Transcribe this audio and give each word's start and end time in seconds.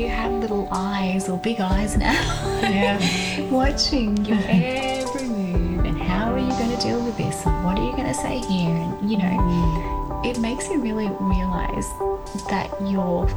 you 0.00 0.08
have 0.08 0.32
little 0.32 0.66
eyes 0.72 1.28
or 1.28 1.36
big 1.38 1.60
eyes 1.60 1.96
now, 1.96 2.12
Yeah. 2.62 2.98
watching 3.50 4.16
your 4.24 4.38
every 4.48 5.28
move 5.28 5.84
and 5.84 6.00
how 6.00 6.32
are 6.32 6.38
you 6.38 6.48
going 6.48 6.74
to 6.74 6.82
deal 6.82 7.04
with 7.04 7.16
this 7.18 7.44
and 7.44 7.64
what 7.64 7.78
are 7.78 7.84
you 7.84 7.92
going 7.92 8.08
to 8.08 8.14
say 8.14 8.38
here 8.38 8.74
and 8.74 9.10
you 9.10 9.18
know 9.18 9.24
mm. 9.24 10.26
it 10.26 10.38
makes 10.40 10.68
you 10.68 10.80
really 10.80 11.08
realize 11.20 11.86
that 12.48 12.70
your 12.90 13.28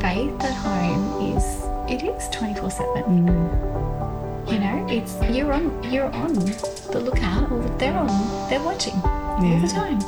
faith 0.00 0.32
at 0.44 0.54
home 0.54 1.36
is 1.36 1.44
it 1.90 2.04
is 2.04 2.28
24 2.30 2.70
7 2.70 3.02
mm. 3.02 4.52
you 4.52 4.58
know 4.60 4.86
it's 4.88 5.14
you're 5.36 5.52
on 5.52 5.82
you're 5.92 6.12
on 6.12 6.34
the 6.34 7.00
lookout 7.04 7.50
or 7.50 7.62
they're 7.78 7.96
on 7.96 8.48
they're 8.48 8.62
watching 8.62 8.94
all 9.02 9.40
the 9.60 9.68
time. 9.68 10.00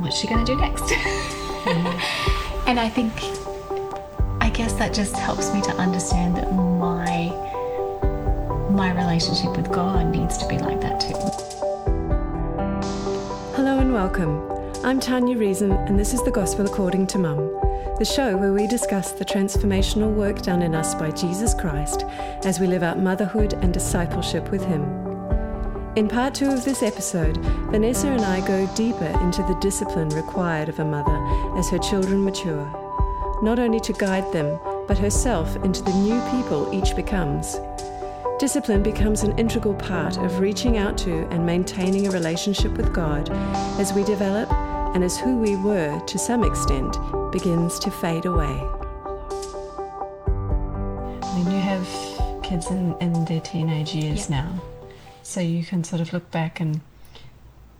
What's 0.00 0.16
she 0.16 0.26
going 0.26 0.44
to 0.46 0.52
do 0.54 0.58
next? 0.58 0.84
And 2.66 2.78
i 2.78 2.88
think 2.88 3.12
guess 4.60 4.74
that 4.74 4.92
just 4.92 5.16
helps 5.16 5.54
me 5.54 5.62
to 5.62 5.70
understand 5.76 6.36
that 6.36 6.52
my 6.52 7.28
my 8.68 8.92
relationship 8.92 9.56
with 9.56 9.72
god 9.72 10.14
needs 10.14 10.36
to 10.36 10.46
be 10.48 10.58
like 10.58 10.78
that 10.82 11.00
too 11.00 11.14
Hello 13.56 13.78
and 13.78 13.94
welcome. 13.94 14.50
I'm 14.84 15.00
Tanya 15.00 15.36
Reason, 15.38 15.72
and 15.72 15.98
this 15.98 16.12
is 16.12 16.22
the 16.24 16.30
Gospel 16.30 16.66
According 16.66 17.06
to 17.08 17.18
Mum, 17.18 17.38
the 17.98 18.04
show 18.04 18.36
where 18.36 18.52
we 18.52 18.66
discuss 18.66 19.12
the 19.12 19.24
transformational 19.24 20.12
work 20.12 20.42
done 20.42 20.60
in 20.60 20.74
us 20.74 20.94
by 20.94 21.10
Jesus 21.10 21.54
Christ 21.54 22.04
as 22.44 22.60
we 22.60 22.66
live 22.66 22.82
out 22.82 22.98
motherhood 22.98 23.54
and 23.54 23.72
discipleship 23.72 24.50
with 24.50 24.62
Him. 24.62 24.82
In 25.96 26.06
part 26.06 26.34
two 26.34 26.50
of 26.50 26.66
this 26.66 26.82
episode, 26.82 27.38
Vanessa 27.70 28.08
and 28.08 28.24
I 28.24 28.46
go 28.46 28.66
deeper 28.74 29.12
into 29.22 29.42
the 29.42 29.58
discipline 29.62 30.10
required 30.10 30.68
of 30.68 30.78
a 30.80 30.84
mother 30.84 31.16
as 31.58 31.70
her 31.70 31.78
children 31.78 32.24
mature, 32.24 32.89
not 33.42 33.58
only 33.58 33.80
to 33.80 33.92
guide 33.92 34.30
them, 34.32 34.58
but 34.86 34.98
herself 34.98 35.56
into 35.64 35.82
the 35.82 35.94
new 35.94 36.20
people 36.30 36.72
each 36.74 36.94
becomes. 36.94 37.58
Discipline 38.38 38.82
becomes 38.82 39.22
an 39.22 39.38
integral 39.38 39.74
part 39.74 40.16
of 40.16 40.40
reaching 40.40 40.78
out 40.78 40.96
to 40.98 41.26
and 41.30 41.44
maintaining 41.44 42.06
a 42.06 42.10
relationship 42.10 42.72
with 42.72 42.92
God 42.92 43.30
as 43.78 43.92
we 43.92 44.02
develop 44.04 44.50
and 44.94 45.04
as 45.04 45.18
who 45.18 45.36
we 45.36 45.56
were 45.56 46.00
to 46.06 46.18
some 46.18 46.42
extent 46.42 46.96
begins 47.32 47.78
to 47.78 47.90
fade 47.90 48.26
away. 48.26 48.56
When 51.34 51.50
you 51.50 51.60
have 51.60 52.42
kids 52.42 52.70
in, 52.70 52.96
in 53.00 53.24
their 53.26 53.40
teenage 53.40 53.94
years 53.94 54.28
now, 54.28 54.60
so 55.22 55.40
you 55.40 55.64
can 55.64 55.84
sort 55.84 56.00
of 56.00 56.12
look 56.12 56.30
back 56.30 56.60
and 56.60 56.80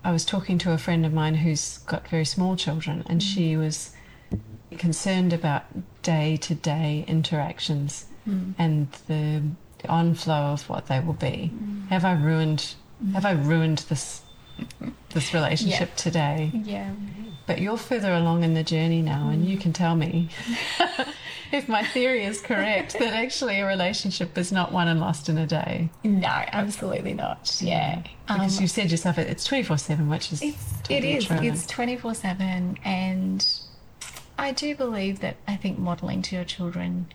I 0.05 0.13
was 0.13 0.25
talking 0.25 0.57
to 0.59 0.73
a 0.73 0.79
friend 0.79 1.05
of 1.05 1.13
mine 1.13 1.35
who's 1.37 1.79
got 1.79 2.09
very 2.09 2.25
small 2.25 2.57
children 2.57 3.03
and 3.07 3.21
mm. 3.21 3.35
she 3.35 3.57
was 3.57 3.93
concerned 4.81 5.33
about 5.35 5.65
day 6.03 6.39
to 6.39 6.55
day 6.55 7.05
interactions 7.07 8.07
mm. 8.27 8.55
and 8.59 8.91
the 9.09 9.43
onflow 9.85 10.55
of 10.55 10.69
what 10.71 10.87
they 10.87 10.99
will 11.01 11.13
be. 11.13 11.53
Mm. 11.55 11.89
Have 11.89 12.05
I 12.05 12.13
ruined 12.13 12.75
have 13.13 13.27
I 13.27 13.33
ruined 13.33 13.79
this 13.91 14.23
this 15.15 15.33
relationship 15.35 15.95
today? 15.97 16.51
yeah 16.65 16.93
But 17.47 17.61
you're 17.61 17.77
further 17.77 18.13
along 18.15 18.43
in 18.43 18.55
the 18.55 18.63
journey 18.63 19.03
now, 19.03 19.29
and 19.29 19.45
you 19.45 19.59
can 19.59 19.73
tell 19.75 19.97
me 19.97 20.31
mm. 20.47 21.09
if 21.53 21.69
my 21.69 21.85
theory 21.85 22.25
is 22.25 22.41
correct 22.41 22.99
that 22.99 23.13
actually 23.13 23.61
a 23.61 23.67
relationship 23.67 24.39
is 24.39 24.51
not 24.51 24.73
won 24.73 24.89
and 24.89 24.99
lost 24.99 25.29
in 25.29 25.37
a 25.37 25.47
day. 25.47 25.91
no 26.05 26.35
absolutely 26.63 27.13
not 27.13 27.59
yeah 27.61 28.03
Because 28.27 28.57
Um, 28.57 28.63
you 28.63 28.69
said 28.69 28.91
yourself 28.91 29.19
it's 29.19 29.45
24 29.45 29.77
7, 29.77 30.09
which 30.09 30.33
is. 30.33 30.41
It's 30.41 30.73
totally 30.85 31.17
is. 31.17 31.25
true. 31.27 31.37
It's 31.43 31.67
twenty 31.67 31.97
four 31.99 32.15
seven, 32.15 32.79
and 32.85 33.45
I 34.41 34.53
do 34.53 34.75
believe 34.75 35.21
that 35.21 35.37
I 35.47 35.57
think 35.57 35.79
modeling 35.79 36.23
to 36.23 36.35
your 36.35 36.45
children 36.45 37.13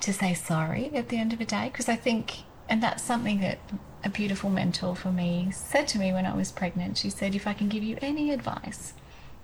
to 0.00 0.12
say 0.12 0.34
sorry 0.34 0.94
at 0.94 1.08
the 1.08 1.18
end 1.18 1.32
of 1.32 1.40
a 1.40 1.44
day, 1.44 1.68
because 1.70 1.88
I 1.88 1.96
think, 1.96 2.44
and 2.68 2.80
that's 2.82 3.02
something 3.02 3.40
that 3.40 3.58
a 4.04 4.08
beautiful 4.08 4.48
mentor 4.48 4.94
for 4.94 5.10
me 5.10 5.50
said 5.52 5.88
to 5.88 5.98
me 5.98 6.12
when 6.12 6.24
I 6.24 6.34
was 6.34 6.52
pregnant. 6.52 6.96
She 6.98 7.10
said, 7.10 7.34
if 7.34 7.46
I 7.46 7.54
can 7.54 7.68
give 7.68 7.82
you 7.82 7.98
any 8.00 8.30
advice 8.30 8.94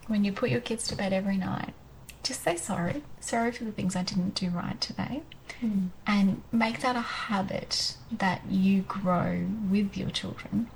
when 0.07 0.25
you 0.25 0.33
put 0.33 0.51
your 0.51 0.61
kids 0.61 0.87
to 0.89 0.97
bed 0.97 1.13
every 1.13 1.37
night, 1.37 1.75
just 2.23 2.43
say 2.43 2.55
sorry. 2.55 3.03
Sorry 3.19 3.51
for 3.51 3.65
the 3.65 3.73
things 3.73 3.97
I 3.97 4.05
didn't 4.05 4.37
do 4.37 4.49
right 4.49 4.81
today. 4.81 5.23
Hmm. 5.59 5.87
And 6.07 6.43
make 6.53 6.81
that 6.83 6.95
a 6.95 7.01
habit 7.01 7.97
that 8.13 8.43
you 8.49 8.83
grow 8.83 9.47
with 9.69 9.97
your 9.97 10.11
children 10.11 10.71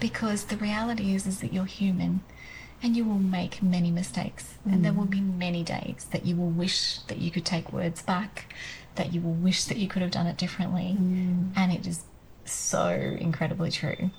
because 0.00 0.44
the 0.44 0.56
reality 0.56 1.14
is 1.14 1.26
is 1.26 1.40
that 1.40 1.52
you're 1.52 1.64
human 1.64 2.22
and 2.82 2.96
you 2.96 3.04
will 3.04 3.18
make 3.18 3.62
many 3.62 3.90
mistakes 3.90 4.54
and 4.64 4.84
there 4.84 4.92
will 4.92 5.06
be 5.06 5.20
many 5.20 5.64
days 5.64 6.06
that 6.10 6.24
you 6.24 6.36
will 6.36 6.50
wish 6.50 6.98
that 7.08 7.18
you 7.18 7.30
could 7.30 7.44
take 7.44 7.72
words 7.72 8.02
back 8.02 8.52
that 8.94 9.12
you 9.12 9.20
will 9.20 9.34
wish 9.34 9.64
that 9.64 9.76
you 9.78 9.88
could 9.88 10.02
have 10.02 10.10
done 10.10 10.26
it 10.26 10.36
differently 10.36 10.96
mm. 10.98 11.50
and 11.56 11.72
it 11.72 11.86
is 11.86 12.04
so 12.44 12.88
incredibly 13.20 13.70
true 13.70 14.10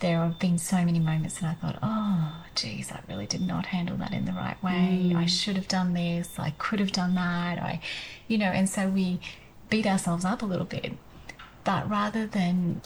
there 0.00 0.18
have 0.18 0.38
been 0.38 0.58
so 0.58 0.76
many 0.84 0.98
moments 0.98 1.38
that 1.38 1.46
I 1.46 1.54
thought, 1.54 1.78
oh, 1.82 2.44
geez, 2.54 2.90
I 2.90 3.00
really 3.08 3.26
did 3.26 3.42
not 3.42 3.66
handle 3.66 3.96
that 3.98 4.12
in 4.12 4.24
the 4.24 4.32
right 4.32 4.60
way. 4.62 5.12
Mm. 5.12 5.16
I 5.16 5.26
should 5.26 5.56
have 5.56 5.68
done 5.68 5.92
this. 5.92 6.38
I 6.38 6.50
could 6.58 6.80
have 6.80 6.92
done 6.92 7.14
that. 7.14 7.58
I, 7.58 7.80
you 8.26 8.38
know, 8.38 8.46
and 8.46 8.68
so 8.68 8.88
we 8.88 9.20
beat 9.68 9.86
ourselves 9.86 10.24
up 10.24 10.42
a 10.42 10.46
little 10.46 10.64
bit. 10.64 10.94
But 11.64 11.88
rather 11.88 12.26
than 12.26 12.80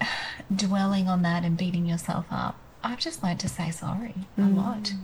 dwelling 0.54 1.08
on 1.08 1.22
that 1.22 1.42
and 1.42 1.56
beating 1.56 1.86
yourself 1.86 2.26
up, 2.30 2.58
I've 2.88 2.98
just 2.98 3.22
learned 3.22 3.40
to 3.40 3.48
say 3.48 3.70
sorry 3.70 4.14
a 4.38 4.40
mm. 4.40 4.56
lot. 4.56 4.94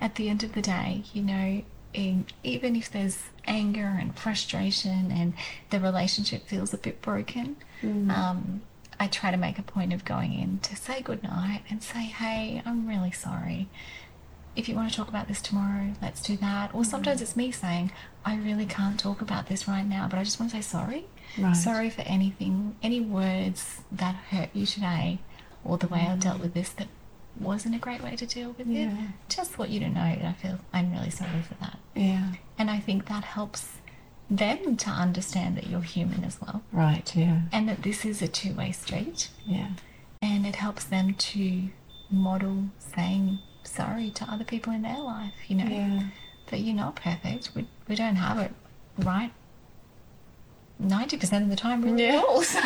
At 0.00 0.16
the 0.16 0.28
end 0.28 0.42
of 0.42 0.52
the 0.52 0.60
day, 0.60 1.04
you 1.14 1.22
know, 1.22 1.62
in, 1.94 2.26
even 2.44 2.76
if 2.76 2.90
there's 2.90 3.18
anger 3.46 3.96
and 4.00 4.14
frustration 4.16 5.10
and 5.10 5.32
the 5.70 5.80
relationship 5.80 6.46
feels 6.46 6.74
a 6.74 6.78
bit 6.78 7.00
broken, 7.00 7.56
mm. 7.80 8.10
um, 8.10 8.60
I 9.00 9.06
try 9.06 9.30
to 9.30 9.36
make 9.38 9.58
a 9.58 9.62
point 9.62 9.92
of 9.94 10.04
going 10.04 10.34
in 10.34 10.58
to 10.60 10.76
say 10.76 11.00
goodnight 11.00 11.62
and 11.70 11.82
say, 11.82 12.00
hey, 12.00 12.62
I'm 12.66 12.86
really 12.86 13.12
sorry. 13.12 13.68
If 14.54 14.68
you 14.68 14.74
want 14.74 14.90
to 14.90 14.96
talk 14.96 15.08
about 15.08 15.28
this 15.28 15.40
tomorrow, 15.40 15.94
let's 16.02 16.20
do 16.20 16.36
that. 16.36 16.74
Or 16.74 16.82
mm. 16.82 16.86
sometimes 16.86 17.22
it's 17.22 17.36
me 17.36 17.50
saying, 17.50 17.92
I 18.26 18.36
really 18.36 18.66
can't 18.66 19.00
talk 19.00 19.22
about 19.22 19.46
this 19.46 19.66
right 19.66 19.86
now, 19.86 20.06
but 20.06 20.18
I 20.18 20.24
just 20.24 20.38
want 20.38 20.52
to 20.52 20.58
say 20.58 20.62
sorry. 20.62 21.06
Right. 21.38 21.56
Sorry 21.56 21.88
for 21.88 22.02
anything, 22.02 22.76
any 22.82 23.00
words 23.00 23.80
that 23.90 24.16
hurt 24.16 24.50
you 24.52 24.66
today, 24.66 25.20
or 25.64 25.78
the 25.78 25.88
way 25.88 26.00
I 26.00 26.16
dealt 26.16 26.40
with 26.40 26.52
this 26.52 26.68
that 26.70 26.88
wasn't 27.40 27.74
a 27.74 27.78
great 27.78 28.02
way 28.02 28.14
to 28.16 28.26
deal 28.26 28.54
with 28.58 28.66
Yeah. 28.66 28.90
it. 28.92 29.10
Just 29.28 29.58
want 29.58 29.70
you 29.70 29.80
to 29.80 29.88
know 29.88 30.14
that 30.16 30.24
I 30.24 30.32
feel 30.34 30.58
I'm 30.72 30.92
really 30.92 31.10
sorry 31.10 31.42
for 31.42 31.54
that. 31.54 31.78
Yeah. 31.94 32.32
And 32.58 32.70
I 32.70 32.78
think 32.78 33.06
that 33.06 33.24
helps 33.24 33.68
them 34.30 34.76
to 34.76 34.90
understand 34.90 35.56
that 35.56 35.66
you're 35.66 35.82
human 35.82 36.24
as 36.24 36.40
well 36.40 36.62
Right, 36.72 37.14
yeah. 37.14 37.42
and 37.52 37.68
that 37.68 37.82
this 37.82 38.04
is 38.04 38.22
a 38.22 38.28
two 38.28 38.54
way 38.54 38.72
street. 38.72 39.28
Yeah. 39.44 39.68
And 40.22 40.46
it 40.46 40.56
helps 40.56 40.84
them 40.84 41.14
to 41.14 41.68
model 42.10 42.66
saying 42.78 43.38
sorry 43.64 44.10
to 44.10 44.24
other 44.30 44.44
people 44.44 44.72
in 44.72 44.82
their 44.82 44.98
life, 45.00 45.34
you 45.48 45.56
know, 45.56 45.66
Yeah. 45.66 46.02
that 46.50 46.60
you're 46.60 46.74
not 46.76 46.96
perfect. 46.96 47.50
We, 47.54 47.66
we 47.88 47.94
don't 47.96 48.16
have 48.16 48.38
it 48.38 48.52
right 48.98 49.32
90% 50.82 51.42
of 51.42 51.48
the 51.48 51.56
time, 51.56 51.82
really, 51.82 52.04
Yeah. 52.04 52.22
all. 52.28 52.42
So. 52.42 52.60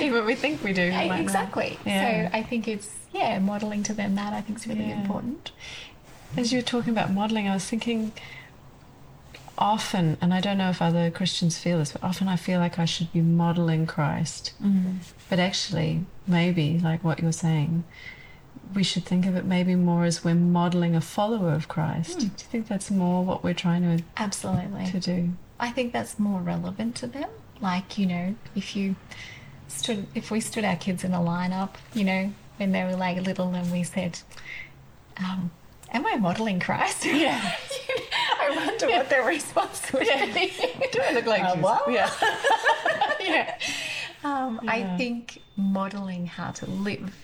Even 0.00 0.24
we 0.26 0.34
think 0.34 0.62
we 0.62 0.72
do. 0.72 0.90
we 0.90 1.10
exactly. 1.20 1.78
Yeah. 1.84 2.30
So 2.30 2.36
I 2.36 2.42
think 2.42 2.66
it's, 2.68 2.90
yeah, 3.12 3.38
modeling 3.38 3.82
to 3.84 3.94
them 3.94 4.14
that 4.16 4.32
I 4.32 4.40
think 4.40 4.58
is 4.58 4.66
really 4.66 4.88
Yeah. 4.88 5.00
important. 5.00 5.52
As 6.36 6.52
you 6.52 6.58
were 6.58 6.62
talking 6.62 6.90
about 6.92 7.12
modeling, 7.12 7.48
I 7.48 7.54
was 7.54 7.64
thinking 7.64 8.12
often, 9.58 10.18
and 10.20 10.34
I 10.34 10.40
don't 10.40 10.58
know 10.58 10.68
if 10.70 10.82
other 10.82 11.10
Christians 11.10 11.56
feel 11.56 11.78
this, 11.78 11.92
but 11.92 12.02
often 12.04 12.28
I 12.28 12.36
feel 12.36 12.60
like 12.60 12.78
I 12.78 12.84
should 12.84 13.12
be 13.12 13.20
modeling 13.22 13.86
Christ. 13.86 14.52
Mm-hmm. 14.62 14.98
But 15.30 15.38
actually, 15.38 16.04
maybe, 16.26 16.78
like 16.78 17.02
what 17.02 17.20
you're 17.20 17.32
saying, 17.32 17.84
we 18.74 18.82
should 18.82 19.04
think 19.04 19.24
of 19.26 19.36
it 19.36 19.44
maybe 19.44 19.74
more 19.74 20.04
as 20.04 20.24
we're 20.24 20.34
modeling 20.34 20.94
a 20.94 21.00
follower 21.00 21.52
of 21.52 21.68
Christ. 21.68 22.14
Hmm. 22.14 22.18
Do 22.20 22.24
you 22.26 22.30
think 22.50 22.68
that's 22.68 22.90
more 22.90 23.24
what 23.24 23.44
we're 23.44 23.54
trying 23.54 23.82
to, 23.98 24.04
Absolutely. 24.16 24.90
to 24.90 25.00
do? 25.00 25.30
I 25.58 25.70
think 25.70 25.92
that's 25.92 26.18
more 26.18 26.40
relevant 26.40 26.96
to 26.96 27.06
them. 27.06 27.28
Like, 27.60 27.96
you 27.98 28.06
know, 28.06 28.34
if 28.54 28.76
you 28.76 28.96
stood, 29.68 30.06
if 30.14 30.30
we 30.30 30.40
stood 30.40 30.64
our 30.64 30.76
kids 30.76 31.04
in 31.04 31.14
a 31.14 31.18
lineup, 31.18 31.70
you 31.94 32.04
know, 32.04 32.32
when 32.58 32.72
they 32.72 32.84
were 32.84 32.96
like 32.96 33.18
little 33.26 33.52
and 33.54 33.70
we 33.72 33.82
said, 33.82 34.18
um, 35.18 35.50
Am 35.92 36.04
I 36.06 36.16
modeling 36.16 36.60
Christ? 36.60 37.04
Yeah. 37.06 37.40
I 38.40 38.50
wonder 38.54 38.88
what 38.88 39.08
their 39.08 39.24
response 39.24 39.92
would 39.92 40.00
be. 40.34 40.52
Do 40.92 41.00
I 41.02 41.12
look 41.12 41.26
like 41.26 41.42
Uh, 41.42 41.56
what? 41.56 41.90
Yeah. 41.90 42.10
yeah. 43.20 43.58
Um, 44.24 44.60
I 44.68 44.96
think 44.96 45.42
modeling 45.56 46.26
how 46.26 46.50
to 46.52 46.66
live, 46.70 47.14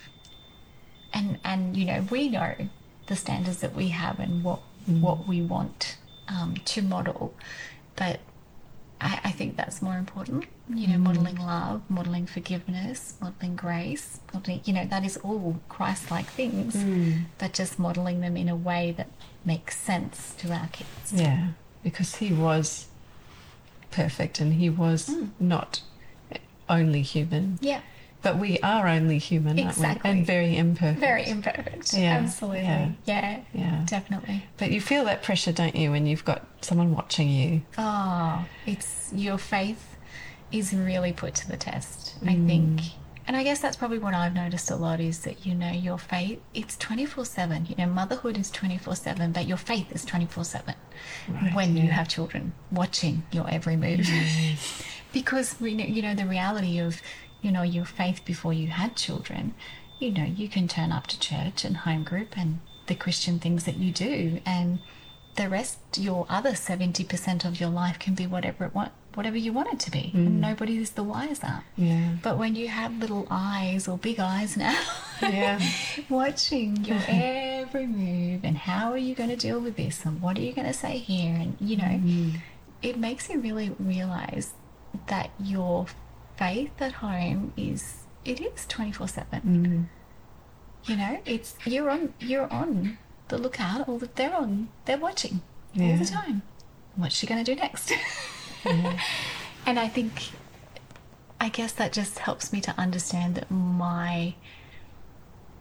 and 1.12 1.38
and 1.44 1.76
you 1.76 1.84
know 1.84 2.06
we 2.10 2.28
know 2.28 2.54
the 3.08 3.16
standards 3.16 3.58
that 3.58 3.74
we 3.74 3.88
have 3.88 4.18
and 4.20 4.42
what 4.42 4.60
what 4.86 5.26
we 5.28 5.42
want 5.42 5.96
um, 6.28 6.54
to 6.64 6.82
model, 6.82 7.34
but 7.96 8.20
I, 9.00 9.20
I 9.24 9.30
think 9.32 9.56
that's 9.56 9.82
more 9.82 9.96
important. 9.96 10.44
You 10.72 10.86
know, 10.88 10.98
modeling 10.98 11.36
love, 11.36 11.82
modeling 11.88 12.26
forgiveness, 12.26 13.14
modeling 13.20 13.56
grace, 13.56 14.20
modeling. 14.32 14.60
You 14.64 14.72
know, 14.74 14.84
that 14.86 15.04
is 15.04 15.16
all 15.18 15.60
Christ-like 15.68 16.26
things, 16.26 16.76
but 17.38 17.52
just 17.52 17.78
modeling 17.78 18.20
them 18.20 18.36
in 18.36 18.48
a 18.48 18.56
way 18.56 18.92
that 18.96 19.08
makes 19.44 19.76
sense 19.78 20.34
to 20.38 20.52
our 20.52 20.68
kids. 20.68 21.12
Yeah, 21.12 21.48
because 21.82 22.16
he 22.16 22.32
was 22.32 22.86
perfect 23.90 24.40
and 24.40 24.54
he 24.54 24.70
was 24.70 25.08
Mm. 25.10 25.30
not 25.40 25.82
only 26.68 27.02
human. 27.02 27.58
Yeah. 27.60 27.80
But 28.22 28.38
we 28.38 28.58
are 28.60 28.86
only 28.86 29.18
human, 29.18 29.58
Exactly. 29.58 29.86
aren't 29.86 30.04
we? 30.04 30.10
And 30.10 30.26
very 30.26 30.56
imperfect. 30.56 31.00
Very 31.00 31.26
imperfect. 31.26 31.92
Yeah, 31.92 32.18
Absolutely. 32.18 32.60
yeah. 32.62 32.90
Yeah. 33.04 33.40
Yeah. 33.52 33.82
Definitely. 33.86 34.44
But 34.58 34.70
you 34.70 34.80
feel 34.80 35.04
that 35.06 35.22
pressure, 35.24 35.50
don't 35.52 35.74
you, 35.74 35.90
when 35.90 36.06
you've 36.06 36.24
got 36.24 36.46
someone 36.60 36.94
watching 36.94 37.28
you? 37.28 37.62
Oh, 37.76 38.44
it's 38.64 39.10
your 39.14 39.38
faith 39.38 39.96
is 40.52 40.72
really 40.72 41.12
put 41.12 41.34
to 41.36 41.48
the 41.48 41.56
test, 41.56 42.14
I 42.22 42.34
Mm. 42.34 42.46
think. 42.46 42.80
And 43.26 43.36
I 43.36 43.44
guess 43.44 43.60
that's 43.60 43.76
probably 43.76 43.98
what 43.98 44.14
I've 44.14 44.34
noticed 44.34 44.70
a 44.70 44.76
lot 44.76 45.00
is 45.00 45.20
that, 45.20 45.46
you 45.46 45.54
know, 45.54 45.70
your 45.70 45.96
faith, 45.96 46.40
it's 46.54 46.76
24 46.76 47.24
7. 47.24 47.66
You 47.66 47.76
know, 47.76 47.86
motherhood 47.86 48.36
is 48.36 48.50
24 48.50 48.96
7, 48.96 49.32
but 49.32 49.46
your 49.46 49.56
faith 49.56 49.90
is 49.92 50.04
24 50.04 50.44
7 50.44 50.74
Right, 51.28 51.54
when 51.54 51.76
you 51.76 51.88
have 51.88 52.08
children 52.08 52.52
watching 52.72 53.22
your 53.32 53.48
every 53.48 53.76
move. 53.76 54.08
because, 55.12 55.54
we 55.60 55.74
know, 55.74 55.84
you 55.84 56.02
know, 56.02 56.14
the 56.14 56.26
reality 56.26 56.78
of, 56.78 57.00
you 57.42 57.52
know, 57.52 57.62
your 57.62 57.84
faith 57.84 58.24
before 58.24 58.52
you 58.52 58.68
had 58.68 58.96
children, 58.96 59.54
you 59.98 60.10
know, 60.10 60.24
you 60.24 60.48
can 60.48 60.68
turn 60.68 60.92
up 60.92 61.06
to 61.08 61.20
church 61.20 61.64
and 61.64 61.78
home 61.78 62.04
group 62.04 62.36
and 62.38 62.60
the 62.86 62.94
Christian 62.94 63.38
things 63.38 63.64
that 63.64 63.76
you 63.76 63.92
do, 63.92 64.40
and 64.44 64.80
the 65.36 65.48
rest, 65.48 65.78
your 65.96 66.26
other 66.28 66.50
70% 66.50 67.44
of 67.44 67.60
your 67.60 67.70
life 67.70 67.98
can 67.98 68.14
be 68.14 68.26
whatever 68.26 68.64
it 68.64 68.74
want, 68.74 68.92
whatever 69.14 69.36
you 69.36 69.52
want 69.52 69.72
it 69.72 69.80
to 69.80 69.90
be. 69.90 70.10
And 70.14 70.28
mm. 70.28 70.40
nobody 70.40 70.76
is 70.76 70.90
the 70.90 71.02
wiser. 71.02 71.62
Yeah. 71.76 72.16
But 72.22 72.38
when 72.38 72.54
you 72.54 72.68
have 72.68 72.98
little 72.98 73.26
eyes 73.30 73.88
or 73.88 73.96
big 73.96 74.20
eyes 74.20 74.56
now, 74.56 74.78
Yeah. 75.22 75.60
watching 76.10 76.84
your 76.84 76.98
every 77.08 77.86
move 77.86 78.40
and 78.44 78.58
how 78.58 78.90
are 78.90 78.98
you 78.98 79.14
going 79.14 79.30
to 79.30 79.36
deal 79.36 79.60
with 79.60 79.76
this 79.76 80.04
and 80.04 80.20
what 80.20 80.36
are 80.36 80.42
you 80.42 80.52
going 80.52 80.66
to 80.66 80.74
say 80.74 80.98
here, 80.98 81.34
and 81.34 81.56
you 81.60 81.76
know, 81.76 81.84
mm. 81.84 82.40
it 82.82 82.98
makes 82.98 83.30
you 83.30 83.38
really 83.38 83.74
realize 83.78 84.52
that 85.06 85.30
your 85.40 85.86
faith 86.42 86.82
at 86.82 86.92
home 86.94 87.52
is 87.56 88.04
it 88.24 88.40
is 88.40 88.66
twenty 88.66 88.92
four 88.92 89.08
seven. 89.08 89.88
Mm. 90.84 90.90
You 90.90 90.96
know, 90.96 91.20
it's 91.24 91.54
you're 91.64 91.90
on 91.90 92.14
you're 92.18 92.52
on 92.52 92.98
the 93.28 93.38
lookout, 93.38 93.88
or 93.88 93.98
that 94.00 94.16
they're 94.16 94.34
on 94.34 94.68
they're 94.84 94.98
watching 94.98 95.40
all 95.80 95.96
the 95.96 96.04
time. 96.04 96.42
What's 96.96 97.14
she 97.14 97.26
going 97.26 97.42
to 97.42 97.54
do 97.54 97.58
next? 97.58 97.92
and 99.66 99.78
I 99.78 99.88
think 99.88 100.12
I 101.40 101.48
guess 101.48 101.72
that 101.72 101.92
just 101.92 102.18
helps 102.18 102.52
me 102.52 102.60
to 102.62 102.74
understand 102.78 103.36
that 103.36 103.50
my 103.50 104.34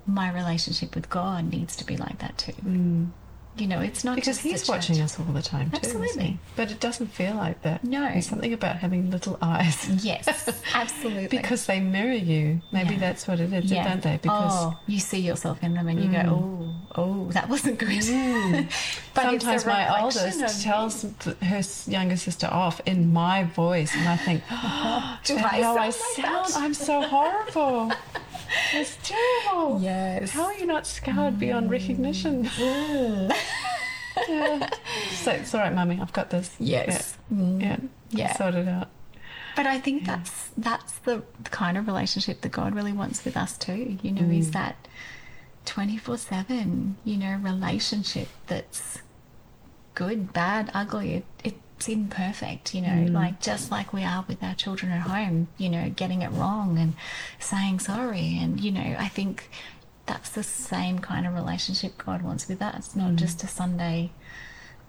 my 0.08 0.32
relationship 0.32 0.96
with 0.96 1.10
God 1.10 1.52
needs 1.52 1.76
to 1.78 1.86
be 1.86 1.96
like 1.96 2.20
that 2.20 2.38
too. 2.38 2.54
Mm. 2.54 3.10
You 3.58 3.68
know, 3.68 3.82
it's 3.82 4.04
not 4.04 4.16
Because 4.16 4.40
he's 4.40 4.68
watching 4.68 5.02
us 5.02 5.20
all 5.20 5.26
the 5.26 5.42
time, 5.42 5.70
too. 5.72 5.78
Absolutely. 5.78 6.40
But 6.56 6.72
it 6.72 6.80
doesn't 6.80 7.08
feel 7.08 7.36
like 7.36 7.62
that. 7.64 7.84
No. 7.84 8.08
There's 8.08 8.28
something 8.28 8.54
about 8.54 8.78
having 8.78 9.12
little 9.12 9.38
eyes. 9.42 9.90
Yes, 10.04 10.64
absolutely. 10.74 11.28
Because 11.28 11.66
they 11.66 11.80
mirror 11.80 12.14
you. 12.14 12.62
Maybe 12.72 12.94
Yeah. 12.94 13.02
that's 13.02 13.28
what 13.28 13.40
it 13.40 13.52
is, 13.52 13.70
yeah. 13.70 13.88
don't 13.88 14.02
they? 14.02 14.20
Because 14.22 14.54
oh, 14.54 14.80
you 14.88 15.00
see 15.00 15.20
yourself 15.20 15.62
in 15.64 15.74
them 15.74 15.90
and 15.90 16.02
you 16.02 16.10
go, 16.10 16.18
mm. 16.18 16.30
oh, 16.30 16.76
oh, 16.96 17.04
oh, 17.28 17.32
that 17.34 17.50
wasn't 17.50 17.78
good. 17.78 17.90
Mm. 17.90 18.72
but 19.14 19.24
sometimes 19.24 19.66
my 19.66 20.02
oldest 20.02 20.64
tells 20.64 21.06
her 21.42 21.62
younger 21.92 22.18
sister 22.18 22.48
off 22.48 22.80
in 22.86 23.12
my 23.12 23.44
voice, 23.44 23.94
and 23.96 24.08
I 24.08 24.18
think, 24.18 24.44
oh, 24.50 25.20
Do 25.26 25.36
I 25.36 25.62
how 25.62 25.78
I 25.78 25.90
sound 25.90 26.54
like? 26.54 26.64
I'm 26.64 26.74
so 26.74 27.02
horrible. 27.02 27.92
It's 28.74 28.98
terrible. 29.04 29.82
Yes. 29.82 30.32
How 30.32 30.44
are 30.46 30.54
you 30.54 30.66
not 30.66 30.86
scarred 30.88 31.40
beyond 31.40 31.70
recognition? 31.72 32.44
yeah. 32.60 33.30
So 35.12 35.32
it's 35.32 35.54
all 35.54 35.62
right, 35.62 35.74
mummy. 35.74 36.00
I've 36.02 36.14
got 36.14 36.30
this. 36.30 36.56
Yes. 36.60 37.18
Yeah. 37.30 37.58
Yeah. 37.60 37.78
Yeah. 38.10 38.36
Sort 38.36 38.56
it 38.56 38.68
out. 38.68 38.90
But 39.56 39.68
I 39.68 39.80
think 39.80 40.06
that's 40.06 40.50
that's 40.58 40.94
the 41.00 41.24
kind 41.46 41.78
of 41.78 41.88
relationship 41.88 42.42
that 42.42 42.52
God 42.52 42.74
really 42.76 42.94
wants 42.94 43.24
with 43.26 43.36
us 43.38 43.58
too. 43.58 43.98
You 44.02 44.12
know, 44.12 44.22
Mm. 44.24 44.38
is 44.40 44.52
that 44.52 44.88
twenty 45.66 45.98
four 45.98 46.18
seven, 46.18 46.96
you 47.04 47.18
know, 47.18 47.36
relationship 47.42 48.30
that's 48.48 49.00
good, 49.94 50.32
bad, 50.34 50.72
ugly. 50.74 51.24
It, 51.44 51.56
it's 51.82 51.90
imperfect, 51.90 52.76
you 52.76 52.82
know, 52.82 52.90
Mm. 52.90 53.12
like 53.12 53.42
just 53.42 53.72
like 53.72 53.92
we 53.92 54.04
are 54.04 54.24
with 54.28 54.44
our 54.44 54.54
children 54.54 54.92
at 54.92 55.02
home, 55.02 55.48
you 55.58 55.68
know, 55.68 55.90
getting 55.90 56.22
it 56.22 56.30
wrong 56.30 56.78
and 56.78 56.94
saying 57.40 57.80
sorry. 57.80 58.38
And, 58.40 58.60
you 58.60 58.72
know, 58.72 58.96
I 59.00 59.08
think 59.08 59.50
that's 60.06 60.30
the 60.30 60.44
same 60.44 61.00
kind 61.00 61.26
of 61.26 61.34
relationship 61.34 61.98
God 61.98 62.22
wants 62.22 62.48
with 62.48 62.62
us, 62.62 62.96
not 62.96 63.16
just 63.16 63.44
a 63.44 63.48
Sunday 63.48 64.12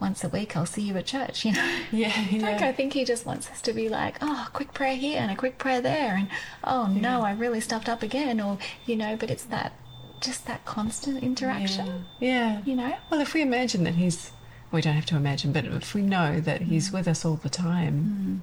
once 0.01 0.23
a 0.23 0.29
week, 0.29 0.55
I'll 0.55 0.67
see 0.67 0.83
you 0.83 0.95
at 0.99 1.07
church, 1.07 1.47
you 1.47 1.53
know. 1.53 1.79
Yeah. 1.93 2.13
Like 2.33 2.61
yeah. 2.61 2.67
I 2.69 2.73
think 2.73 2.93
he 2.93 3.05
just 3.07 3.25
wants 3.25 3.49
us 3.51 3.63
to 3.63 3.73
be 3.73 3.89
like, 3.89 4.17
oh, 4.21 4.49
quick 4.53 4.75
prayer 4.75 4.97
here 4.97 5.19
and 5.21 5.31
a 5.31 5.37
quick 5.37 5.57
prayer 5.57 5.81
there, 5.81 6.15
and 6.17 6.29
oh 6.65 6.89
no, 6.89 7.23
I 7.23 7.33
really 7.33 7.61
stuffed 7.61 7.89
up 7.89 8.03
again, 8.03 8.39
or 8.39 8.59
you 8.85 8.97
know. 8.97 9.17
But 9.17 9.31
it's 9.31 9.45
that, 9.45 9.73
just 10.21 10.47
that 10.47 10.65
constant 10.67 11.23
interaction, 11.23 12.05
Yeah. 12.21 12.61
you 12.67 12.75
know. 12.77 12.97
Well, 13.11 13.21
if 13.21 13.33
we 13.33 13.41
imagine 13.43 13.85
that 13.85 13.95
he's, 13.95 14.33
we 14.73 14.81
don't 14.81 14.95
have 14.95 15.07
to 15.07 15.17
imagine, 15.17 15.53
but 15.53 15.65
if 15.65 15.95
we 15.95 16.03
know 16.03 16.41
that 16.41 16.63
he's 16.63 16.91
Mm. 16.91 16.93
with 16.95 17.09
us 17.09 17.25
all 17.25 17.37
the 17.37 17.49
time, 17.49 18.43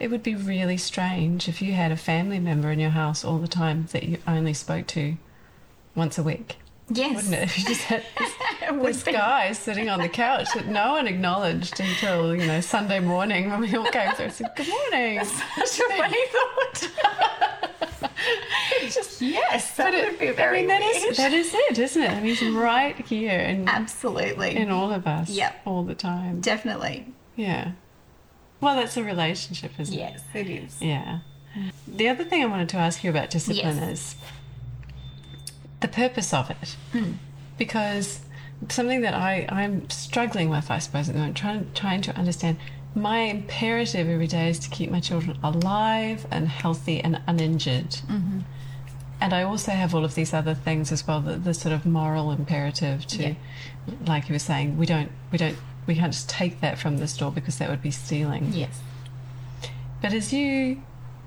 it 0.00 0.10
would 0.10 0.22
be 0.22 0.34
really 0.34 0.76
strange 0.76 1.48
if 1.48 1.60
you 1.62 1.72
had 1.74 1.90
a 1.92 1.96
family 1.96 2.38
member 2.38 2.70
in 2.70 2.78
your 2.80 2.90
house 2.90 3.24
all 3.24 3.38
the 3.38 3.48
time 3.48 3.88
that 3.92 4.02
you 4.04 4.18
only 4.26 4.54
spoke 4.54 4.86
to 4.88 5.16
once 5.94 6.18
a 6.18 6.22
week. 6.22 6.56
Yes, 6.90 7.16
Wouldn't 7.16 7.34
it? 7.34 7.42
If 7.44 7.58
you 7.58 7.64
just 7.64 7.82
had 7.82 8.02
this, 8.18 9.02
this 9.04 9.14
guy 9.14 9.52
sitting 9.52 9.88
on 9.90 10.00
the 10.00 10.08
couch 10.08 10.48
that 10.54 10.66
no 10.68 10.92
one 10.92 11.06
acknowledged 11.06 11.78
until, 11.80 12.34
you 12.34 12.46
know, 12.46 12.60
Sunday 12.62 12.98
morning 13.00 13.50
when 13.50 13.60
we 13.60 13.74
all 13.76 13.84
came 13.90 14.10
through 14.12 14.26
and 14.26 14.34
said, 14.34 14.50
Good 14.56 14.68
morning. 14.68 15.22
Such 15.24 15.80
a 15.80 15.96
funny 15.96 16.24
thought. 16.32 16.90
Just 18.90 19.20
yes, 19.20 19.76
that 19.76 19.86
But 19.92 19.94
it- 19.94 20.10
would 20.10 20.18
be 20.18 20.30
very 20.32 20.58
I 20.58 20.60
mean, 20.60 20.68
that 20.68 20.82
is, 20.82 21.16
that 21.16 21.32
is 21.32 21.50
it, 21.54 21.78
isn't 21.78 22.02
it? 22.02 22.10
I 22.10 22.14
mean, 22.20 22.34
he's 22.34 22.48
right 22.50 22.96
here 23.06 23.38
in, 23.40 23.68
Absolutely, 23.68 24.56
in 24.56 24.70
all 24.70 24.90
of 24.92 25.06
us 25.06 25.30
Yep. 25.30 25.60
all 25.64 25.82
the 25.84 25.94
time. 25.94 26.40
definitely. 26.40 27.06
Yeah. 27.36 27.72
Well, 28.60 28.74
that's 28.76 28.96
a 28.96 29.04
relationship, 29.04 29.72
isn't 29.78 29.94
it? 29.94 29.98
Yes, 29.98 30.22
it 30.34 30.48
is. 30.48 30.82
Yeah. 30.82 31.20
The 31.86 32.08
other 32.08 32.24
thing 32.24 32.42
I 32.42 32.46
wanted 32.46 32.68
to 32.70 32.76
ask 32.76 33.02
you 33.04 33.10
about 33.10 33.30
discipline 33.30 33.76
Yes. 33.76 33.90
is 33.90 34.16
the 35.80 35.88
purpose 35.88 36.32
of 36.34 36.50
it. 36.50 36.76
Hmm. 36.92 37.12
Because 37.56 38.20
something 38.68 39.00
that 39.02 39.14
I, 39.14 39.46
I'm 39.48 39.88
struggling 39.90 40.48
with, 40.48 40.70
I 40.70 40.78
suppose, 40.78 41.08
at 41.08 41.14
the 41.14 41.18
moment, 41.20 41.36
trying, 41.36 41.70
trying 41.74 42.02
to 42.02 42.16
understand 42.16 42.58
my 42.94 43.18
imperative 43.20 44.08
every 44.08 44.26
day 44.26 44.48
is 44.50 44.58
to 44.60 44.70
keep 44.70 44.90
my 44.90 44.98
children 45.00 45.38
alive 45.42 46.26
and 46.30 46.48
healthy 46.48 47.00
and 47.00 47.20
uninjured. 47.26 47.90
Mm-hmm. 47.90 48.40
And 49.20 49.34
I 49.34 49.42
also 49.42 49.72
have 49.72 49.94
all 49.94 50.04
of 50.04 50.14
these 50.14 50.32
other 50.32 50.54
things 50.54 50.92
as 50.92 51.06
well, 51.06 51.20
the, 51.20 51.36
the 51.36 51.52
sort 51.54 51.74
of 51.74 51.84
moral 51.84 52.30
imperative 52.30 53.06
to, 53.08 53.22
Yeah. 53.22 53.34
like 54.06 54.28
you 54.28 54.34
were 54.34 54.38
saying, 54.38 54.76
we 54.78 54.86
don't, 54.86 55.10
we 55.32 55.38
don't, 55.38 55.56
we 55.86 55.96
can't 55.96 56.12
just 56.12 56.28
take 56.28 56.60
that 56.60 56.78
from 56.78 56.98
the 56.98 57.08
store 57.08 57.32
because 57.32 57.58
that 57.58 57.68
would 57.68 57.82
be 57.82 57.90
stealing. 57.90 58.52
Yes. 58.52 58.80
But 60.00 60.12
as 60.12 60.32
you 60.32 60.82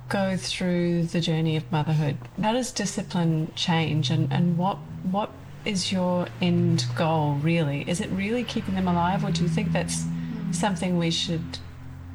go 0.08 0.38
through 0.38 1.04
the 1.08 1.20
journey 1.20 1.58
of 1.58 1.70
motherhood, 1.72 2.18
how 2.42 2.54
does 2.54 2.72
discipline 2.72 3.52
change 3.56 4.10
and, 4.10 4.32
and 4.32 4.58
what 4.58 4.78
what 5.12 5.32
is 5.66 5.92
your 5.92 6.28
end 6.42 6.86
goal 6.96 7.36
really? 7.36 7.84
Is 7.90 8.00
it 8.02 8.10
really 8.12 8.44
keeping 8.44 8.76
them 8.76 8.88
alive 8.88 9.24
or 9.26 9.32
do 9.32 9.44
you 9.44 9.50
think 9.50 9.72
that's 9.74 10.06
something 10.52 10.98
we 10.98 11.12
should 11.12 11.60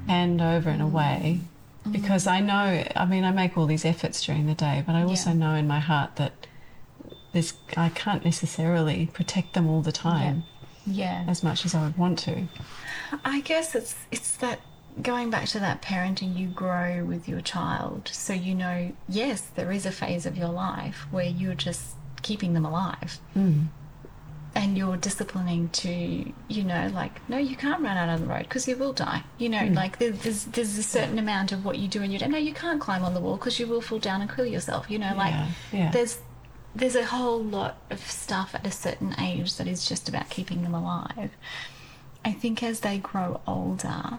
hand 0.08 0.40
over 0.40 0.70
in 0.70 0.80
a 0.80 0.86
way? 0.86 1.40
Mm. 1.86 1.92
Because 1.92 2.26
I 2.26 2.40
know 2.40 2.84
I 2.96 3.04
mean 3.06 3.24
I 3.24 3.30
make 3.30 3.56
all 3.56 3.66
these 3.66 3.84
efforts 3.84 4.24
during 4.24 4.46
the 4.46 4.54
day, 4.54 4.82
but 4.86 4.94
I 4.94 5.02
also 5.02 5.30
Yeah. 5.30 5.36
know 5.36 5.54
in 5.54 5.66
my 5.66 5.80
heart 5.80 6.16
that 6.16 6.46
this 7.32 7.54
I 7.76 7.88
can't 7.90 8.24
necessarily 8.24 9.06
protect 9.12 9.54
them 9.54 9.68
all 9.68 9.82
the 9.82 9.92
time 9.92 10.44
Yeah. 10.86 11.24
as 11.28 11.42
much 11.42 11.64
as 11.66 11.74
I 11.74 11.82
would 11.84 11.98
want 11.98 12.18
to. 12.20 12.46
I 13.24 13.40
guess 13.40 13.74
it's 13.74 13.94
it's 14.10 14.36
that 14.38 14.60
going 15.02 15.28
back 15.30 15.46
to 15.48 15.58
that 15.60 15.82
parenting 15.82 16.36
you 16.38 16.46
grow 16.48 17.04
with 17.04 17.28
your 17.28 17.42
child 17.42 18.08
so 18.10 18.32
you 18.32 18.54
know 18.54 18.92
yes 19.06 19.42
there 19.54 19.70
is 19.70 19.84
a 19.84 19.92
phase 19.92 20.24
of 20.24 20.38
your 20.38 20.48
life 20.48 21.06
where 21.10 21.26
you're 21.26 21.54
just 21.54 21.96
keeping 22.22 22.54
them 22.54 22.64
alive 22.64 23.18
mm. 23.36 23.66
And 24.56 24.76
you're 24.78 24.96
disciplining 24.96 25.68
to 25.68 26.32
you 26.48 26.64
know 26.64 26.90
like 26.94 27.26
no 27.28 27.36
you 27.36 27.54
can't 27.56 27.82
run 27.82 27.96
out 27.96 28.08
on 28.08 28.20
the 28.22 28.26
road 28.26 28.44
because 28.44 28.66
you 28.66 28.76
will 28.76 28.92
die. 28.92 29.22
You 29.38 29.48
know 29.50 29.66
hmm. 29.66 29.74
like 29.74 29.98
there- 29.98 30.10
there's 30.10 30.44
there's 30.44 30.78
a 30.78 30.82
certain 30.82 31.18
amount 31.18 31.52
of 31.52 31.64
what 31.64 31.78
you 31.78 31.88
do 31.88 32.02
in 32.02 32.10
your 32.10 32.18
day. 32.20 32.26
No 32.28 32.38
you 32.38 32.54
can't 32.54 32.80
climb 32.80 33.04
on 33.04 33.14
the 33.14 33.20
wall 33.20 33.36
because 33.36 33.60
you 33.60 33.66
will 33.66 33.80
fall 33.80 33.98
down 33.98 34.20
and 34.22 34.30
kill 34.34 34.46
yourself 34.46 34.90
you 34.90 34.98
know 34.98 35.14
like 35.16 35.34
Yeah, 35.34 35.48
yeah. 35.72 35.90
there's 35.90 36.18
there's 36.74 36.96
a 36.96 37.04
whole 37.06 37.42
lot 37.42 37.76
of 37.90 38.00
stuff 38.10 38.54
at 38.54 38.66
a 38.66 38.70
certain 38.70 39.14
age 39.20 39.56
that 39.56 39.66
is 39.66 39.86
just 39.88 40.08
about 40.08 40.28
keeping 40.30 40.62
them 40.62 40.74
alive. 40.74 41.30
I 42.24 42.32
think 42.32 42.62
as 42.62 42.80
they 42.80 42.98
grow 42.98 43.40
older, 43.46 44.18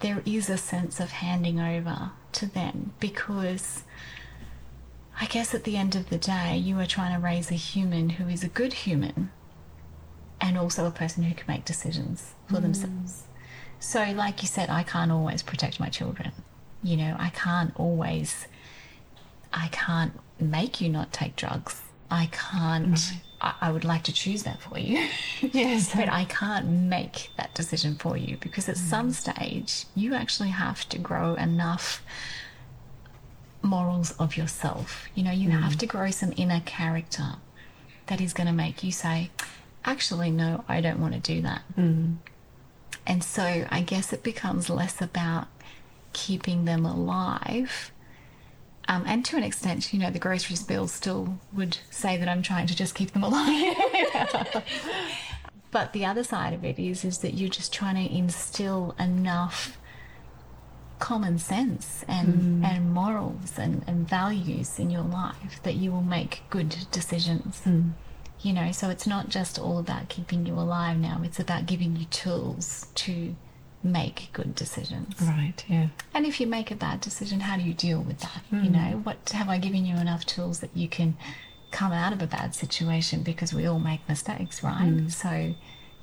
there 0.00 0.22
is 0.26 0.50
a 0.50 0.58
sense 0.58 1.00
of 1.00 1.12
handing 1.12 1.60
over 1.60 2.10
to 2.32 2.46
them 2.46 2.92
because 3.00 3.84
I 5.20 5.26
guess 5.26 5.54
at 5.54 5.64
the 5.64 5.76
end 5.76 5.94
of 5.94 6.08
the 6.10 6.18
day, 6.18 6.56
you 6.56 6.78
are 6.80 6.86
trying 6.86 7.14
to 7.14 7.20
raise 7.24 7.50
a 7.50 7.54
human 7.54 8.10
who 8.10 8.28
is 8.28 8.42
a 8.42 8.48
good 8.48 8.72
human 8.72 9.30
and 10.42 10.58
also 10.58 10.84
a 10.86 10.90
person 10.90 11.22
who 11.22 11.34
can 11.34 11.46
make 11.46 11.64
decisions 11.64 12.34
for 12.48 12.60
themselves. 12.60 13.22
So, 13.80 14.04
like 14.12 14.42
you 14.42 14.48
said, 14.48 14.68
I 14.68 14.82
can't 14.82 15.10
always 15.10 15.42
protect 15.42 15.80
my 15.80 15.88
children. 15.88 16.32
You 16.82 16.96
know, 16.96 17.16
I 17.18 17.30
can't 17.30 17.72
always, 17.76 18.46
I 19.52 19.68
can't 19.68 20.12
make 20.40 20.80
you 20.80 20.88
not 20.88 21.12
take 21.12 21.36
drugs. 21.36 21.80
I 22.10 22.28
can't, 22.32 22.98
I, 23.40 23.54
I 23.62 23.72
would 23.72 23.84
like 23.84 24.02
to 24.04 24.12
choose 24.12 24.42
that 24.42 24.60
for 24.60 24.78
you. 24.78 25.08
Yes. 25.52 25.94
but 25.94 26.08
I 26.08 26.24
can't 26.24 26.66
make 26.68 27.30
that 27.36 27.54
decision 27.54 27.94
for 27.96 28.16
you 28.16 28.36
because 28.40 28.68
at 28.68 28.76
some 28.76 29.08
Mm. 29.10 29.14
stage 29.14 29.86
you 29.94 30.14
actually 30.14 30.50
have 30.50 30.88
to 30.90 30.98
grow 30.98 31.34
enough 31.34 32.02
morals 33.62 34.10
of 34.18 34.36
yourself. 34.36 35.08
You 35.14 35.22
know, 35.24 35.30
you 35.30 35.48
Mm. 35.50 35.60
have 35.62 35.76
to 35.78 35.86
grow 35.86 36.10
some 36.10 36.32
inner 36.36 36.60
character 36.60 37.36
that 38.06 38.20
is 38.20 38.32
going 38.32 38.48
to 38.48 38.52
make 38.52 38.82
you 38.82 38.92
say, 38.92 39.30
actually, 39.84 40.30
no, 40.30 40.64
I 40.68 40.80
don't 40.80 41.00
want 41.00 41.14
to 41.14 41.20
do 41.20 41.42
that. 41.42 41.62
Mm. 41.76 42.16
And 43.06 43.24
so 43.24 43.66
I 43.70 43.80
guess 43.82 44.12
it 44.12 44.22
becomes 44.22 44.70
less 44.70 45.00
about 45.00 45.48
keeping 46.12 46.64
them 46.64 46.84
alive. 46.84 47.92
Um, 48.88 49.04
and 49.06 49.24
to 49.26 49.36
an 49.36 49.42
extent, 49.42 49.92
you 49.92 49.98
know, 49.98 50.10
the 50.10 50.18
groceries 50.18 50.62
bill 50.62 50.88
still 50.88 51.38
would 51.52 51.78
say 51.90 52.16
that 52.16 52.28
I'm 52.28 52.42
trying 52.42 52.66
to 52.66 52.76
just 52.76 52.94
keep 52.94 53.12
them 53.12 53.22
alive. 53.24 53.76
but 55.70 55.92
the 55.92 56.04
other 56.04 56.24
side 56.24 56.52
of 56.52 56.64
it 56.64 56.78
is, 56.78 57.04
is 57.04 57.18
that 57.18 57.34
you're 57.34 57.48
just 57.48 57.72
trying 57.72 57.94
to 57.94 58.14
instill 58.14 58.94
enough 58.98 59.78
common 60.98 61.36
sense 61.36 62.04
and, 62.06 62.64
and 62.64 62.92
morals 62.92 63.58
and, 63.58 63.82
and 63.88 64.08
values 64.08 64.78
in 64.78 64.88
your 64.90 65.02
life 65.02 65.60
that 65.64 65.74
you 65.74 65.90
will 65.90 66.02
make 66.02 66.42
good 66.50 66.76
decisions. 66.92 67.62
You 68.42 68.52
know, 68.52 68.72
so 68.72 68.90
it's 68.90 69.06
not 69.06 69.28
just 69.28 69.58
all 69.58 69.78
about 69.78 70.08
keeping 70.08 70.46
you 70.46 70.54
alive 70.54 70.96
now, 70.96 71.20
it's 71.24 71.38
about 71.38 71.66
giving 71.66 71.96
you 71.96 72.06
tools 72.06 72.86
to 72.96 73.36
make 73.84 74.30
good 74.32 74.54
decisions. 74.54 75.20
Right, 75.20 75.64
yeah. 75.68 75.88
And 76.14 76.26
if 76.26 76.40
you 76.40 76.46
make 76.46 76.70
a 76.70 76.74
bad 76.76 77.00
decision, 77.00 77.40
how 77.40 77.56
do 77.56 77.62
you 77.62 77.74
deal 77.74 78.00
with 78.00 78.20
that? 78.20 78.42
You 78.50 78.70
know, 78.70 79.00
what 79.02 79.30
have 79.30 79.48
I 79.48 79.58
given 79.58 79.84
you 79.86 79.96
enough 79.96 80.24
tools 80.24 80.60
that 80.60 80.76
you 80.76 80.88
can 80.88 81.16
come 81.70 81.92
out 81.92 82.12
of 82.12 82.22
a 82.22 82.26
bad 82.26 82.54
situation 82.54 83.22
because 83.22 83.52
we 83.52 83.66
all 83.66 83.80
make 83.80 84.06
mistakes, 84.08 84.62
right? 84.62 85.04
So, 85.08 85.54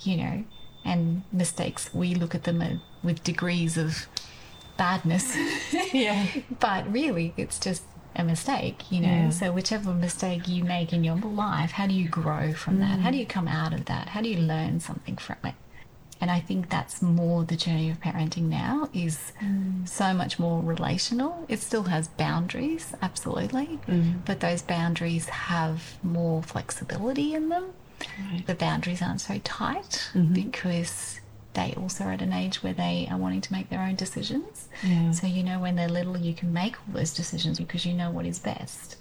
you 0.01 0.17
know, 0.17 0.43
and 0.83 1.23
mistakes, 1.31 1.93
we 1.93 2.15
look 2.15 2.33
at 2.35 2.43
them 2.43 2.61
uh, 2.61 2.69
with 3.03 3.23
degrees 3.23 3.77
of 3.77 4.07
badness. 4.77 5.35
Yeah. 5.93 6.27
but 6.59 6.91
really, 6.91 7.33
it's 7.35 7.59
just 7.59 7.81
a 8.15 8.23
mistake, 8.23 8.91
you 8.91 9.01
know. 9.01 9.07
Yeah. 9.07 9.29
So, 9.29 9.51
whichever 9.51 9.93
mistake 9.93 10.47
you 10.47 10.63
make 10.63 10.93
in 10.93 11.03
your 11.03 11.15
life, 11.15 11.71
how 11.71 11.87
do 11.87 11.93
you 11.93 12.07
grow 12.09 12.53
from 12.53 12.79
that? 12.79 12.99
Mm. 12.99 13.01
How 13.01 13.11
do 13.11 13.17
you 13.17 13.25
come 13.25 13.47
out 13.47 13.73
of 13.73 13.85
that? 13.85 14.09
How 14.09 14.21
do 14.21 14.29
you 14.29 14.37
learn 14.37 14.79
something 14.79 15.17
from 15.17 15.37
it? 15.43 15.55
And 16.21 16.29
I 16.29 16.41
think 16.41 16.69
that's 16.69 17.01
more 17.01 17.45
the 17.45 17.55
journey 17.55 17.89
of 17.89 18.01
parenting 18.01 18.49
now 18.49 18.89
is 18.93 19.31
mm. 19.41 19.87
so 19.87 20.13
much 20.13 20.37
more 20.37 20.61
relational. 20.61 21.45
It 21.47 21.61
still 21.61 21.83
has 21.83 22.09
boundaries, 22.09 22.93
absolutely, 23.01 23.79
mm. 23.87 24.25
but 24.25 24.41
those 24.41 24.61
boundaries 24.61 25.29
have 25.29 25.97
more 26.03 26.43
flexibility 26.43 27.33
in 27.33 27.47
them. 27.49 27.71
Right. 28.31 28.45
The 28.45 28.55
boundaries 28.55 29.01
aren't 29.01 29.21
so 29.21 29.39
tight 29.43 30.09
mm-hmm. 30.13 30.33
because 30.33 31.18
they 31.53 31.73
also 31.77 32.05
are 32.05 32.11
at 32.11 32.21
an 32.21 32.33
age 32.33 32.63
where 32.63 32.73
they 32.73 33.07
are 33.09 33.17
wanting 33.17 33.41
to 33.41 33.51
make 33.51 33.69
their 33.69 33.81
own 33.81 33.95
decisions. 33.95 34.69
Yeah. 34.83 35.11
So, 35.11 35.27
you 35.27 35.43
know, 35.43 35.59
when 35.59 35.75
they're 35.75 35.89
little, 35.89 36.17
you 36.17 36.33
can 36.33 36.53
make 36.53 36.75
all 36.75 36.93
those 36.93 37.13
decisions 37.13 37.59
because 37.59 37.85
you 37.85 37.93
know 37.93 38.11
what 38.11 38.25
is 38.25 38.39
best. 38.39 38.97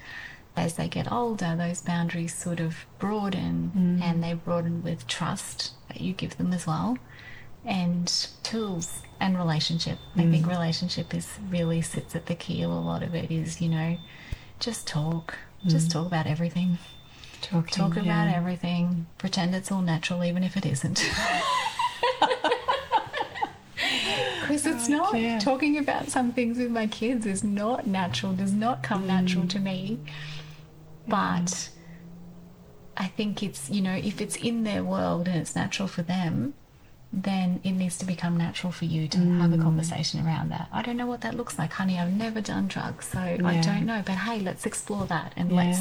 As 0.56 0.74
they 0.74 0.88
get 0.88 1.12
older, 1.12 1.54
those 1.56 1.82
boundaries 1.82 2.34
sort 2.34 2.58
of 2.58 2.86
broaden 2.98 3.70
mm. 3.76 4.02
and 4.02 4.24
they 4.24 4.34
broaden 4.34 4.82
with 4.82 5.06
trust 5.06 5.72
that 5.88 6.00
you 6.00 6.12
give 6.12 6.36
them 6.36 6.52
as 6.52 6.66
well 6.66 6.98
and 7.64 8.28
tools 8.42 9.02
and 9.20 9.36
relationship. 9.36 9.98
I 10.16 10.22
think 10.22 10.46
mm. 10.46 10.50
relationship 10.50 11.14
is 11.14 11.28
really 11.48 11.82
sits 11.82 12.16
at 12.16 12.26
the 12.26 12.34
key 12.34 12.62
of 12.62 12.70
a 12.70 12.74
lot 12.74 13.02
of 13.02 13.14
it 13.14 13.30
is, 13.30 13.60
you 13.60 13.68
know, 13.68 13.98
just 14.58 14.86
talk. 14.86 15.36
Just 15.66 15.88
mm. 15.88 15.92
talk 15.92 16.06
about 16.06 16.26
everything. 16.26 16.78
Talking, 17.40 17.68
Talk 17.68 17.92
about 17.92 18.26
yeah. 18.26 18.34
everything. 18.34 19.06
Pretend 19.16 19.54
it's 19.54 19.70
all 19.70 19.80
natural, 19.80 20.24
even 20.24 20.42
if 20.42 20.56
it 20.56 20.66
isn't. 20.66 21.08
Because 24.48 24.64
it's 24.78 24.88
not. 24.88 25.18
yeah. 25.18 25.38
Talking 25.38 25.78
about 25.78 26.08
some 26.08 26.32
things 26.32 26.58
with 26.58 26.70
my 26.70 26.86
kids 26.86 27.26
is 27.26 27.42
not 27.44 27.86
natural, 27.86 28.32
does 28.32 28.52
not 28.52 28.82
come 28.82 29.04
mm. 29.04 29.08
natural 29.08 29.46
to 29.48 29.58
me. 29.58 29.98
But 31.06 31.46
mm. 31.46 31.68
I 32.96 33.06
think 33.06 33.42
it's, 33.42 33.70
you 33.70 33.80
know, 33.80 33.94
if 33.94 34.20
it's 34.20 34.36
in 34.36 34.64
their 34.64 34.82
world 34.82 35.28
and 35.28 35.36
it's 35.36 35.54
natural 35.54 35.88
for 35.88 36.02
them, 36.02 36.54
then 37.12 37.60
it 37.64 37.72
needs 37.72 37.96
to 37.98 38.04
become 38.04 38.36
natural 38.36 38.70
for 38.70 38.84
you 38.84 39.08
to 39.08 39.18
have 39.18 39.52
a 39.52 39.56
mm. 39.56 39.62
conversation 39.62 40.24
around 40.24 40.50
that. 40.50 40.68
I 40.72 40.82
don't 40.82 40.96
know 40.96 41.06
what 41.06 41.22
that 41.22 41.34
looks 41.34 41.58
like, 41.58 41.72
honey. 41.72 41.98
I've 41.98 42.12
never 42.12 42.40
done 42.40 42.68
drugs, 42.68 43.06
so 43.06 43.18
I 43.18 43.60
don't 43.62 43.86
know. 43.86 44.02
But 44.04 44.16
hey, 44.16 44.40
let's 44.40 44.66
explore 44.66 45.06
that 45.06 45.32
and 45.36 45.50
let's 45.50 45.80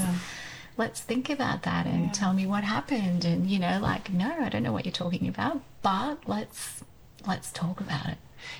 let's 0.77 1.01
think 1.01 1.29
about 1.29 1.63
that 1.63 1.85
and 1.85 2.13
tell 2.13 2.33
me 2.33 2.45
what 2.45 2.63
happened. 2.63 3.25
And 3.25 3.49
you 3.49 3.59
know, 3.59 3.79
like, 3.81 4.13
no, 4.13 4.35
I 4.39 4.47
don't 4.49 4.63
know 4.63 4.71
what 4.71 4.85
you're 4.85 4.93
talking 4.93 5.27
about, 5.27 5.59
but 5.81 6.19
let's 6.27 6.83
let's 7.27 7.51
talk 7.51 7.81
about 7.81 8.07
it. 8.07 8.17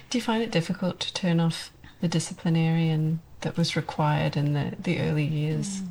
Do 0.09 0.17
you 0.17 0.21
find 0.21 0.41
it 0.43 0.51
difficult 0.51 0.99
to 1.01 1.13
turn 1.13 1.39
off 1.39 1.71
the 2.01 2.07
disciplinarian 2.07 3.21
that 3.41 3.57
was 3.57 3.75
required 3.75 4.37
in 4.37 4.53
the, 4.53 4.73
the 4.79 4.99
early 4.99 5.25
years 5.25 5.79
hmm. 5.79 5.85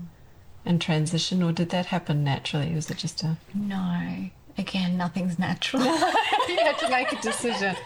and 0.64 0.80
transition, 0.80 1.42
or 1.42 1.52
did 1.52 1.70
that 1.70 1.86
happen 1.86 2.24
naturally? 2.24 2.74
Was 2.74 2.90
it 2.90 2.98
just 2.98 3.22
a. 3.22 3.36
No, 3.54 4.28
again, 4.58 4.96
nothing's 4.96 5.38
natural. 5.38 5.82
you 6.48 6.56
had 6.56 6.78
to 6.78 6.88
make 6.90 7.12
a 7.12 7.20
decision. 7.20 7.76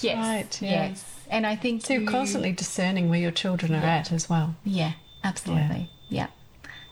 yes, 0.00 0.16
Right, 0.16 0.62
yeah. 0.62 0.88
yes. 0.88 1.12
And 1.28 1.46
I 1.46 1.56
think 1.56 1.84
So 1.84 1.94
you're 1.94 2.02
you- 2.02 2.08
constantly 2.08 2.52
discerning 2.52 3.08
where 3.10 3.18
your 3.18 3.32
children 3.32 3.74
are 3.74 3.84
at 3.84 4.12
as 4.12 4.28
well. 4.28 4.54
Yeah, 4.64 4.92
absolutely. 5.24 5.90
Yeah. 6.08 6.28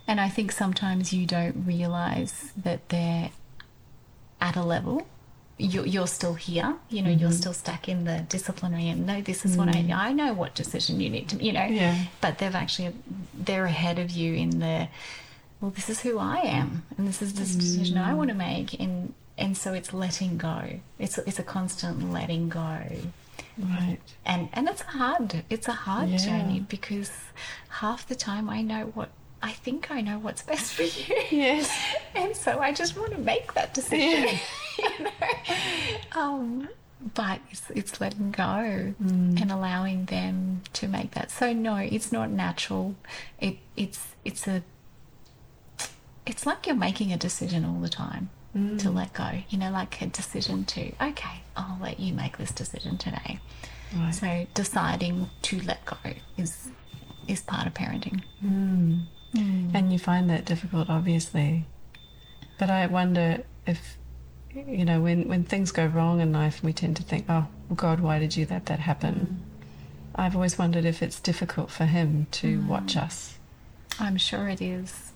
And 0.07 0.21
I 0.21 0.29
think 0.29 0.53
sometimes 0.53 1.13
you 1.13 1.27
don't 1.27 1.65
realize 1.67 2.53
that 2.57 2.89
they're 2.91 3.31
at 4.41 4.57
a 4.57 4.63
level. 4.63 5.07
You're, 5.57 5.87
you're 5.87 6.09
still 6.09 6.35
here, 6.35 6.75
you 6.89 7.01
know, 7.03 7.11
Mm-hmm. 7.11 7.21
you're 7.21 7.31
still 7.33 7.53
stuck 7.53 7.89
in 7.89 8.05
the 8.05 8.25
disciplinary 8.29 8.89
and 8.89 9.07
no, 9.07 9.21
this 9.21 9.45
is 9.45 9.57
what 9.57 9.69
I, 9.69 9.89
I 9.95 10.13
know 10.13 10.33
what 10.35 10.55
decision 10.57 11.01
you 11.01 11.09
need 11.09 11.29
to, 11.29 11.37
you 11.45 11.53
know, 11.53 11.61
Mm. 11.61 11.77
Yeah. 11.77 12.05
but 12.21 12.39
they've 12.39 12.55
actually, 12.55 12.93
they're 13.33 13.65
ahead 13.67 13.99
of 14.01 14.11
you 14.11 14.35
in 14.35 14.59
the, 14.59 14.89
well, 15.61 15.71
this 15.71 15.89
is 15.89 16.01
who 16.01 16.19
I 16.19 16.39
am 16.39 16.83
and 16.99 17.07
this 17.07 17.23
is 17.23 17.35
the 17.35 17.45
decision 17.45 17.99
I 17.99 18.15
want 18.15 18.31
to 18.31 18.35
make. 18.35 18.81
And, 18.81 19.15
and 19.39 19.57
so 19.57 19.73
it's 19.75 19.93
letting 19.93 20.39
go. 20.39 20.81
It's, 20.99 21.19
it's 21.19 21.39
a 21.39 21.45
constant 21.45 22.13
letting 22.13 22.49
go 22.49 22.79
Right. 23.57 23.99
and 24.27 24.49
and 24.53 24.69
it's 24.69 24.81
hard 24.83 25.45
it's 25.49 25.69
a 25.69 25.73
hard 25.73 26.09
Yeah. 26.09 26.17
journey 26.17 26.59
because 26.69 27.13
half 27.69 28.05
the 28.09 28.17
time 28.17 28.51
i 28.51 28.63
know 28.63 28.87
what 28.95 29.11
i 29.45 29.53
think 29.53 29.93
i 29.93 30.01
know 30.01 30.19
what's 30.19 30.43
best 30.43 30.75
for 30.75 30.83
you 30.83 31.15
Yes. 31.31 31.71
and 32.17 32.35
so 32.37 32.59
i 32.59 32.73
just 32.73 32.97
want 32.97 33.13
to 33.13 33.19
make 33.19 33.55
that 33.55 33.73
decision 33.73 34.27
you 34.79 35.05
know? 35.05 36.21
um 36.21 36.69
but 37.15 37.39
it's, 37.51 37.71
it's 37.75 38.01
letting 38.01 38.31
go 38.31 38.43
mm. 38.43 39.41
and 39.41 39.53
allowing 39.53 40.07
them 40.07 40.63
to 40.73 40.89
make 40.89 41.11
that 41.13 41.31
so 41.31 41.53
no 41.53 41.77
it's 41.77 42.11
not 42.11 42.31
natural 42.31 42.95
it 43.41 43.59
it's 43.77 44.15
it's 44.25 44.47
a 44.47 44.63
it's 46.27 46.47
like 46.47 46.67
you're 46.67 46.75
making 46.75 47.13
a 47.13 47.17
decision 47.17 47.65
all 47.65 47.81
the 47.81 47.89
time 47.89 48.31
mm. 48.57 48.79
to 48.79 48.91
let 48.91 49.13
go 49.13 49.31
you 49.51 49.59
know 49.59 49.71
like 49.71 50.01
a 50.01 50.07
decision 50.07 50.65
to 50.65 50.93
okay 51.03 51.43
i'll 51.57 51.79
let 51.83 52.01
you 52.01 52.13
make 52.15 52.39
this 52.39 52.53
decision 52.53 52.97
today 52.97 53.39
Right. 53.95 54.15
so 54.15 54.47
deciding 54.55 55.31
to 55.43 55.61
let 55.63 55.85
go 55.85 55.97
is 56.37 56.69
is 57.29 57.41
part 57.41 57.67
of 57.67 57.75
parenting. 57.75 58.23
Mm. 58.45 59.07
And 59.75 59.93
you 59.93 59.99
find 59.99 60.31
that 60.31 60.45
difficult, 60.45 60.89
obviously. 60.89 61.67
But 62.59 62.71
I 62.71 62.87
wonder 62.87 63.43
if, 63.67 63.97
you 64.55 64.85
know, 64.85 65.01
when, 65.01 65.29
when 65.29 65.45
things 65.45 65.71
go 65.73 65.87
wrong 65.87 66.21
in 66.21 66.33
life, 66.33 66.63
we 66.63 66.73
tend 66.73 66.97
to 66.97 67.03
think, 67.03 67.27
oh, 67.29 67.47
God, 67.75 68.01
why 68.01 68.19
did 68.19 68.37
you 68.37 68.47
let 68.49 68.67
that 68.67 68.81
happen? 68.81 69.39
Mm. 69.43 70.17
I've 70.17 70.35
always 70.37 70.59
wondered 70.59 70.85
if 70.85 71.03
it's 71.03 71.19
difficult 71.21 71.71
for 71.71 71.85
Him 71.87 72.27
to 72.33 72.59
mm. 72.59 72.67
watch 72.67 72.97
us, 72.97 73.37
I'm 73.99 74.17
sure 74.17 74.49
it 74.49 74.61
is. 74.63 75.13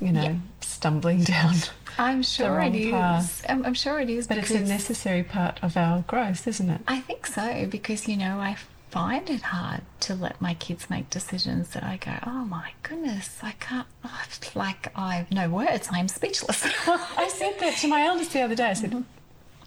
you 0.00 0.12
know, 0.12 0.22
Yeah. 0.22 0.34
stumbling 0.60 1.22
down. 1.34 1.54
I'm 1.98 2.22
sure 2.22 2.56
wrong 2.56 2.74
it 2.74 2.78
is. 2.86 2.90
path. 2.92 3.44
I'm, 3.48 3.64
I'm 3.66 3.74
sure 3.74 4.00
it 4.00 4.08
is. 4.08 4.26
But 4.26 4.38
it's 4.38 4.50
a 4.50 4.60
necessary 4.60 5.22
part 5.22 5.58
of 5.62 5.76
our 5.76 6.00
growth, 6.02 6.46
isn't 6.48 6.70
it? 6.70 6.80
I 6.88 7.00
think 7.00 7.26
so 7.26 7.66
because 7.66 8.08
you 8.08 8.16
know 8.16 8.38
I 8.38 8.56
find 8.90 9.30
it 9.30 9.42
hard 9.42 9.82
to 10.00 10.14
let 10.14 10.40
my 10.40 10.54
kids 10.54 10.90
make 10.90 11.08
decisions 11.10 11.70
that 11.70 11.84
I 11.84 11.96
go, 11.96 12.12
oh 12.26 12.44
my 12.44 12.72
goodness, 12.82 13.38
I 13.42 13.52
can't. 13.52 13.86
oh, 14.04 14.22
like 14.54 14.92
I 14.96 15.16
have 15.16 15.30
no 15.30 15.48
words. 15.48 15.88
I'm 15.92 16.08
speechless. 16.08 16.64
I 16.86 17.28
said 17.28 17.54
that 17.60 17.76
to 17.78 17.88
my 17.88 18.02
eldest 18.02 18.32
the 18.32 18.42
other 18.42 18.54
day. 18.54 18.66
I 18.66 18.72
said, 18.74 18.90
mm-hmm. 18.90 19.02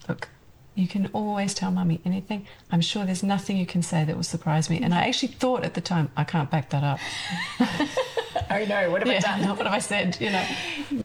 Look, 0.08 0.28
you 0.74 0.86
can 0.86 1.06
always 1.12 1.54
tell 1.54 1.70
mummy 1.70 2.00
anything. 2.04 2.46
I'm 2.70 2.82
sure 2.82 3.06
there's 3.06 3.22
nothing 3.22 3.56
you 3.56 3.64
can 3.64 3.82
say 3.82 4.04
that 4.04 4.14
will 4.14 4.22
surprise 4.22 4.68
me. 4.68 4.80
And 4.82 4.92
I 4.92 5.06
actually 5.06 5.28
thought 5.28 5.64
at 5.64 5.74
the 5.74 5.80
time, 5.80 6.10
I 6.16 6.24
can't 6.24 6.50
back 6.50 6.70
that 6.70 6.84
up. 6.84 6.98
oh 8.50 8.64
no, 8.68 8.90
what 8.90 9.06
have 9.06 9.08
I 9.08 9.18
done? 9.20 9.56
what 9.56 9.66
have 9.66 9.74
I 9.74 9.78
said? 9.78 10.18
You 10.20 10.30
know. 10.30 10.46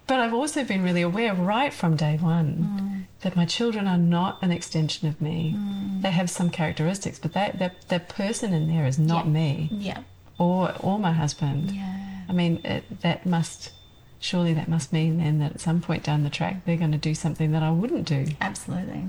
But 0.08 0.20
I've 0.20 0.34
also 0.34 0.66
been 0.66 0.84
really 0.84 1.02
aware 1.02 1.34
right 1.34 1.74
from 1.74 1.96
day 1.96 2.18
one 2.18 2.58
mm. 2.58 2.99
That 3.22 3.36
my 3.36 3.46
children 3.46 3.88
are 3.88 3.98
not 3.98 4.42
an 4.42 4.52
extension 4.52 5.08
of 5.08 5.20
me. 5.22 5.54
Mm. 5.58 6.02
They 6.02 6.12
have 6.12 6.30
some 6.30 6.50
characteristics, 6.50 7.20
but 7.20 7.34
that 7.34 7.60
that 7.60 7.88
that 7.90 8.10
person 8.10 8.54
in 8.54 8.68
there 8.68 8.86
is 8.86 8.98
not 9.00 9.26
Yeah. 9.26 9.32
me 9.32 9.70
Yeah. 9.72 10.00
or 10.38 10.74
or 10.80 11.00
my 11.00 11.12
husband. 11.12 11.72
Yeah. 11.72 11.96
I 12.30 12.32
mean, 12.34 12.60
it, 12.64 13.02
that 13.02 13.26
must 13.26 13.72
surely 14.20 14.54
that 14.54 14.68
must 14.68 14.92
mean 14.94 15.18
then 15.18 15.40
that 15.40 15.54
at 15.54 15.62
some 15.62 15.80
point 15.82 16.04
down 16.04 16.24
the 16.24 16.30
track 16.30 16.66
they're 16.66 16.76
going 16.78 16.92
to 16.92 16.98
do 16.98 17.16
something 17.16 17.52
that 17.52 17.64
I 17.64 17.72
wouldn't 17.72 18.06
do. 18.08 18.26
Absolutely. 18.42 19.06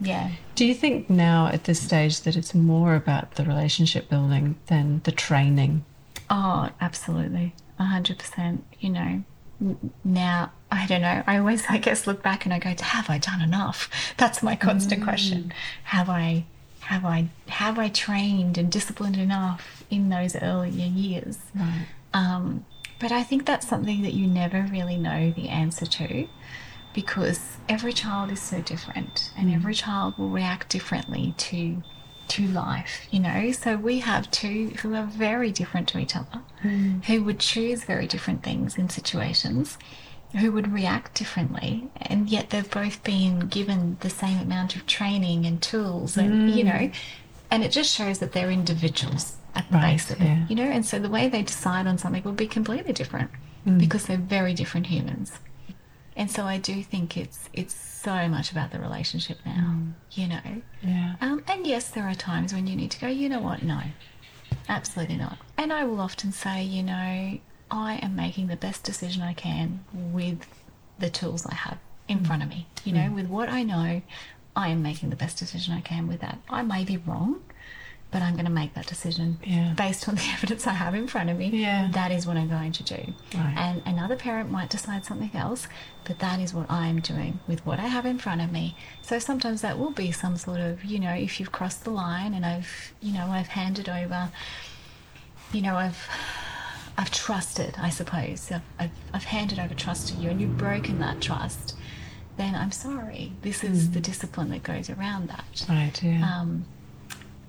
Yeah. 0.00 0.30
Do 0.54 0.64
you 0.64 0.74
think 0.74 1.08
now 1.10 1.46
at 1.48 1.64
this 1.64 1.80
stage 1.80 2.20
that 2.22 2.36
it's 2.36 2.54
more 2.54 2.94
about 2.94 3.34
the 3.34 3.44
relationship 3.44 4.08
building 4.08 4.56
than 4.66 5.00
the 5.04 5.10
training? 5.12 5.84
Oh, 6.30 6.70
absolutely. 6.80 7.54
A 7.80 7.84
hundred 7.84 8.18
percent. 8.18 8.64
You 8.80 8.90
know, 8.90 9.24
now 10.04 10.52
I 10.70 10.86
don't 10.86 11.02
know. 11.02 11.22
I 11.26 11.38
always, 11.38 11.64
I 11.68 11.78
guess, 11.78 12.06
look 12.06 12.22
back 12.22 12.44
and 12.44 12.52
I 12.52 12.58
go, 12.58 12.74
"Have 12.80 13.08
I 13.08 13.18
done 13.18 13.40
enough?" 13.40 13.88
That's 14.16 14.42
my 14.42 14.56
constant 14.56 15.02
question. 15.02 15.44
Mm. 15.44 15.52
Have 15.84 16.10
I, 16.10 16.44
have 16.80 17.04
I, 17.04 17.28
have 17.48 17.78
I 17.78 17.88
trained 17.88 18.58
and 18.58 18.70
disciplined 18.70 19.16
enough 19.16 19.84
in 19.90 20.08
those 20.10 20.36
earlier 20.36 20.86
years? 20.86 21.38
Right. 21.54 21.86
Um, 22.12 22.66
but 22.98 23.12
I 23.12 23.22
think 23.22 23.46
that's 23.46 23.66
something 23.66 24.02
that 24.02 24.12
you 24.12 24.26
never 24.26 24.68
really 24.70 24.96
know 24.96 25.30
the 25.30 25.48
answer 25.48 25.86
to 25.86 26.28
because 26.94 27.56
every 27.68 27.92
child 27.92 28.30
is 28.30 28.40
so 28.40 28.60
different 28.60 29.30
and 29.36 29.48
mm. 29.48 29.54
every 29.54 29.74
child 29.74 30.18
will 30.18 30.30
react 30.30 30.68
differently 30.68 31.34
to 31.38 31.82
to 32.28 32.46
life, 32.48 33.06
you 33.10 33.20
know. 33.20 33.52
So 33.52 33.76
we 33.76 34.00
have 34.00 34.30
two 34.30 34.70
who 34.80 34.94
are 34.94 35.04
very 35.04 35.50
different 35.50 35.88
to 35.88 35.98
each 35.98 36.14
other, 36.14 36.42
mm. 36.62 37.04
who 37.04 37.24
would 37.24 37.38
choose 37.38 37.84
very 37.84 38.06
different 38.06 38.42
things 38.42 38.76
in 38.76 38.88
situations, 38.90 39.78
who 40.36 40.52
would 40.52 40.72
react 40.72 41.14
differently, 41.14 41.88
and 41.96 42.28
yet 42.28 42.50
they've 42.50 42.70
both 42.70 43.02
been 43.02 43.40
given 43.40 43.96
the 44.00 44.10
same 44.10 44.38
amount 44.38 44.76
of 44.76 44.86
training 44.86 45.46
and 45.46 45.62
tools 45.62 46.16
and 46.16 46.50
you 46.50 46.64
mm. 46.64 46.66
know, 46.66 46.90
and 47.50 47.64
it 47.64 47.72
just 47.72 47.94
shows 47.94 48.18
that 48.18 48.32
they're 48.32 48.50
individuals 48.50 49.36
at 49.54 49.66
the 49.70 49.76
Right, 49.76 49.92
base 49.92 50.10
of 50.10 50.20
it, 50.20 50.50
you 50.50 50.56
know, 50.56 50.64
and 50.64 50.84
so 50.84 50.98
the 50.98 51.08
way 51.08 51.28
they 51.28 51.42
decide 51.42 51.86
on 51.86 51.96
something 51.96 52.22
will 52.22 52.32
be 52.32 52.46
completely 52.46 52.92
different 52.92 53.30
mm. 53.66 53.78
because 53.78 54.06
they're 54.06 54.18
very 54.18 54.52
different 54.52 54.86
humans. 54.86 55.32
And 56.14 56.30
so 56.30 56.44
I 56.44 56.58
do 56.58 56.82
think 56.82 57.16
it's 57.16 57.48
it's 57.52 57.74
so 57.74 58.28
much 58.28 58.52
about 58.52 58.70
the 58.70 58.80
relationship 58.80 59.38
now, 59.46 59.76
mm. 59.76 59.92
you 60.12 60.28
know. 60.28 60.62
Yeah. 60.82 61.14
Um, 61.20 61.42
and 61.48 61.66
yes, 61.66 61.90
there 61.90 62.04
are 62.04 62.14
times 62.14 62.52
when 62.52 62.66
you 62.66 62.76
need 62.76 62.90
to 62.90 63.00
go, 63.00 63.06
you 63.06 63.28
know 63.28 63.40
what? 63.40 63.62
No, 63.62 63.80
absolutely 64.68 65.16
not. 65.16 65.38
And 65.56 65.72
I 65.72 65.84
will 65.84 66.00
often 66.00 66.32
say, 66.32 66.62
you 66.62 66.82
know, 66.82 67.38
I 67.70 67.96
am 68.02 68.16
making 68.16 68.46
the 68.48 68.56
best 68.56 68.82
decision 68.84 69.22
I 69.22 69.34
can 69.34 69.84
with 69.92 70.46
the 70.98 71.10
tools 71.10 71.46
I 71.46 71.54
have 71.54 71.78
in 72.08 72.24
front 72.24 72.42
of 72.42 72.48
me. 72.48 72.66
You 72.84 72.92
know, 72.94 73.00
mm. 73.00 73.14
with 73.14 73.28
what 73.28 73.48
I 73.48 73.62
know, 73.62 74.02
I 74.56 74.68
am 74.68 74.82
making 74.82 75.10
the 75.10 75.16
best 75.16 75.38
decision 75.38 75.74
I 75.74 75.80
can 75.80 76.08
with 76.08 76.20
that. 76.20 76.38
I 76.48 76.62
may 76.62 76.84
be 76.84 76.96
wrong, 76.96 77.42
but 78.10 78.22
I'm 78.22 78.32
going 78.34 78.46
to 78.46 78.50
make 78.50 78.72
that 78.74 78.86
decision 78.86 79.38
Yeah. 79.44 79.74
based 79.76 80.08
on 80.08 80.14
the 80.14 80.22
evidence 80.32 80.66
I 80.66 80.72
have 80.72 80.94
in 80.94 81.06
front 81.06 81.28
of 81.30 81.36
me. 81.36 81.50
Yeah. 81.50 81.88
That 81.92 82.10
is 82.10 82.26
what 82.26 82.36
I'm 82.36 82.48
going 82.48 82.72
to 82.72 82.82
do. 82.82 83.12
Right. 83.34 83.54
And 83.56 83.82
another 83.84 84.16
parent 84.16 84.50
might 84.50 84.70
decide 84.70 85.04
something 85.04 85.30
else, 85.34 85.68
but 86.04 86.18
that 86.20 86.40
is 86.40 86.54
what 86.54 86.70
I'm 86.70 87.00
doing 87.00 87.38
with 87.46 87.64
what 87.66 87.78
I 87.78 87.86
have 87.86 88.06
in 88.06 88.18
front 88.18 88.40
of 88.40 88.50
me. 88.50 88.76
So 89.02 89.18
sometimes 89.18 89.60
that 89.60 89.78
will 89.78 89.90
be 89.90 90.10
some 90.10 90.36
sort 90.36 90.60
of, 90.60 90.84
you 90.84 90.98
know, 90.98 91.12
if 91.12 91.38
you've 91.38 91.52
crossed 91.52 91.84
the 91.84 91.90
line 91.90 92.32
and 92.32 92.46
I've, 92.46 92.94
you 93.00 93.12
know, 93.12 93.26
I've 93.26 93.48
handed 93.48 93.88
over, 93.88 94.30
you 95.52 95.60
know, 95.62 95.76
I've. 95.76 96.08
I've 96.98 97.10
trusted, 97.12 97.76
I 97.78 97.90
suppose. 97.90 98.50
I've, 98.50 98.60
I've, 98.78 98.90
I've 99.14 99.24
handed 99.24 99.58
over 99.60 99.72
trust 99.74 100.08
to 100.08 100.14
you 100.14 100.30
and 100.30 100.40
you've 100.40 100.58
broken 100.58 100.98
that 100.98 101.20
trust, 101.20 101.76
then 102.36 102.54
I'm 102.56 102.72
sorry. 102.72 103.32
This 103.42 103.62
is 103.62 103.92
the 103.92 104.00
discipline 104.00 104.50
that 104.50 104.64
goes 104.64 104.90
around 104.90 105.28
that. 105.28 105.64
Right. 105.68 106.02
Yeah. 106.02 106.28
Um, 106.40 106.64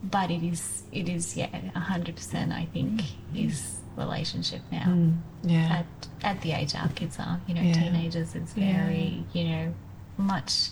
but 0.03 0.29
it 0.29 0.44
is, 0.44 0.84
it 0.91 1.10
is, 1.10 1.36
yeah, 1.36 1.48
hundred 1.75 2.15
percent. 2.15 2.53
I 2.53 2.66
think 2.72 3.01
is 3.35 3.77
relationship 3.98 4.62
now. 4.72 4.85
Mm, 4.88 5.18
yeah. 5.44 5.79
At 5.83 6.07
at 6.24 6.42
the 6.42 6.53
age 6.53 6.74
our 6.75 6.88
kids 6.90 7.18
are, 7.20 7.42
you 7.48 7.53
know, 7.55 7.62
Yeah. 7.62 7.74
teenagers. 7.74 8.33
It's 8.35 8.55
Yeah. 8.55 8.85
very, 8.85 9.25
you 9.33 9.44
know, 9.46 9.74
much 10.18 10.70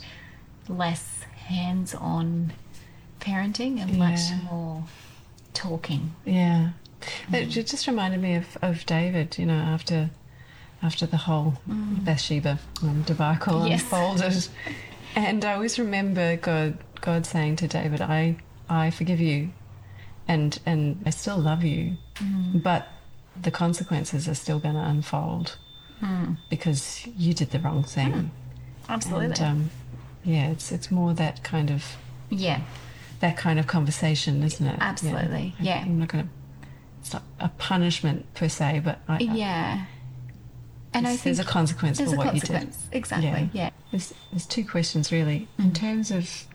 less 0.70 1.22
hands-on 1.48 2.54
parenting 3.20 3.82
and 3.82 3.98
much 3.98 4.20
more 4.50 4.84
talking. 5.54 6.13
Yeah. 6.26 6.70
It 7.32 7.46
just 7.48 7.88
reminded 7.88 8.22
me 8.22 8.36
of, 8.36 8.58
of 8.62 8.86
David, 8.86 9.38
you 9.38 9.46
know, 9.46 9.56
after 9.58 10.10
after 10.82 11.06
the 11.08 11.18
whole 11.18 11.56
Bathsheba 11.68 12.60
um, 12.84 13.02
debacle 13.04 13.68
Yes. 13.68 13.82
unfolded. 13.84 14.48
and 15.16 15.44
I 15.44 15.54
always 15.54 15.80
remember 15.80 16.36
God 16.38 16.78
God 17.02 17.26
saying 17.26 17.56
to 17.58 17.68
David, 17.68 18.02
I 18.02 18.38
I 18.70 18.92
forgive 18.92 19.20
you 19.20 19.52
and 20.28 20.60
and 20.66 21.02
I 21.06 21.10
still 21.12 21.38
love 21.38 21.64
you, 21.64 21.98
but 22.54 22.88
the 23.42 23.52
consequences 23.52 24.28
are 24.28 24.36
still 24.36 24.60
going 24.60 24.76
to 24.76 24.82
unfold 24.82 25.58
because 26.50 27.06
you 27.18 27.34
did 27.34 27.52
the 27.52 27.60
wrong 27.60 27.84
thing. 27.84 28.32
Absolutely. 28.90 29.26
And 29.26 29.42
um, 29.42 29.70
yeah, 30.24 30.50
it's 30.52 30.72
it's 30.72 30.92
more 30.92 31.14
that 31.14 31.44
kind 31.44 31.70
of 31.72 31.84
yeah. 32.30 32.62
that 33.20 33.38
kind 33.38 33.60
of 33.60 33.68
conversation, 33.68 34.44
isn't 34.44 34.66
it? 34.66 34.78
Absolutely, 34.80 35.56
I- 35.60 35.64
yeah. 35.64 35.82
I'm 35.86 36.00
not 36.00 36.08
going 36.10 36.26
to. 36.26 36.30
It's 37.00 37.14
not 37.14 37.24
a 37.40 37.50
punishment 37.50 38.34
per 38.34 38.50
se, 38.50 38.82
but 38.84 39.00
I, 39.08 39.20
Yeah. 39.20 39.86
And 40.94 41.06
I 41.06 41.12
think 41.12 41.24
there's 41.24 41.40
a 41.40 41.44
consequence 41.44 41.98
there's 41.98 42.10
for 42.10 42.16
a 42.16 42.18
what 42.18 42.28
consequence. 42.30 42.78
you 42.86 42.90
did. 42.92 42.98
Exactly. 42.98 43.50
Yeah. 43.54 43.70
There's, 43.92 44.14
there's 44.32 44.46
two 44.46 44.66
questions 44.66 45.12
really. 45.12 45.48
Mm-hmm. 45.54 45.62
In 45.64 45.74
terms 45.74 46.12
of 46.12 46.46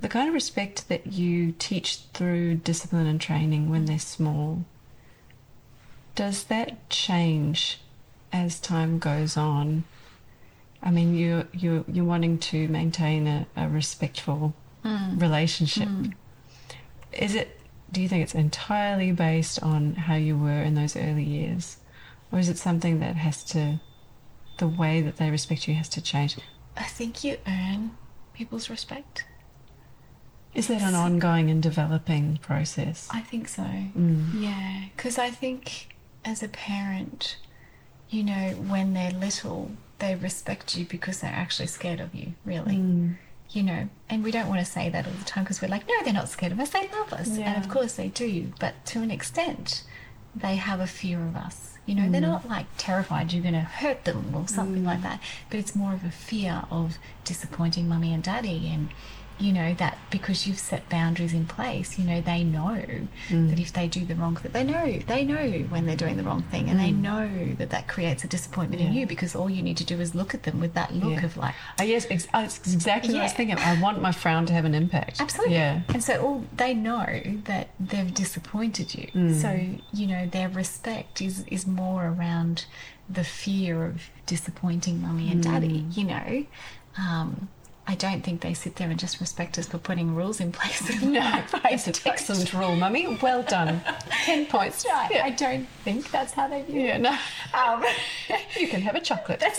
the 0.00 0.08
kind 0.08 0.28
of 0.28 0.34
respect 0.34 0.88
that 0.88 1.06
you 1.06 1.52
teach 1.52 2.00
through 2.12 2.56
discipline 2.56 3.06
and 3.06 3.20
training 3.20 3.70
when 3.70 3.86
they're 3.86 3.98
small, 3.98 4.64
does 6.14 6.44
that 6.44 6.88
change 6.90 7.80
as 8.32 8.60
time 8.60 8.98
goes 8.98 9.36
on? 9.36 9.84
I 10.82 10.90
mean, 10.90 11.14
you 11.14 11.46
you 11.52 11.84
you're 11.88 12.04
wanting 12.04 12.38
to 12.38 12.68
maintain 12.68 13.26
a, 13.26 13.46
a 13.56 13.68
respectful 13.68 14.54
mm. 14.84 15.20
relationship. 15.20 15.88
Mm. 15.88 16.14
Is 17.12 17.34
it? 17.34 17.59
Do 17.92 18.00
you 18.00 18.08
think 18.08 18.22
it's 18.22 18.34
entirely 18.34 19.12
based 19.12 19.62
on 19.62 19.94
how 19.94 20.14
you 20.14 20.38
were 20.38 20.62
in 20.62 20.74
those 20.74 20.96
early 20.96 21.24
years, 21.24 21.78
or 22.30 22.38
is 22.38 22.48
it 22.48 22.58
something 22.58 23.00
that 23.00 23.16
has 23.16 23.42
to, 23.44 23.80
the 24.58 24.68
way 24.68 25.00
that 25.00 25.16
they 25.16 25.30
respect 25.30 25.66
you 25.66 25.74
has 25.74 25.88
to 25.90 26.00
change? 26.00 26.36
I 26.76 26.84
think 26.84 27.24
you 27.24 27.38
earn 27.46 27.92
people's 28.32 28.70
respect. 28.70 29.24
Is 30.54 30.68
that 30.68 30.82
an 30.82 30.94
ongoing 30.94 31.50
and 31.50 31.62
developing 31.62 32.38
process? 32.38 33.08
I 33.12 33.20
think 33.20 33.48
so. 33.48 33.62
Mm. 33.62 34.40
Yeah, 34.40 34.84
because 34.96 35.18
I 35.18 35.30
think 35.30 35.94
as 36.24 36.42
a 36.42 36.48
parent, 36.48 37.36
you 38.08 38.24
know, 38.24 38.50
when 38.68 38.94
they're 38.94 39.12
little, 39.12 39.70
they 40.00 40.14
respect 40.14 40.76
you 40.76 40.84
because 40.84 41.20
they're 41.20 41.30
actually 41.30 41.68
scared 41.68 42.00
of 42.00 42.14
you, 42.14 42.34
really. 42.44 42.76
Mm. 42.76 43.16
You 43.50 43.64
know, 43.64 43.88
and 44.08 44.22
we 44.22 44.30
don't 44.30 44.48
want 44.48 44.60
to 44.60 44.64
say 44.64 44.88
that 44.90 45.06
all 45.06 45.12
the 45.12 45.24
time 45.24 45.42
because 45.42 45.60
we're 45.60 45.68
like, 45.68 45.88
no, 45.88 45.94
they're 46.04 46.12
not 46.12 46.28
scared 46.28 46.52
of 46.52 46.60
us, 46.60 46.70
they 46.70 46.88
love 46.88 47.12
us. 47.12 47.36
Yeah. 47.36 47.52
And 47.52 47.64
of 47.64 47.68
course 47.68 47.94
they 47.94 48.08
do, 48.08 48.52
but 48.60 48.84
to 48.86 49.02
an 49.02 49.10
extent, 49.10 49.82
they 50.34 50.54
have 50.56 50.78
a 50.78 50.86
fear 50.86 51.20
of 51.20 51.36
us. 51.36 51.78
You 51.86 51.96
know, 51.96 52.08
they're 52.08 52.20
mm. 52.20 52.28
not 52.28 52.48
like 52.48 52.66
terrified 52.76 53.32
you're 53.32 53.42
going 53.42 53.54
to 53.54 53.60
hurt 53.60 54.04
them 54.04 54.32
or 54.34 54.46
something 54.46 54.84
like 54.84 55.00
mm. 55.00 55.04
that, 55.04 55.20
but 55.48 55.58
it's 55.58 55.74
more 55.74 55.92
of 55.92 56.04
a 56.04 56.10
fear 56.10 56.62
of 56.70 56.98
disappointing 57.24 57.88
mummy 57.88 58.14
and 58.14 58.22
daddy 58.22 58.70
and 58.72 58.90
you 59.40 59.52
know 59.52 59.72
that 59.74 59.96
because 60.10 60.46
you've 60.46 60.58
set 60.58 60.86
boundaries 60.88 61.32
in 61.32 61.46
place 61.46 61.98
you 61.98 62.04
know 62.04 62.20
they 62.20 62.44
know 62.44 62.74
that 63.30 63.58
if 63.58 63.72
they 63.72 63.88
do 63.88 64.04
the 64.04 64.14
wrong 64.14 64.36
thing 64.36 64.52
they 64.52 64.64
know 64.64 64.98
they 65.06 65.24
know 65.24 65.48
when 65.70 65.86
they're 65.86 65.96
doing 65.96 66.16
the 66.16 66.22
wrong 66.22 66.42
thing 66.50 66.68
and 66.68 66.78
they 66.78 66.90
know 66.92 67.28
that 67.58 67.70
that 67.70 67.88
creates 67.88 68.22
a 68.24 68.28
disappointment 68.28 68.82
in 68.82 68.92
you 68.92 69.06
because 69.06 69.34
all 69.34 69.48
you 69.48 69.62
need 69.62 69.76
to 69.76 69.84
do 69.84 69.98
is 70.00 70.14
look 70.14 70.34
at 70.34 70.42
them 70.42 70.60
with 70.60 70.74
that 70.74 70.94
look 70.94 71.18
Yeah. 71.20 71.24
of 71.24 71.36
like 71.36 71.54
Oh, 71.78 71.84
yes, 71.84 72.06
ex- 72.10 72.28
it's 72.34 72.72
exactly 72.74 73.12
what 73.14 73.20
I 73.20 73.24
was 73.24 73.32
thinking. 73.32 73.56
I 73.56 73.80
want 73.80 74.02
my 74.02 74.12
frown 74.12 74.44
to 74.46 74.52
have 74.52 74.64
an 74.66 74.74
impact. 74.74 75.20
Absolutely. 75.20 75.54
Yeah. 75.54 75.80
And 75.88 76.04
so 76.04 76.20
all 76.24 76.44
they 76.56 76.74
know 76.74 77.06
that 77.44 77.70
they've 77.80 78.12
disappointed 78.12 78.94
you. 78.94 79.06
Mm. 79.14 79.40
So, 79.40 79.78
you 79.98 80.06
know, 80.06 80.26
their 80.26 80.48
respect 80.50 81.22
is 81.22 81.44
is 81.48 81.66
more 81.66 82.06
around 82.08 82.66
the 83.08 83.24
fear 83.24 83.84
of 83.86 84.02
disappointing 84.26 85.00
mummy 85.00 85.30
and 85.32 85.42
daddy, 85.42 85.80
Mm. 85.80 85.96
you 85.96 86.04
know. 86.04 86.46
Um 86.98 87.48
I 87.90 87.96
don't 87.96 88.22
think 88.22 88.40
they 88.40 88.54
sit 88.54 88.76
there 88.76 88.88
and 88.88 89.00
just 89.00 89.18
respect 89.18 89.58
us 89.58 89.66
for 89.66 89.76
putting 89.78 90.14
rules 90.14 90.38
in 90.40 90.52
place. 90.52 90.80
No, 91.02 91.20
that's 91.64 91.88
an 91.88 91.94
excellent 92.06 92.52
rule, 92.54 92.76
mummy. 92.76 93.18
Well 93.20 93.42
done. 93.42 93.80
Ten 94.24 94.46
points. 94.46 94.86
Right. 94.88 95.10
Yeah. 95.10 95.24
I 95.24 95.30
don't 95.30 95.66
think 95.82 96.08
that's 96.12 96.32
how 96.32 96.46
they 96.46 96.62
view 96.62 96.82
yeah, 96.82 96.96
it. 96.96 97.00
no. 97.00 97.18
Um, 97.52 97.84
You 98.56 98.68
can 98.68 98.80
have 98.82 98.94
a 98.94 99.00
chocolate. 99.00 99.40
That's 99.40 99.58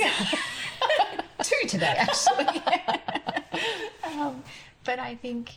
two 1.44 1.68
today, 1.68 1.94
actually. 1.98 2.64
um, 4.06 4.42
but 4.86 4.98
I 4.98 5.16
think 5.16 5.56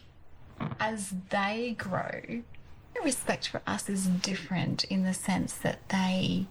as 0.80 1.12
they 1.30 1.76
grow, 1.78 2.42
respect 3.04 3.46
for 3.46 3.62
us 3.68 3.88
is 3.88 4.06
different 4.08 4.82
in 4.84 5.04
the 5.04 5.14
sense 5.14 5.54
that 5.58 5.88
they 5.90 6.48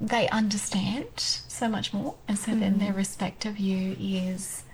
they 0.00 0.28
understand 0.30 1.10
so 1.16 1.68
much 1.68 1.92
more. 1.92 2.16
And 2.26 2.38
so 2.38 2.54
then 2.54 2.76
mm. 2.76 2.78
their 2.80 2.92
respect 2.92 3.44
of 3.44 3.58
you 3.58 3.96
is 4.00 4.64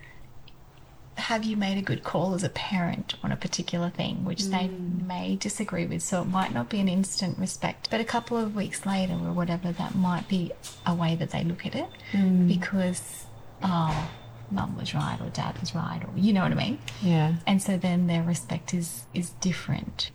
have 1.17 1.43
you 1.43 1.57
made 1.57 1.77
a 1.77 1.81
good 1.81 2.03
call 2.03 2.35
as 2.35 2.43
a 2.43 2.49
parent 2.49 3.15
on 3.23 3.31
a 3.31 3.35
particular 3.35 3.89
thing, 3.89 4.23
which 4.23 4.45
they 4.45 4.69
mm. 4.69 5.05
may 5.05 5.35
disagree 5.35 5.85
with. 5.85 6.01
So 6.01 6.21
it 6.21 6.25
might 6.25 6.53
not 6.53 6.69
be 6.69 6.79
an 6.79 6.87
instant 6.87 7.37
respect, 7.39 7.89
but 7.89 7.99
a 7.99 8.05
couple 8.05 8.37
of 8.37 8.55
weeks 8.55 8.85
later 8.85 9.13
or 9.13 9.33
whatever, 9.33 9.71
that 9.71 9.95
might 9.95 10.27
be 10.27 10.51
a 10.85 10.93
way 10.93 11.15
that 11.15 11.31
they 11.31 11.43
look 11.43 11.65
at 11.65 11.75
it 11.75 11.89
mm. 12.11 12.47
because, 12.47 13.25
oh, 13.63 14.09
mum 14.51 14.77
was 14.77 14.93
right 14.93 15.19
or 15.19 15.29
dad 15.29 15.59
was 15.59 15.73
right, 15.75 16.01
or 16.07 16.17
you 16.17 16.33
know 16.33 16.43
what 16.43 16.51
I 16.51 16.55
mean? 16.55 16.79
Yeah. 17.01 17.35
And 17.45 17.61
so 17.61 17.77
then 17.77 18.07
their 18.07 18.23
respect 18.23 18.73
is, 18.73 19.05
is 19.13 19.31
different. 19.41 20.11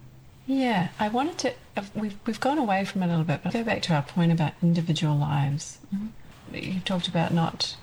Yeah, 0.47 0.89
I 0.99 1.09
wanted 1.09 1.39
to. 1.39 1.55
uh, 1.77 1.83
We've 1.95 2.17
we've 2.27 2.41
gone 2.41 2.59
away 2.59 2.85
from 2.85 3.03
it 3.03 3.07
a 3.07 3.09
little 3.09 3.25
bit, 3.25 3.41
but 3.45 3.53
go 3.53 3.63
back 3.65 3.83
to 3.83 3.95
our 3.95 4.03
point 4.03 4.33
about 4.33 4.53
individual 4.63 5.17
lives. 5.17 5.79
You 6.53 6.81
talked 6.81 7.09
about 7.09 7.33
not. 7.33 7.77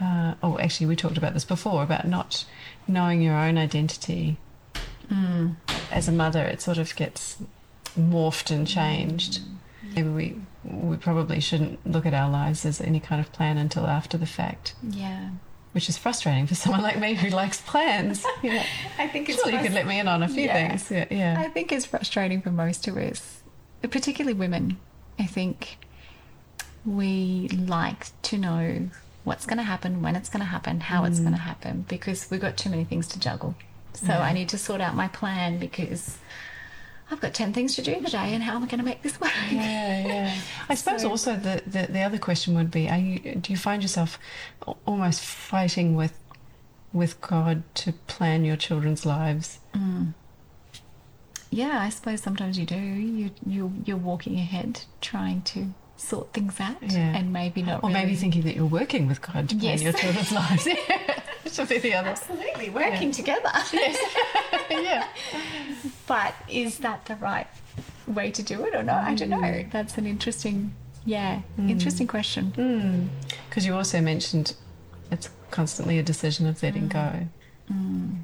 Uh, 0.00 0.34
oh, 0.42 0.58
actually, 0.58 0.86
we 0.86 0.96
talked 0.96 1.18
about 1.18 1.34
this 1.34 1.44
before 1.44 1.82
about 1.82 2.06
not 2.08 2.44
knowing 2.88 3.20
your 3.22 3.36
own 3.36 3.56
identity. 3.58 4.36
As 5.90 6.06
a 6.08 6.12
mother, 6.12 6.44
it 6.44 6.60
sort 6.62 6.78
of 6.78 6.94
gets 6.96 7.36
morphed 7.98 8.50
and 8.50 8.66
changed. 8.66 9.40
Maybe 9.94 10.08
we 10.08 10.36
we 10.64 10.96
probably 10.96 11.40
shouldn't 11.40 11.84
look 11.86 12.06
at 12.06 12.14
our 12.14 12.30
lives 12.30 12.64
as 12.64 12.80
any 12.80 13.00
kind 13.00 13.20
of 13.20 13.32
plan 13.32 13.58
until 13.58 13.86
after 13.86 14.16
the 14.18 14.26
fact, 14.26 14.74
Yeah. 14.82 15.30
Which 15.72 15.88
is 15.88 15.96
frustrating 15.96 16.46
for 16.46 16.54
someone 16.54 16.82
like 16.82 16.98
me 16.98 17.14
who 17.14 17.30
likes 17.30 17.60
plans. 17.60 18.24
Know, 18.42 18.62
I 18.98 19.06
think 19.06 19.28
it's 19.28 19.38
surely 19.38 19.58
you 19.58 19.62
could 19.62 19.72
let 19.72 19.86
me 19.86 20.00
in 20.00 20.08
on 20.08 20.22
a 20.22 20.28
few 20.28 20.44
Yeah. 20.44 20.68
things. 20.68 20.90
Yeah, 20.90 21.06
yeah. 21.10 21.36
I 21.38 21.48
think 21.48 21.70
it's 21.72 21.86
frustrating 21.86 22.40
for 22.40 22.50
most 22.50 22.88
of 22.88 22.96
us, 22.96 23.42
particularly 23.82 24.34
women. 24.34 24.78
I 25.18 25.26
think 25.26 25.76
we 26.84 27.48
like 27.48 28.06
to 28.22 28.38
know 28.38 28.88
what's 29.24 29.44
going 29.46 29.58
to 29.58 29.62
happen, 29.62 30.02
when 30.02 30.16
it's 30.16 30.28
going 30.28 30.40
to 30.40 30.46
happen, 30.46 30.80
how 30.80 31.04
it's 31.04 31.18
mm. 31.18 31.24
going 31.24 31.34
to 31.34 31.40
happen, 31.40 31.84
because 31.88 32.30
we've 32.30 32.40
got 32.40 32.56
too 32.56 32.70
many 32.70 32.84
things 32.84 33.06
to 33.08 33.20
juggle. 33.20 33.54
So 33.92 34.12
I 34.12 34.32
need 34.32 34.48
to 34.50 34.58
sort 34.58 34.80
out 34.80 34.94
my 34.94 35.08
plan 35.08 35.58
because 35.58 36.16
I've 37.10 37.20
got 37.20 37.34
10 37.34 37.52
things 37.52 37.74
to 37.76 37.82
do 37.82 37.94
today, 38.00 38.34
and 38.34 38.42
how 38.42 38.54
am 38.56 38.62
I 38.62 38.66
going 38.66 38.78
to 38.78 38.84
make 38.84 39.02
this 39.02 39.20
work? 39.20 39.32
Yeah, 39.50 40.06
yeah. 40.06 40.34
I 40.68 40.74
suppose 40.74 41.02
So- 41.02 41.10
also 41.10 41.36
the, 41.36 41.62
the 41.66 41.88
the 41.90 42.00
other 42.02 42.18
question 42.18 42.54
would 42.54 42.70
be: 42.70 42.88
Are 42.88 42.98
you 42.98 43.18
do 43.36 43.52
you 43.52 43.58
find 43.58 43.82
yourself 43.82 44.18
almost 44.86 45.20
fighting 45.22 45.96
with 45.96 46.14
with 46.92 47.20
God 47.20 47.62
to 47.76 47.92
plan 48.06 48.44
your 48.44 48.56
children's 48.56 49.04
lives? 49.04 49.58
Mm. 49.74 50.14
Yeah, 51.50 51.80
I 51.80 51.88
suppose 51.88 52.20
sometimes 52.22 52.58
you 52.58 52.64
do. 52.66 52.76
You, 52.78 53.30
you, 53.44 53.72
you're 53.84 53.96
walking 53.96 54.36
ahead 54.38 54.82
trying 55.00 55.42
to 55.42 55.74
sort 55.96 56.32
things 56.32 56.60
out 56.60 56.76
Yeah. 56.80 57.16
and 57.16 57.32
maybe 57.32 57.60
not 57.62 57.82
Or 57.82 57.90
maybe 57.90 58.14
thinking 58.14 58.42
that 58.42 58.54
you're 58.54 58.64
working 58.66 59.08
with 59.08 59.20
God 59.20 59.48
to 59.48 59.56
plan 59.56 59.72
Yes. 59.78 59.82
your 59.82 59.92
children's 59.92 60.30
lives. 60.32 60.68
Yeah, 61.58 61.64
should 61.66 61.68
be 61.68 61.78
the 61.78 61.94
other. 61.94 62.08
Absolutely, 62.10 62.70
working 62.70 63.10
together. 63.12 63.50
Yes. 63.72 63.98
yeah. 64.70 65.06
But 66.06 66.34
is 66.48 66.78
that 66.78 67.04
the 67.06 67.16
right 67.16 67.46
way 68.06 68.30
to 68.30 68.42
do 68.42 68.64
it 68.64 68.74
or 68.74 68.82
not? 68.82 69.04
I 69.04 69.14
don't 69.14 69.30
know. 69.30 69.38
Mm. 69.38 69.70
That's 69.70 69.96
an 69.98 70.06
interesting, 70.06 70.74
yeah, 71.04 71.42
mm. 71.58 71.70
interesting 71.70 72.06
question. 72.06 72.52
Mm. 72.56 73.08
Because 73.48 73.66
you 73.66 73.74
also 73.74 74.00
mentioned 74.00 74.54
it's 75.10 75.30
constantly 75.50 75.98
a 75.98 76.02
decision 76.02 76.46
of 76.46 76.62
letting 76.62 76.88
go. 76.88 77.26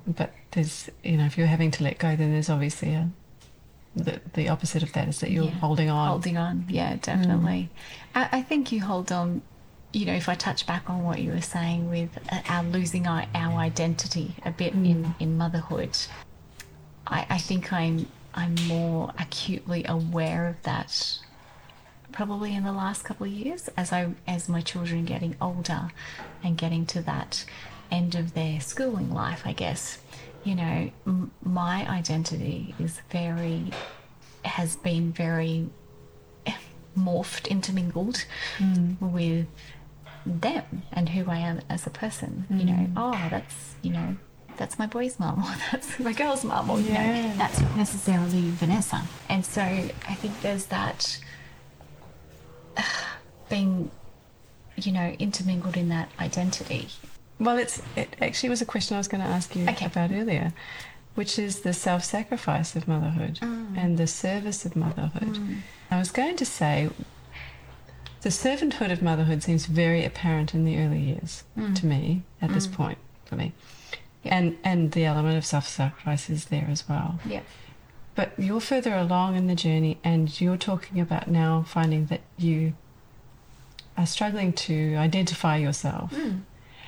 But 0.06 0.32
there's, 0.52 0.90
you 1.04 1.16
know, 1.16 1.24
if 1.26 1.38
you're 1.38 1.46
having 1.46 1.70
to 1.72 1.84
let 1.84 1.98
go, 1.98 2.16
then 2.16 2.32
there's 2.32 2.50
obviously 2.50 2.94
a 2.94 3.08
the, 3.94 4.20
the 4.34 4.48
opposite 4.48 4.82
of 4.82 4.92
that 4.92 5.08
is 5.08 5.20
that 5.20 5.30
you're 5.30 5.44
Yeah. 5.44 5.50
holding 5.52 5.88
on. 5.88 6.08
Holding 6.08 6.36
on, 6.36 6.66
yeah, 6.68 6.96
definitely. 7.00 7.70
I, 8.14 8.28
I 8.32 8.42
think 8.42 8.70
you 8.70 8.82
hold 8.82 9.10
on. 9.10 9.42
You 9.96 10.04
know, 10.04 10.12
if 10.12 10.28
I 10.28 10.34
touch 10.34 10.66
back 10.66 10.90
on 10.90 11.04
what 11.04 11.22
you 11.22 11.30
were 11.32 11.40
saying 11.40 11.88
with 11.88 12.10
uh, 12.30 12.42
our 12.50 12.62
losing 12.62 13.06
our, 13.06 13.24
our 13.34 13.58
identity 13.58 14.34
a 14.44 14.50
bit 14.50 14.74
in, 14.74 15.14
in 15.18 15.38
motherhood, 15.38 15.96
I, 17.06 17.24
I 17.30 17.38
think 17.38 17.72
I'm 17.72 18.06
I'm 18.34 18.54
more 18.66 19.14
acutely 19.18 19.86
aware 19.88 20.48
of 20.48 20.62
that 20.64 21.18
probably 22.12 22.54
in 22.54 22.62
the 22.62 22.72
last 22.72 23.04
couple 23.06 23.24
of 23.24 23.32
years 23.32 23.70
as 23.74 23.90
I 23.90 24.10
as 24.26 24.50
my 24.50 24.60
children 24.60 25.06
getting 25.06 25.34
older 25.40 25.88
and 26.44 26.58
getting 26.58 26.84
to 26.88 27.00
that 27.00 27.46
end 27.90 28.14
of 28.14 28.34
their 28.34 28.60
schooling 28.60 29.10
life 29.14 29.44
I 29.46 29.54
guess. 29.54 29.96
You 30.44 30.56
know 30.56 30.90
m- 31.06 31.30
my 31.42 31.88
identity 31.88 32.74
is 32.78 33.00
very 33.10 33.70
has 34.44 34.76
been 34.76 35.10
very 35.10 35.70
morphed 36.98 37.48
intermingled 37.48 38.24
with 39.00 39.46
them 40.26 40.82
and 40.92 41.08
who 41.10 41.30
I 41.30 41.38
am 41.38 41.60
as 41.70 41.86
a 41.86 41.90
person 41.90 42.46
you 42.50 42.64
know 42.64 42.86
oh 42.96 43.12
that's 43.30 43.74
you 43.82 43.92
know 43.92 44.16
that's 44.56 44.78
my 44.78 44.86
boy's 44.86 45.18
mum 45.20 45.42
or 45.44 45.54
that's 45.72 45.98
my 46.00 46.12
girl's 46.12 46.42
mum 46.44 46.68
or 46.70 46.80
you 46.80 46.90
Yeah. 46.92 47.28
know 47.30 47.36
that's 47.36 47.60
not 47.60 47.76
necessarily 47.76 48.50
Vanessa 48.50 49.02
and 49.28 49.44
so 49.46 49.62
I 49.62 50.14
think 50.20 50.40
there's 50.42 50.66
that 50.66 51.18
being 53.48 53.90
you 54.76 54.92
know 54.92 55.14
intermingled 55.18 55.76
in 55.76 55.88
that 55.88 56.10
identity 56.20 56.88
Well, 57.38 57.56
it's 57.58 57.80
it 57.96 58.16
actually 58.20 58.48
was 58.50 58.60
a 58.62 58.66
question 58.66 58.94
I 58.96 58.98
was 58.98 59.08
going 59.08 59.22
to 59.22 59.28
ask 59.28 59.54
you 59.54 59.68
Okay. 59.68 59.86
about 59.86 60.10
earlier, 60.10 60.52
which 61.14 61.38
is 61.38 61.60
the 61.60 61.72
self-sacrifice 61.72 62.74
of 62.76 62.88
motherhood 62.88 63.38
mm. 63.42 63.76
and 63.76 63.98
the 63.98 64.06
service 64.06 64.64
of 64.64 64.74
motherhood. 64.74 65.34
Mm. 65.36 65.58
I 65.90 65.98
was 65.98 66.10
going 66.10 66.36
to 66.36 66.46
say 66.46 66.90
the 68.26 68.32
servanthood 68.32 68.90
of 68.90 69.02
motherhood 69.02 69.40
seems 69.40 69.66
very 69.66 70.04
apparent 70.04 70.52
in 70.52 70.64
the 70.64 70.76
early 70.80 70.98
years 70.98 71.44
hmm. 71.54 71.72
to 71.74 71.86
me 71.86 72.24
at 72.42 72.52
this 72.52 72.66
hmm. 72.66 72.74
point 72.74 72.98
for 73.24 73.36
me, 73.36 73.52
Yeah. 74.24 74.36
and 74.36 74.58
and 74.64 74.90
the 74.90 75.04
element 75.04 75.36
of 75.36 75.46
self-sacrifice 75.46 76.28
is 76.28 76.46
there 76.46 76.66
as 76.68 76.88
well. 76.88 77.20
yeah 77.24 77.42
But 78.16 78.32
you're 78.36 78.60
further 78.72 78.94
along 78.96 79.36
in 79.36 79.46
the 79.46 79.54
journey, 79.54 79.98
and 80.02 80.40
you're 80.40 80.56
talking 80.56 80.98
about 81.00 81.28
now 81.28 81.64
finding 81.68 82.06
that 82.06 82.22
you 82.36 82.72
are 83.96 84.06
struggling 84.06 84.52
to 84.66 84.96
identify 84.96 85.56
yourself. 85.58 86.10
Hmm. 86.12 86.38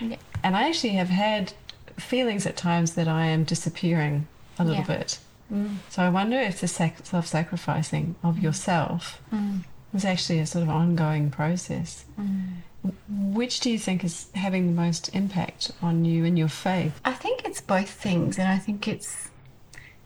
yeah 0.01 0.16
And 0.42 0.57
I 0.57 0.68
actually 0.68 0.94
have 1.03 1.11
had 1.11 1.53
feelings 1.96 2.46
at 2.46 2.57
times 2.57 2.94
that 2.94 3.07
I 3.07 3.27
am 3.27 3.44
disappearing 3.44 4.27
a 4.59 4.64
little 4.64 4.87
Yeah. 4.88 4.96
bit. 4.98 5.20
So 5.88 6.03
I 6.03 6.09
wonder 6.09 6.38
if 6.51 6.61
the 6.61 6.68
sac- 6.68 7.07
self 7.07 7.27
sacrificing 7.29 8.16
of 8.24 8.40
yourself 8.40 9.22
is 9.94 10.05
actually 10.05 10.38
a 10.38 10.46
sort 10.46 10.62
of 10.62 10.70
ongoing 10.70 11.31
process. 11.31 12.05
Mm. 12.18 12.92
Which 13.09 13.61
do 13.61 13.70
you 13.70 13.79
think 13.79 14.05
is 14.05 14.29
having 14.35 14.66
the 14.66 14.81
most 14.81 15.14
impact 15.14 15.72
on 15.83 16.05
you 16.05 16.24
and 16.24 16.38
your 16.38 16.48
faith? 16.48 17.01
I 17.05 17.12
think 17.12 17.44
it's 17.44 17.61
both 17.61 17.90
things, 17.90 18.38
and 18.38 18.48
I 18.48 18.59
think 18.59 18.87
it's 18.87 19.29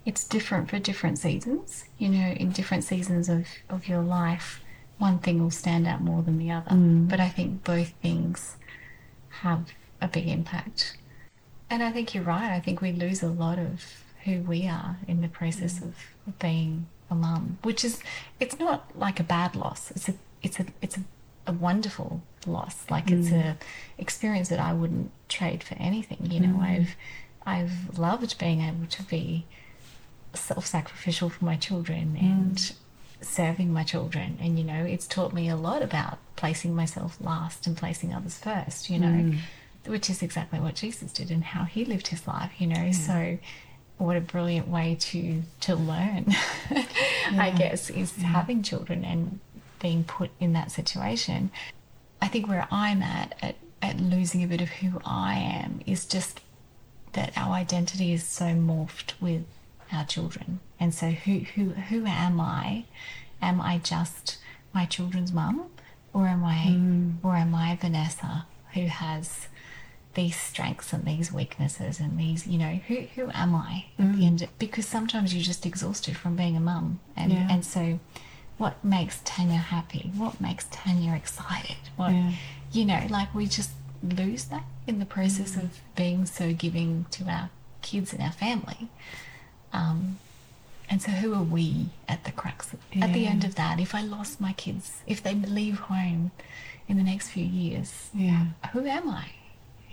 it's 0.05 0.25
different 0.25 0.71
for 0.71 0.79
different 0.79 1.19
seasons. 1.19 1.85
You 1.99 2.09
know, 2.09 2.29
in 2.33 2.51
different 2.51 2.85
seasons 2.85 3.29
of, 3.29 3.47
of 3.69 3.89
your 3.89 4.03
life, 4.03 4.61
one 4.99 5.19
thing 5.19 5.43
will 5.43 5.51
stand 5.51 5.87
out 5.87 6.01
more 6.01 6.23
than 6.23 6.39
the 6.39 6.51
other. 6.51 6.71
Mm. 6.71 7.09
But 7.09 7.21
I 7.21 7.29
think 7.29 7.65
both 7.65 7.91
things 8.03 8.57
have 9.29 9.73
a 10.01 10.09
big 10.09 10.29
impact. 10.29 10.97
And 11.71 11.83
I 11.83 11.91
think 11.91 12.15
you're 12.15 12.25
right. 12.25 12.51
I 12.51 12.61
think 12.61 12.81
we 12.81 12.93
lose 12.93 13.23
a 13.23 13.29
lot 13.29 13.59
of 13.59 14.05
who 14.25 14.41
we 14.41 14.67
are 14.67 14.99
in 15.09 15.21
the 15.21 15.29
process 15.29 15.81
mm. 15.81 15.89
of 15.89 16.39
being 16.39 16.87
a 17.13 17.15
mum, 17.15 17.59
which 17.63 17.85
is 17.85 18.03
it's 18.41 18.59
not 18.59 18.91
like 18.97 19.21
a 19.21 19.25
bad 19.25 19.55
loss. 19.55 19.91
It's 19.93 20.09
a 20.09 20.15
it's 20.43 20.59
a 20.59 20.67
it's 20.81 20.97
a, 20.97 21.03
a 21.47 21.53
wonderful 21.53 22.23
loss. 22.47 22.85
Like 22.91 23.11
it's 23.11 23.29
mm. 23.29 23.45
a 23.45 23.57
experience 23.99 24.49
that 24.49 24.59
I 24.59 24.73
wouldn't 24.73 25.11
trade 25.29 25.63
for 25.63 25.75
anything. 25.75 26.31
You 26.31 26.41
know, 26.41 26.59
mm. 26.59 26.63
I've 26.63 26.97
I've 27.47 27.99
loved 27.99 28.39
being 28.39 28.63
able 28.63 28.87
to 28.87 29.03
be 29.05 29.47
self-sacrificial 30.35 31.29
for 31.29 31.45
my 31.45 31.57
children 31.57 32.17
mm. 32.19 32.23
and 32.23 32.73
serving 33.21 33.73
my 33.73 33.85
children. 33.85 34.39
And 34.41 34.59
you 34.59 34.65
know 34.65 34.85
it's 34.85 35.07
taught 35.07 35.33
me 35.33 35.49
a 35.49 35.57
lot 35.57 35.83
about 35.83 36.19
placing 36.37 36.75
myself 36.75 37.19
last 37.21 37.67
and 37.67 37.77
placing 37.77 38.13
others 38.13 38.37
first 38.37 38.91
you 38.91 38.99
know 38.99 39.33
which 39.87 40.11
is 40.11 40.23
exactly 40.23 40.59
what 40.59 40.75
Jesus 40.75 41.13
did 41.13 41.31
and 41.31 41.45
how 41.45 41.65
he 41.65 41.85
lived 41.85 42.09
his 42.09 42.27
life 42.27 42.53
you 42.59 42.67
know. 42.67 42.91
So 42.93 43.39
what 43.99 44.17
a 44.17 44.21
brilliant 44.21 44.69
way 44.69 44.97
to 44.99 45.43
to 45.61 45.75
learn 45.75 46.27
I 47.31 47.51
guess 47.57 47.91
is 47.91 48.17
having 48.17 48.63
children 48.63 49.05
and 49.05 49.41
being 49.81 50.05
put 50.05 50.31
in 50.41 50.53
that 50.55 50.71
situation 50.71 51.51
I 52.21 52.29
think 52.29 52.49
where 52.49 52.69
I'm 52.71 53.03
at, 53.03 53.35
at 53.43 53.57
at 53.83 54.01
losing 54.01 54.43
a 54.45 54.47
bit 54.47 54.61
of 54.61 54.69
who 54.69 55.01
I 55.05 55.35
am 55.35 55.81
is 55.87 56.07
just 56.07 56.41
that 57.13 57.33
our 57.37 57.53
identity 57.55 58.13
is 58.13 58.23
so 58.23 58.47
morphed 58.47 59.21
with 59.21 59.45
our 59.93 60.05
children. 60.05 60.61
And 60.81 60.95
so 60.95 61.11
who 61.11 61.41
who 61.41 61.71
who 61.71 62.07
am 62.07 62.41
I? 62.41 62.85
Am 63.43 63.61
I 63.61 63.79
just 63.79 64.39
my 64.73 64.87
children's 64.87 65.33
mum? 65.33 65.67
Or 66.15 66.27
am 66.27 66.45
I 66.45 66.67
mm. 66.69 67.15
or 67.23 67.35
am 67.35 67.55
I 67.55 67.77
Vanessa 67.77 68.47
who 68.75 68.87
has 68.87 69.49
these 70.15 70.37
strengths 70.37 70.93
and 70.93 71.05
these 71.05 71.33
weaknesses 71.33 71.99
and 72.01 72.19
these 72.19 72.47
you 72.47 72.59
know, 72.59 72.81
who 72.89 72.97
who 73.15 73.31
am 73.33 73.55
I 73.55 73.87
at 73.99 74.17
the 74.17 74.27
end 74.27 74.43
of, 74.43 74.59
because 74.59 74.87
sometimes 74.87 75.33
you're 75.35 75.43
just 75.43 75.65
exhausted 75.67 76.17
from 76.17 76.37
being 76.37 76.57
a 76.57 76.61
mum. 76.61 77.01
And 77.17 77.33
Yeah. 77.33 77.49
and 77.51 77.65
so 77.65 77.99
what 78.59 78.83
makes 78.85 79.21
Tanya 79.25 79.57
happy? 79.59 80.13
What 80.17 80.41
makes 80.41 80.67
Tanya 80.71 81.15
excited? 81.15 81.77
What 81.97 82.13
Yeah. 82.13 82.33
you 82.73 82.85
know, 82.85 83.07
like 83.11 83.35
we 83.35 83.47
just 83.47 83.71
lose 84.03 84.45
that 84.47 84.65
in 84.87 84.99
the 84.99 85.07
process 85.07 85.57
of 85.57 85.79
being 85.97 86.27
so 86.27 86.53
giving 86.53 87.07
to 87.13 87.25
our 87.29 87.51
kids 87.83 88.13
and 88.13 88.23
our 88.23 88.33
family. 88.33 88.89
Um, 89.73 90.19
and 90.91 91.01
so, 91.01 91.11
who 91.13 91.33
are 91.35 91.43
we 91.43 91.87
at 92.09 92.25
the 92.25 92.33
crux? 92.33 92.73
Of, 92.73 92.81
At 93.01 93.15
the 93.15 93.27
end 93.27 93.45
of 93.45 93.55
that, 93.55 93.81
if 93.81 93.95
I 93.95 94.03
lost 94.03 94.41
my 94.41 94.53
kids, 94.53 95.01
if 95.07 95.23
they 95.23 95.35
leave 95.35 95.79
home 95.79 96.33
in 96.87 96.97
the 96.99 97.03
next 97.03 97.29
few 97.31 97.45
years, 97.47 98.11
Yeah. 98.13 98.47
who 98.73 98.85
am 98.85 99.09
I? 99.09 99.27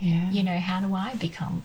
Yeah. 0.00 0.30
You 0.30 0.42
know, 0.42 0.58
how 0.58 0.80
do 0.80 0.94
I 0.94 1.14
become 1.14 1.62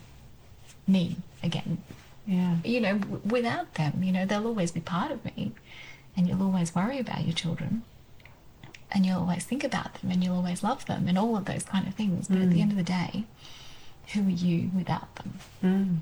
me 0.86 1.16
again? 1.42 1.78
Yeah. 2.26 2.56
You 2.64 2.80
know, 2.80 2.98
w- 2.98 3.20
without 3.24 3.74
them, 3.74 4.02
you 4.02 4.12
know, 4.12 4.26
they'll 4.26 4.46
always 4.46 4.70
be 4.72 4.80
part 4.80 5.10
of 5.10 5.24
me, 5.24 5.52
and 6.16 6.28
you'll 6.28 6.42
always 6.42 6.74
worry 6.74 6.98
about 6.98 7.24
your 7.24 7.32
children, 7.34 7.82
and 8.92 9.06
you'll 9.06 9.20
always 9.20 9.44
think 9.44 9.64
about 9.64 9.94
them, 10.00 10.10
and 10.10 10.22
you'll 10.22 10.36
always 10.36 10.62
love 10.62 10.84
them, 10.86 11.08
and 11.08 11.16
all 11.18 11.36
of 11.36 11.46
those 11.46 11.64
kind 11.64 11.86
of 11.88 11.94
things. 11.94 12.28
But 12.28 12.38
at 12.38 12.50
the 12.50 12.60
end 12.60 12.72
of 12.72 12.76
the 12.76 12.82
day, 12.82 13.24
who 14.12 14.26
are 14.26 14.30
you 14.30 14.70
without 14.76 15.14
them? 15.16 15.38
Mm. 15.64 15.98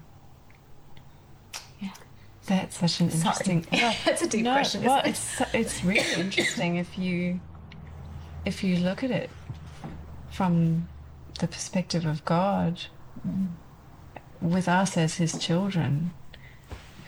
Yeah. 1.80 1.90
That's 2.46 2.78
such 2.78 3.00
an 3.00 3.10
interesting. 3.10 3.66
That's 3.70 4.22
a 4.22 4.26
deep 4.28 4.42
no, 4.44 4.52
question, 4.54 4.82
Well, 4.84 5.00
it? 5.00 5.08
it's 5.10 5.40
it's 5.54 5.84
really 5.84 6.20
interesting 6.20 6.76
if 6.76 6.98
you 6.98 7.40
if 8.44 8.64
you 8.64 8.76
look 8.78 9.02
at 9.04 9.10
it 9.10 9.30
from 10.30 10.88
the 11.40 11.48
perspective 11.48 12.04
of 12.06 12.24
God, 12.24 12.80
with 14.40 14.68
us 14.68 14.96
as 14.96 15.16
His 15.16 15.38
children. 15.38 16.12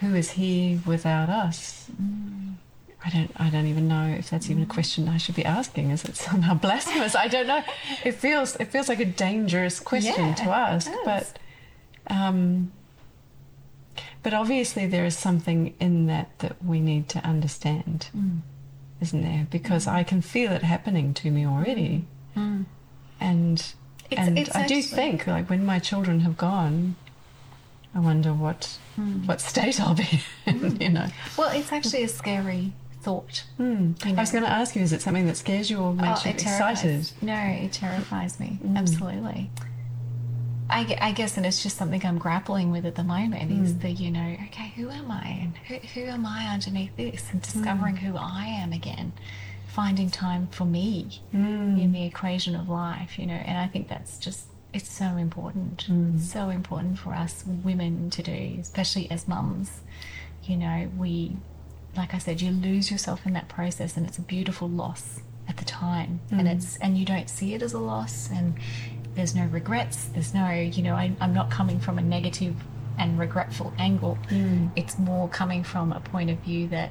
Who 0.01 0.15
is 0.15 0.33
He 0.33 0.81
without 0.85 1.29
us? 1.31 1.91
I 3.05 3.11
don't. 3.11 3.31
I 3.37 3.51
don't 3.51 3.67
even 3.67 3.89
know 3.89 4.07
if 4.19 4.29
that's 4.31 4.51
even 4.51 4.63
a 4.63 4.67
question 4.67 5.09
I 5.09 5.17
should 5.17 5.35
be 5.37 5.45
asking. 5.45 5.91
Is 5.91 6.05
it 6.05 6.17
somehow 6.17 6.55
blasphemous? 6.67 7.15
I 7.15 7.29
don't 7.29 7.47
know. 7.47 7.63
It 8.05 8.13
feels. 8.13 8.57
It 8.57 8.67
feels 8.69 8.89
like 8.89 9.01
a 9.01 9.05
dangerous 9.05 9.81
question 9.81 10.27
Yeah, 10.29 10.35
to 10.35 10.45
ask, 10.51 10.91
but. 11.05 11.39
Um, 12.09 12.73
but 14.23 14.35
obviously, 14.35 14.87
there 14.87 15.05
is 15.05 15.17
something 15.17 15.75
in 15.81 16.07
that 16.07 16.37
that 16.41 16.63
we 16.65 16.81
need 16.81 17.09
to 17.11 17.25
understand, 17.25 18.09
Mm. 18.17 18.41
isn't 19.01 19.23
there? 19.23 19.47
Because 19.51 19.87
I 19.87 20.03
can 20.03 20.21
feel 20.21 20.51
it 20.53 20.63
happening 20.63 21.15
to 21.15 21.31
me 21.31 21.47
already, 21.47 22.07
and 23.21 23.63
It's- 24.11 24.27
and 24.29 24.39
it's 24.39 24.55
I 24.55 24.67
do 24.67 24.81
think 24.83 25.27
like 25.27 25.49
when 25.51 25.65
my 25.65 25.79
children 25.79 26.21
have 26.21 26.37
gone, 26.37 26.97
I 27.95 27.99
wonder 28.01 28.33
what 28.33 28.79
Mm. 28.99 29.27
what 29.27 29.41
state 29.43 29.79
I'll 29.81 29.95
be 29.95 30.23
in. 30.47 30.77
You 30.81 30.89
know. 30.91 31.07
Well, 31.37 31.51
it's 31.51 31.71
actually 31.73 32.03
a 32.05 32.09
scary 32.09 32.73
thought. 33.03 33.45
Hmm. 33.59 33.93
You 34.05 34.13
know. 34.13 34.19
I 34.19 34.21
was 34.23 34.31
going 34.33 34.45
to 34.45 34.51
ask 34.51 34.75
you: 34.75 34.83
Is 34.83 34.93
it 34.93 35.03
something 35.03 35.27
that 35.27 35.37
scares 35.37 35.71
you 35.71 35.79
or 35.79 35.93
makes 35.93 36.25
you 36.25 36.31
excited? 36.31 37.11
No, 37.21 37.35
it 37.37 37.73
terrifies 37.73 38.41
me. 38.41 38.59
Mm. 38.65 38.77
Absolutely. 38.79 39.51
I, 40.69 40.99
I 41.01 41.13
guess, 41.13 41.37
and 41.37 41.47
it's 41.47 41.63
just 41.63 41.77
something 41.77 42.05
I'm 42.05 42.19
grappling 42.19 42.73
with 42.73 42.85
at 42.87 42.97
the 42.97 43.05
moment 43.05 43.53
is 43.53 43.73
Mm. 43.75 43.81
the, 43.83 43.91
you 43.91 44.11
know, 44.11 44.37
okay, 44.47 44.73
who 44.75 44.91
am 44.91 45.11
I? 45.13 45.29
And 45.43 45.57
who, 45.69 45.75
who 45.95 46.07
am 46.09 46.27
I 46.27 46.49
underneath 46.53 46.97
this? 46.97 47.29
And 47.31 47.41
discovering 47.41 47.95
Mm. 47.97 47.99
who 47.99 48.17
I 48.17 48.47
am 48.47 48.73
again. 48.73 49.13
Finding 49.77 50.11
time 50.11 50.49
for 50.59 50.65
me 50.65 51.21
Mm. 51.35 51.79
in 51.83 51.93
the 51.93 52.05
equation 52.05 52.55
of 52.57 52.69
life, 52.69 53.19
you 53.19 53.27
know, 53.27 53.35
and 53.49 53.59
I 53.59 53.67
think 53.73 53.89
that's 53.89 54.19
just, 54.19 54.47
it's 54.73 54.91
so 54.91 55.17
important. 55.27 55.87
Mm. 55.89 56.19
So 56.19 56.49
important 56.49 56.99
for 56.99 57.13
us 57.13 57.45
women 57.47 58.09
to 58.17 58.23
do, 58.23 58.57
especially 58.59 59.11
as 59.11 59.29
mums. 59.29 59.69
You 60.45 60.57
know, 60.57 60.91
we, 60.97 61.37
like 61.95 62.15
I 62.15 62.19
said, 62.19 62.41
you 62.41 62.51
lose 62.53 62.91
yourself 62.91 63.27
in 63.27 63.35
that 63.35 63.49
process 63.49 63.97
and 63.99 64.07
it's 64.07 64.17
a 64.19 64.23
beautiful 64.23 64.69
loss 64.69 65.21
at 65.49 65.59
the 65.59 65.65
time 65.65 66.21
and 66.31 66.49
it's 66.49 66.77
and 66.79 66.99
you 66.99 67.05
don't 67.05 67.31
see 67.31 67.55
it 67.55 67.63
as 67.63 67.73
a 67.73 67.79
loss 67.79 68.29
and 68.31 68.55
there's 69.15 69.35
no 69.41 69.45
regrets 69.47 70.07
there's 70.07 70.35
no 70.35 70.51
you 70.51 70.83
know 70.83 70.95
I, 70.97 71.13
i'm 71.21 71.33
not 71.33 71.53
coming 71.53 71.79
from 71.79 71.99
a 71.99 72.03
negative 72.03 72.57
and 72.99 73.17
regretful 73.17 73.73
angle 73.79 74.19
it's 74.75 74.99
more 74.99 75.29
coming 75.29 75.63
from 75.63 75.93
a 75.93 76.01
point 76.01 76.31
of 76.31 76.39
view 76.41 76.67
that 76.77 76.91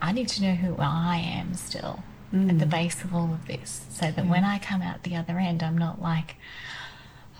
i 0.00 0.12
need 0.12 0.28
to 0.28 0.42
know 0.42 0.54
who 0.54 0.76
i 0.78 1.16
am 1.16 1.54
still 1.54 2.02
at 2.32 2.58
the 2.58 2.66
base 2.66 3.02
of 3.02 3.14
all 3.14 3.32
of 3.32 3.46
this 3.46 3.86
so 3.88 4.10
that 4.10 4.26
when 4.26 4.44
i 4.44 4.58
come 4.58 4.82
out 4.82 5.02
the 5.04 5.16
other 5.16 5.38
end 5.38 5.62
i'm 5.62 5.78
not 5.78 6.02
like 6.02 6.36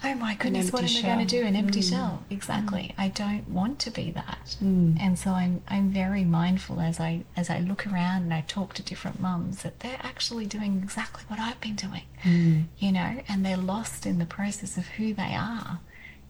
oh 0.04 0.14
my 0.14 0.34
goodness 0.36 0.72
what 0.72 0.82
am 0.82 0.88
empty 0.88 0.98
i 1.04 1.14
going 1.14 1.26
to 1.26 1.40
do? 1.40 1.44
An 1.46 1.56
empty 1.56 1.82
shell. 1.82 2.22
Exactly. 2.30 2.94
I 2.96 3.08
don't 3.08 3.48
want 3.48 3.78
to 3.80 3.90
be 3.90 4.10
that. 4.12 4.56
Mm. 4.62 4.98
and 5.00 5.18
so 5.18 5.30
I'm 5.32 5.62
I'm 5.68 5.90
very 5.90 6.24
mindful 6.24 6.80
as 6.80 7.00
I 7.00 7.24
as 7.36 7.50
I 7.50 7.58
look 7.60 7.86
around 7.86 8.22
and 8.24 8.32
I 8.34 8.42
talk 8.42 8.74
to 8.74 8.82
different 8.82 9.20
mums 9.20 9.62
that 9.62 9.80
they're 9.80 9.98
actually 10.02 10.46
doing 10.46 10.80
exactly 10.82 11.24
what 11.28 11.40
I've 11.40 11.60
been 11.60 11.74
doing, 11.76 12.02
Mm. 12.22 12.64
you 12.78 12.92
know, 12.92 13.22
and 13.28 13.44
they're 13.44 13.56
lost 13.56 14.06
in 14.06 14.18
the 14.18 14.26
process 14.26 14.76
of 14.76 14.86
who 14.96 15.12
they 15.12 15.34
are, 15.34 15.80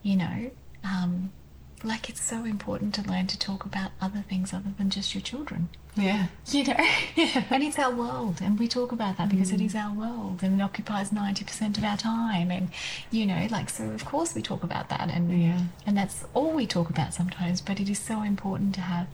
you 0.03 0.17
know. 0.17 0.51
Um, 0.83 1.33
like 1.85 2.09
it's 2.09 2.23
so 2.23 2.45
important 2.45 2.95
to 2.95 3.03
learn 3.03 3.27
to 3.29 3.39
talk 3.39 3.65
about 3.65 3.91
other 4.01 4.25
things 4.29 4.53
other 4.55 4.73
than 4.79 4.91
just 4.91 5.15
your 5.15 5.23
children, 5.23 5.69
Yeah. 5.97 6.27
you 6.49 6.65
know. 6.65 6.75
and 7.51 7.63
it's 7.63 7.79
our 7.79 7.91
world, 7.91 8.41
and 8.43 8.59
we 8.59 8.69
talk 8.69 8.93
about 8.93 9.17
that 9.19 9.29
because 9.31 9.51
it 9.51 9.61
is 9.61 9.75
our 9.75 9.93
world, 9.95 10.41
and 10.43 10.61
it 10.61 10.63
occupies 10.63 11.11
ninety 11.13 11.45
percent 11.45 11.79
of 11.79 11.85
our 11.85 11.97
time, 11.97 12.51
and 12.51 12.69
you 13.11 13.25
know, 13.27 13.47
like 13.51 13.71
so. 13.71 13.85
Of 13.91 14.05
course, 14.05 14.35
we 14.35 14.43
talk 14.43 14.63
about 14.63 14.89
that, 14.91 15.09
and 15.11 15.43
Yeah. 15.43 15.61
and 15.87 15.97
that's 15.97 16.25
all 16.35 16.53
we 16.53 16.67
talk 16.67 16.91
about 16.91 17.15
sometimes, 17.15 17.61
but 17.61 17.81
it 17.81 17.89
is 17.89 17.99
so 17.99 18.23
important 18.23 18.75
to 18.77 18.83
have 18.83 19.07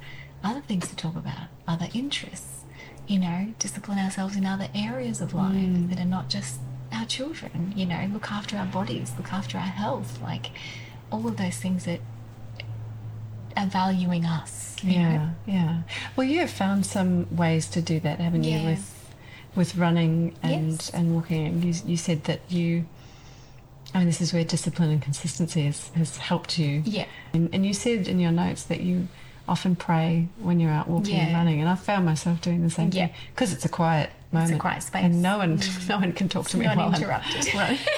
other 0.42 0.60
things 0.60 0.88
to 0.88 0.96
talk 0.96 1.14
about, 1.14 1.46
other 1.68 1.88
interests, 1.94 2.64
you 3.06 3.18
know, 3.20 3.54
discipline 3.60 3.98
ourselves 3.98 4.34
in 4.36 4.44
other 4.44 4.68
areas 4.74 5.20
of 5.20 5.32
life 5.34 5.54
Mm. 5.54 5.88
that 5.90 6.00
are 6.00 6.04
not 6.18 6.28
just 6.28 6.58
our 6.92 7.04
children, 7.06 7.72
you 7.76 7.86
know, 7.86 8.08
look 8.12 8.30
after 8.32 8.56
our 8.56 8.66
bodies, 8.66 9.12
look 9.16 9.32
after 9.32 9.56
our 9.56 9.62
health, 9.82 10.20
like 10.20 10.50
all 11.12 11.26
of 11.28 11.36
those 11.36 11.56
things 11.58 11.84
that 11.84 12.00
are 13.56 13.66
valuing 13.66 14.24
us. 14.24 14.76
Yeah, 14.82 15.16
know. 15.16 15.28
yeah. 15.46 15.82
Well, 16.16 16.26
you 16.26 16.40
have 16.40 16.50
found 16.50 16.84
some 16.86 17.34
ways 17.36 17.66
to 17.68 17.80
do 17.82 18.00
that, 18.00 18.18
haven't 18.20 18.44
you? 18.44 18.64
With 18.66 18.98
with 19.54 19.76
running 19.76 20.34
and 20.42 20.72
Yes. 20.72 20.90
and 20.90 21.14
walking. 21.14 21.62
You, 21.62 21.74
you 21.86 21.96
said 21.96 22.24
that 22.24 22.40
you. 22.48 22.86
I 23.94 23.98
mean, 23.98 24.06
this 24.06 24.20
is 24.22 24.32
where 24.32 24.42
discipline 24.42 24.90
and 24.90 25.02
consistency 25.02 25.66
has, 25.66 25.90
has 25.90 26.16
helped 26.16 26.58
you. 26.58 26.82
Yeah. 26.86 27.04
And, 27.34 27.50
and 27.52 27.66
you 27.66 27.74
said 27.74 28.08
in 28.08 28.18
your 28.18 28.32
notes 28.32 28.62
that 28.64 28.80
you 28.80 29.06
often 29.46 29.76
pray 29.76 30.28
when 30.38 30.58
you're 30.60 30.70
out 30.70 30.88
walking 30.88 31.16
and 31.16 31.34
running, 31.34 31.60
and 31.60 31.68
I 31.68 31.74
found 31.74 32.06
myself 32.06 32.40
doing 32.40 32.62
the 32.62 32.70
same 32.70 32.90
Yeah. 32.92 33.08
thing 33.08 33.16
because 33.34 33.52
it's 33.52 33.64
a 33.66 33.68
quiet 33.68 34.10
moment. 34.32 34.54
A 34.54 34.58
quiet 34.58 34.82
space. 34.82 35.04
and 35.04 35.20
no 35.20 35.36
one 35.38 35.60
no 35.88 35.98
one 35.98 36.12
can 36.12 36.28
talk 36.28 36.48
to 36.48 36.56
me 36.56 36.64
Not 36.64 36.76
while 36.78 36.88
I'm 36.88 36.94
interrupted. 36.94 37.46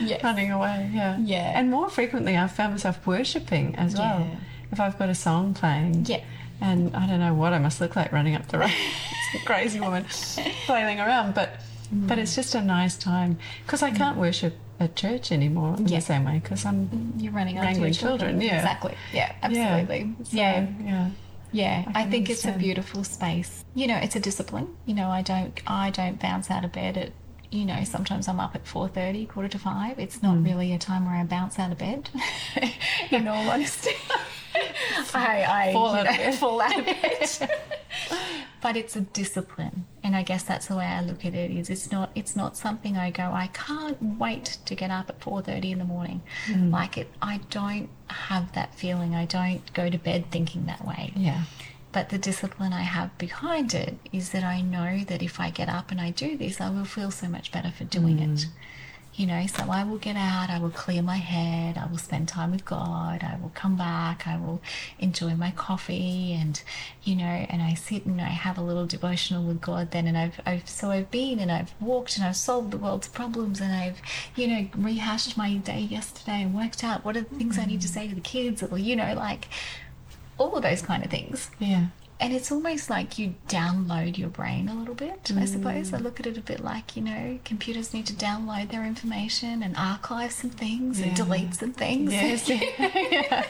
Yes. 0.00 0.22
running 0.22 0.50
away. 0.50 0.90
Yeah, 0.92 1.16
Yeah. 1.18 1.58
And 1.58 1.70
more 1.70 1.88
frequently, 1.88 2.36
I've 2.36 2.52
found 2.52 2.72
myself 2.74 3.06
worshiping 3.06 3.74
as 3.76 3.94
well. 3.94 4.20
Yeah. 4.20 4.36
If 4.72 4.80
I've 4.80 4.98
got 4.98 5.08
a 5.08 5.14
song 5.14 5.54
playing, 5.54 6.04
Yeah. 6.06 6.20
and 6.60 6.94
I 6.96 7.06
don't 7.06 7.20
know 7.20 7.34
what 7.34 7.52
I 7.52 7.58
must 7.58 7.80
look 7.80 7.96
like 7.96 8.12
running 8.12 8.34
up 8.34 8.46
the 8.48 8.58
road. 8.58 8.70
it's 9.34 9.42
a 9.42 9.46
crazy 9.46 9.80
woman 9.80 10.04
flailing 10.66 11.00
around, 11.00 11.34
but 11.34 11.60
but 11.92 12.18
it's 12.18 12.34
just 12.34 12.54
a 12.56 12.60
nice 12.60 12.96
time 12.96 13.38
because 13.64 13.80
I 13.82 13.92
can't 13.92 14.16
worship 14.18 14.54
at 14.80 14.96
church 14.96 15.30
anymore 15.30 15.76
in 15.78 15.86
Yeah. 15.86 16.00
the 16.00 16.04
same 16.04 16.24
way 16.24 16.40
because 16.42 16.64
I'm 16.66 17.12
You're 17.16 17.32
running 17.32 17.56
Wrangling 17.56 17.92
children. 17.92 18.18
children, 18.18 18.40
yeah. 18.40 18.56
Exactly. 18.56 18.94
Yeah, 19.12 19.32
yeah 19.50 19.66
absolutely. 19.70 20.14
So, 20.24 20.36
yeah. 20.36 20.66
yeah 20.84 21.08
Yeah, 21.52 21.84
I 21.94 22.02
I, 22.02 22.10
think 22.10 22.28
it's 22.28 22.44
a 22.44 22.52
beautiful 22.52 23.04
space. 23.04 23.64
You 23.74 23.86
know, 23.86 23.96
it's 23.96 24.16
a 24.16 24.20
discipline. 24.20 24.68
You 24.84 24.94
know, 24.94 25.08
I 25.08 25.22
don't 25.22 25.58
I 25.66 25.90
don't 25.90 26.18
bounce 26.20 26.50
out 26.50 26.64
of 26.64 26.72
bed 26.72 26.98
at 26.98 27.12
you 27.50 27.64
know, 27.64 27.82
sometimes 27.84 28.28
I'm 28.28 28.40
up 28.40 28.54
at 28.54 28.66
four 28.66 28.88
thirty, 28.88 29.26
quarter 29.26 29.48
to 29.48 29.58
five. 29.58 29.98
It's 29.98 30.22
not 30.22 30.36
mm. 30.36 30.44
really 30.44 30.72
a 30.72 30.78
time 30.78 31.06
where 31.06 31.14
I 31.16 31.24
bounce 31.24 31.58
out 31.58 31.72
of 31.72 31.78
bed. 31.78 32.10
in 33.10 33.28
all 33.28 33.48
honesty. 33.50 33.90
I, 35.14 35.68
I 35.68 35.72
Fall 35.72 35.94
out 35.94 36.06
of 36.06 36.12
know, 36.12 36.16
bed. 36.18 36.34
fall 36.34 36.60
out 36.60 36.78
of 36.78 36.84
bed. 36.86 37.50
but 38.62 38.76
it's 38.76 38.96
a 38.96 39.02
discipline. 39.02 39.86
And 40.02 40.16
I 40.16 40.22
guess 40.22 40.44
that's 40.44 40.66
the 40.68 40.76
way 40.76 40.84
I 40.86 41.02
look 41.02 41.24
at 41.24 41.34
it 41.34 41.50
is 41.50 41.68
it's 41.68 41.90
not 41.90 42.10
it's 42.14 42.36
not 42.36 42.56
something 42.56 42.96
I 42.96 43.10
go, 43.10 43.24
I 43.24 43.48
can't 43.52 44.00
wait 44.18 44.58
to 44.66 44.74
get 44.74 44.90
up 44.90 45.10
at 45.10 45.20
four 45.20 45.42
thirty 45.42 45.72
in 45.72 45.78
the 45.78 45.84
morning. 45.84 46.22
Mm. 46.46 46.70
Like 46.72 46.96
it 46.96 47.08
I 47.20 47.40
don't 47.50 47.88
have 48.08 48.52
that 48.52 48.74
feeling. 48.74 49.14
I 49.14 49.24
don't 49.26 49.70
go 49.74 49.90
to 49.90 49.98
bed 49.98 50.30
thinking 50.30 50.66
that 50.66 50.86
way. 50.86 51.12
yeah 51.16 51.42
But 51.96 52.10
the 52.10 52.18
discipline 52.18 52.74
I 52.74 52.82
have 52.82 53.16
behind 53.16 53.72
it 53.72 53.96
is 54.12 54.28
that 54.32 54.44
I 54.44 54.60
know 54.60 55.02
that 55.04 55.22
if 55.22 55.40
I 55.40 55.48
get 55.48 55.70
up 55.70 55.90
and 55.90 55.98
I 55.98 56.10
do 56.10 56.36
this, 56.36 56.60
I 56.60 56.68
will 56.68 56.84
feel 56.84 57.10
so 57.10 57.26
much 57.26 57.50
better 57.50 57.70
for 57.70 57.84
doing 57.84 58.18
it. 58.18 58.28
Mm. 58.28 58.46
You 59.14 59.26
know, 59.26 59.46
so 59.46 59.70
I 59.70 59.82
will 59.82 59.96
get 59.96 60.14
out, 60.14 60.50
I 60.50 60.58
will 60.58 60.68
clear 60.68 61.00
my 61.00 61.16
head, 61.16 61.78
I 61.78 61.86
will 61.86 61.96
spend 61.96 62.28
time 62.28 62.50
with 62.50 62.66
God, 62.66 63.22
I 63.22 63.38
will 63.40 63.50
come 63.54 63.76
back, 63.76 64.26
I 64.26 64.36
will 64.36 64.60
enjoy 64.98 65.36
my 65.36 65.52
coffee 65.52 66.34
and 66.34 66.62
you 67.02 67.16
know, 67.16 67.24
and 67.24 67.62
I 67.62 67.72
sit 67.72 68.04
and 68.04 68.20
I 68.20 68.24
have 68.24 68.58
a 68.58 68.60
little 68.60 68.84
devotional 68.84 69.42
with 69.42 69.62
God 69.62 69.90
then. 69.92 70.06
And 70.06 70.18
I've, 70.18 70.38
I've 70.44 70.68
so 70.68 70.90
I've 70.90 71.10
been 71.10 71.38
and 71.38 71.50
I've 71.50 71.72
walked 71.80 72.18
and 72.18 72.26
I've 72.26 72.36
solved 72.36 72.72
the 72.72 72.76
world's 72.76 73.08
problems 73.08 73.58
and 73.58 73.72
I've, 73.72 74.02
you 74.34 74.48
know, 74.48 74.68
rehashed 74.76 75.38
my 75.38 75.54
day 75.54 75.80
yesterday 75.80 76.42
and 76.42 76.54
worked 76.54 76.84
out 76.84 77.06
what 77.06 77.16
are 77.16 77.22
the 77.22 77.36
things 77.36 77.58
I 77.58 77.64
need 77.64 77.80
to 77.80 77.88
mm. 77.88 77.94
say 77.94 78.06
to 78.06 78.14
the 78.14 78.20
kids 78.20 78.62
or 78.62 78.76
you 78.76 78.96
know, 78.96 79.14
like 79.14 79.48
all 80.38 80.54
of 80.56 80.62
those 80.62 80.82
kind 80.82 81.04
of 81.04 81.10
things 81.10 81.50
yeah 81.58 81.86
and 82.18 82.32
it's 82.32 82.50
almost 82.50 82.88
like 82.88 83.18
you 83.18 83.34
download 83.46 84.16
your 84.16 84.30
brain 84.30 84.70
a 84.70 84.74
little 84.74 84.94
bit, 84.94 85.20
I 85.30 85.32
mm. 85.32 85.48
suppose. 85.48 85.92
I 85.92 85.98
look 85.98 86.18
at 86.18 86.26
it 86.26 86.38
a 86.38 86.40
bit 86.40 86.64
like, 86.64 86.96
you 86.96 87.02
know, 87.02 87.38
computers 87.44 87.92
need 87.92 88.06
to 88.06 88.14
download 88.14 88.70
their 88.70 88.86
information 88.86 89.62
and 89.62 89.76
archive 89.76 90.32
some 90.32 90.48
things 90.48 90.98
and 90.98 91.14
delete 91.14 91.54
some 91.54 91.72
things. 91.72 92.12
Yes. 92.12 92.48
yeah. 92.78 93.44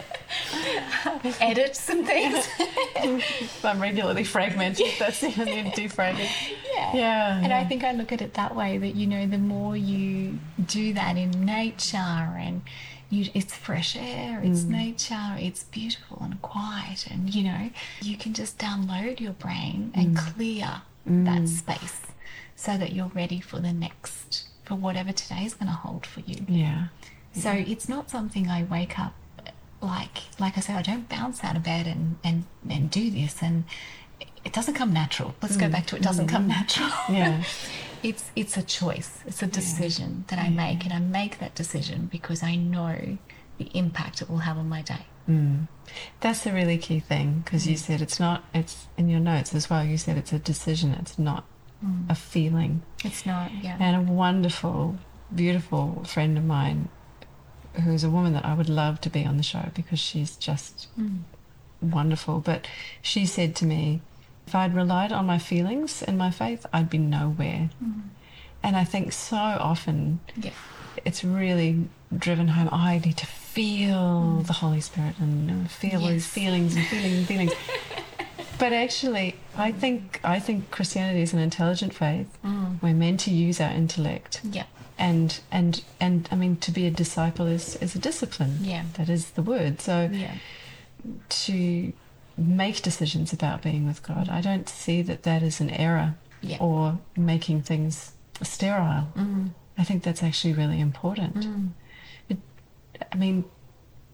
edit 1.40 1.76
some 1.76 2.04
things. 2.04 2.48
I'm 3.64 3.80
regularly 3.80 4.24
fragmented. 4.24 4.86
That's 4.98 5.20
the 5.20 5.32
only 5.40 5.70
defragment. 5.70 6.28
yeah. 6.74 6.96
Yeah. 6.96 7.40
And 7.40 7.52
I 7.52 7.62
think 7.64 7.84
I 7.84 7.92
look 7.92 8.10
at 8.10 8.20
it 8.20 8.34
that 8.34 8.56
way 8.56 8.78
that, 8.78 8.96
you 8.96 9.06
know, 9.06 9.26
the 9.26 9.38
more 9.38 9.76
you 9.76 10.40
do 10.64 10.92
that 10.94 11.16
in 11.16 11.30
nature 11.44 11.98
and 11.98 12.62
you, 13.10 13.30
it's 13.34 13.54
fresh 13.54 13.96
air, 13.96 14.40
it's 14.42 14.62
Mm. 14.62 14.68
nature, 14.68 15.36
it's 15.38 15.62
beautiful 15.64 16.18
and 16.22 16.40
quiet, 16.42 17.06
and, 17.10 17.32
you 17.34 17.44
know, 17.44 17.70
you 18.02 18.16
can 18.16 18.32
just 18.34 18.58
download 18.58 19.20
your 19.20 19.32
brain 19.32 19.92
and 19.94 20.16
Mm. 20.16 20.34
clear 20.34 20.82
that 21.06 21.48
space 21.48 22.00
so 22.56 22.76
that 22.76 22.92
you're 22.92 23.12
ready 23.14 23.40
for 23.40 23.60
the 23.60 23.72
next, 23.72 24.48
for 24.64 24.74
whatever 24.74 25.12
today's 25.12 25.54
going 25.54 25.68
to 25.68 25.72
hold 25.76 26.04
for 26.04 26.20
you. 26.20 26.44
Yeah. 26.48 26.86
So 27.32 27.50
it's 27.52 27.88
not 27.88 28.10
something 28.10 28.48
I 28.48 28.64
wake 28.64 28.98
up 28.98 29.14
like 29.82 30.22
like 30.40 30.56
I 30.56 30.60
say, 30.60 30.72
I 30.72 30.82
don't 30.82 31.06
bounce 31.08 31.44
out 31.44 31.54
of 31.54 31.62
bed 31.62 31.86
and 31.86 32.16
and, 32.24 32.44
and 32.68 32.90
do 32.90 33.10
this 33.10 33.42
and 33.42 33.64
it 34.44 34.52
doesn't 34.52 34.74
come 34.74 34.92
natural. 34.92 35.34
Let's 35.42 35.56
go 35.56 35.68
back 35.68 35.86
to 35.88 35.96
it 35.96 36.02
doesn't 36.02 36.28
come 36.28 36.48
natural. 36.48 36.88
Mm. 36.88 37.14
Yeah. 37.18 37.42
it's 38.02 38.30
it's 38.36 38.56
a 38.56 38.62
choice. 38.62 39.20
It's 39.26 39.42
a 39.42 39.46
decision 39.46 40.24
that 40.28 40.38
I 40.38 40.48
make 40.48 40.84
and 40.84 40.92
I 40.92 40.98
make 41.00 41.38
that 41.38 41.54
decision 41.54 42.06
because 42.10 42.42
I 42.42 42.56
know 42.56 43.18
the 43.58 43.70
impact 43.74 44.22
it 44.22 44.28
will 44.30 44.38
have 44.38 44.58
on 44.58 44.68
my 44.68 44.82
day. 44.82 45.06
Mm. 45.28 45.66
That's 46.20 46.40
the 46.40 46.52
really 46.52 46.78
key 46.78 47.00
thing 47.00 47.42
because 47.44 47.66
you 47.66 47.76
said 47.76 48.00
it's 48.02 48.20
not, 48.20 48.44
it's 48.54 48.86
in 48.96 49.08
your 49.08 49.20
notes 49.20 49.54
as 49.54 49.68
well. 49.70 49.84
You 49.84 49.98
said 49.98 50.16
it's 50.16 50.32
a 50.32 50.38
decision, 50.38 50.92
it's 50.92 51.18
not 51.18 51.44
a 52.08 52.14
feeling. 52.14 52.82
It's 53.04 53.24
not 53.26 53.50
yeah. 53.62 53.76
And 53.80 54.08
a 54.08 54.12
wonderful, 54.12 54.96
beautiful 55.34 56.04
friend 56.04 56.36
of 56.38 56.44
mine 56.44 56.88
who 57.84 57.92
is 57.92 58.04
a 58.04 58.10
woman 58.10 58.32
that 58.34 58.44
I 58.44 58.54
would 58.54 58.68
love 58.68 59.00
to 59.02 59.10
be 59.10 59.24
on 59.24 59.36
the 59.36 59.42
show 59.42 59.70
because 59.74 59.98
she's 59.98 60.36
just 60.36 60.88
Mm. 60.98 61.20
wonderful. 61.80 62.40
But 62.40 62.66
she 63.02 63.26
said 63.26 63.54
to 63.56 63.64
me, 63.66 64.00
if 64.46 64.54
I'd 64.54 64.74
relied 64.74 65.12
on 65.12 65.26
my 65.26 65.38
feelings 65.38 66.02
and 66.02 66.16
my 66.16 66.30
faith, 66.30 66.66
I'd 66.72 66.88
be 66.90 66.98
nowhere. 66.98 67.70
Mm. 67.82 68.02
And 68.62 68.76
I 68.76 68.84
think 68.84 69.12
so 69.12 69.36
often 69.36 70.20
Yeah. 70.36 70.50
it's 71.04 71.22
really 71.24 71.88
driven 72.16 72.48
home. 72.48 72.68
Oh, 72.72 72.76
I 72.76 72.98
need 73.04 73.16
to 73.18 73.26
feel 73.26 74.42
the 74.46 74.52
Holy 74.54 74.80
Spirit 74.80 75.14
and 75.18 75.70
feel 75.70 76.00
Yes. 76.02 76.10
these 76.10 76.26
feelings 76.26 76.76
and 76.76 76.86
feelings 76.86 77.16
and 77.18 77.26
feelings. 77.26 77.52
but 78.58 78.72
actually, 78.72 79.34
I 79.56 79.72
think 79.72 80.20
I 80.24 80.38
think 80.40 80.70
Christianity 80.70 81.22
is 81.22 81.32
an 81.32 81.38
intelligent 81.40 81.92
faith. 81.94 82.28
Mm. 82.44 82.80
We're 82.82 82.94
meant 82.94 83.20
to 83.20 83.30
use 83.30 83.60
our 83.60 83.70
intellect, 83.72 84.40
Yeah. 84.44 84.64
and 84.98 85.40
and 85.50 85.82
and 86.00 86.28
I 86.30 86.36
mean, 86.36 86.56
to 86.58 86.70
be 86.70 86.86
a 86.86 86.90
disciple 86.90 87.46
is 87.46 87.76
is 87.76 87.94
a 87.96 87.98
discipline. 87.98 88.58
Yeah. 88.62 88.84
that 88.94 89.08
is 89.08 89.30
the 89.32 89.42
word. 89.42 89.80
So 89.80 90.08
Yeah. 90.12 90.34
to 91.28 91.92
make 92.36 92.82
decisions 92.82 93.32
about 93.32 93.62
being 93.62 93.86
with 93.86 94.02
God, 94.02 94.28
I 94.28 94.40
don't 94.40 94.68
see 94.68 95.02
that 95.02 95.22
that 95.24 95.42
is 95.42 95.60
an 95.60 95.70
error 95.70 96.14
Yeah. 96.42 96.58
or 96.60 96.98
making 97.16 97.62
things 97.62 98.12
sterile. 98.42 99.08
Mm. 99.16 99.50
I 99.78 99.84
think 99.84 100.02
that's 100.02 100.22
actually 100.22 100.52
really 100.54 100.80
important. 100.80 101.36
Mm. 101.36 101.68
It, 102.28 102.38
I 103.12 103.16
mean, 103.16 103.44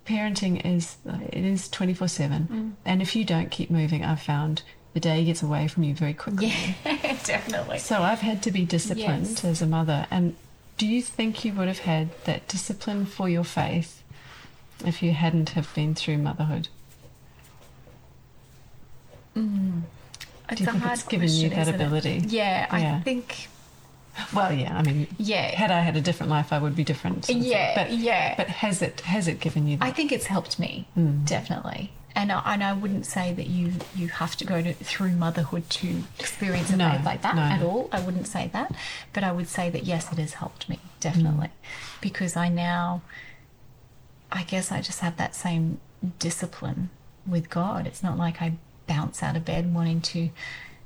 parenting 0.06 0.64
is 0.64 0.96
it 1.30 1.44
is 1.44 1.68
twenty 1.68 1.94
four 1.94 2.08
seven, 2.08 2.48
Mm. 2.50 2.72
and 2.84 3.02
if 3.02 3.14
you 3.16 3.24
don't 3.24 3.50
keep 3.50 3.70
moving, 3.70 4.04
I've 4.04 4.20
found 4.22 4.62
the 4.94 5.00
day 5.00 5.24
gets 5.24 5.42
away 5.42 5.68
from 5.68 5.84
you 5.84 5.94
very 5.94 6.14
quickly. 6.14 6.52
Yeah, 6.84 7.16
definitely. 7.24 7.78
So 7.78 8.02
I've 8.02 8.20
had 8.20 8.42
to 8.42 8.50
be 8.50 8.64
disciplined 8.64 9.26
Yes. 9.28 9.44
as 9.44 9.62
a 9.62 9.66
mother. 9.66 10.06
And 10.10 10.36
do 10.78 10.86
you 10.86 11.00
think 11.02 11.44
you 11.44 11.52
would 11.54 11.68
have 11.68 11.78
had 11.80 12.10
that 12.24 12.46
discipline 12.48 13.06
for 13.06 13.28
your 13.28 13.44
faith 13.44 14.02
if 14.84 15.02
you 15.02 15.12
hadn't 15.12 15.50
have 15.50 15.72
been 15.74 15.94
through 15.94 16.18
motherhood? 16.18 16.68
Mm. 19.36 19.82
It's 20.50 20.58
Do 20.60 20.64
you 20.64 20.70
think 20.72 20.84
it's 20.92 21.02
given 21.04 21.28
you 21.28 21.48
question, 21.48 21.50
that 21.50 21.60
isn't 21.62 21.74
it? 21.80 21.86
ability? 21.86 22.22
Yeah, 22.28 22.76
Yeah. 22.78 22.96
I 22.96 23.00
think 23.00 23.48
Well, 24.34 24.52
yeah. 24.52 24.76
I 24.76 24.82
mean, 24.82 25.06
yeah. 25.18 25.54
had 25.54 25.70
I 25.70 25.80
had 25.80 25.96
a 25.96 26.00
different 26.02 26.28
life, 26.30 26.52
I 26.52 26.58
would 26.58 26.76
be 26.76 26.84
different. 26.84 27.24
sort 27.24 27.36
of 27.38 27.42
thing. 27.42 27.50
Yeah, 27.52 27.74
But 27.74 27.92
yeah. 27.96 28.34
but 28.36 28.48
has 28.48 28.82
it 28.82 29.00
has 29.02 29.26
it 29.28 29.40
given 29.40 29.66
you? 29.66 29.78
That? 29.78 29.86
I 29.86 29.90
think 29.92 30.12
it's 30.12 30.26
helped 30.26 30.58
me 30.58 30.86
Mm. 30.98 31.24
definitely, 31.24 31.92
and 32.14 32.30
I, 32.30 32.42
and 32.52 32.62
I 32.62 32.74
wouldn't 32.74 33.06
say 33.06 33.32
that 33.32 33.46
you 33.46 33.72
you 33.94 34.08
have 34.08 34.36
to 34.36 34.44
go 34.44 34.60
to, 34.60 34.74
through 34.74 35.12
motherhood 35.12 35.70
to 35.80 36.02
experience 36.18 36.70
a 36.70 36.76
No, 36.76 37.00
like 37.02 37.22
that 37.22 37.36
no. 37.36 37.42
at 37.42 37.62
all. 37.62 37.88
I 37.90 38.00
wouldn't 38.00 38.26
say 38.26 38.50
that, 38.52 38.74
but 39.14 39.24
I 39.24 39.32
would 39.32 39.48
say 39.48 39.70
that 39.70 39.84
yes, 39.84 40.12
it 40.12 40.18
has 40.18 40.34
helped 40.34 40.68
me 40.68 40.78
definitely, 41.00 41.46
Mm. 41.48 42.00
because 42.02 42.36
I 42.36 42.48
now, 42.50 43.00
I 44.30 44.42
guess 44.42 44.70
I 44.70 44.82
just 44.82 45.00
have 45.00 45.16
that 45.16 45.34
same 45.34 45.80
discipline 46.18 46.90
with 47.26 47.48
God. 47.48 47.86
It's 47.86 48.02
not 48.02 48.18
like 48.18 48.42
I 48.42 48.52
bounce 48.86 49.22
out 49.22 49.36
of 49.36 49.44
bed 49.44 49.74
wanting 49.74 50.00
to 50.00 50.30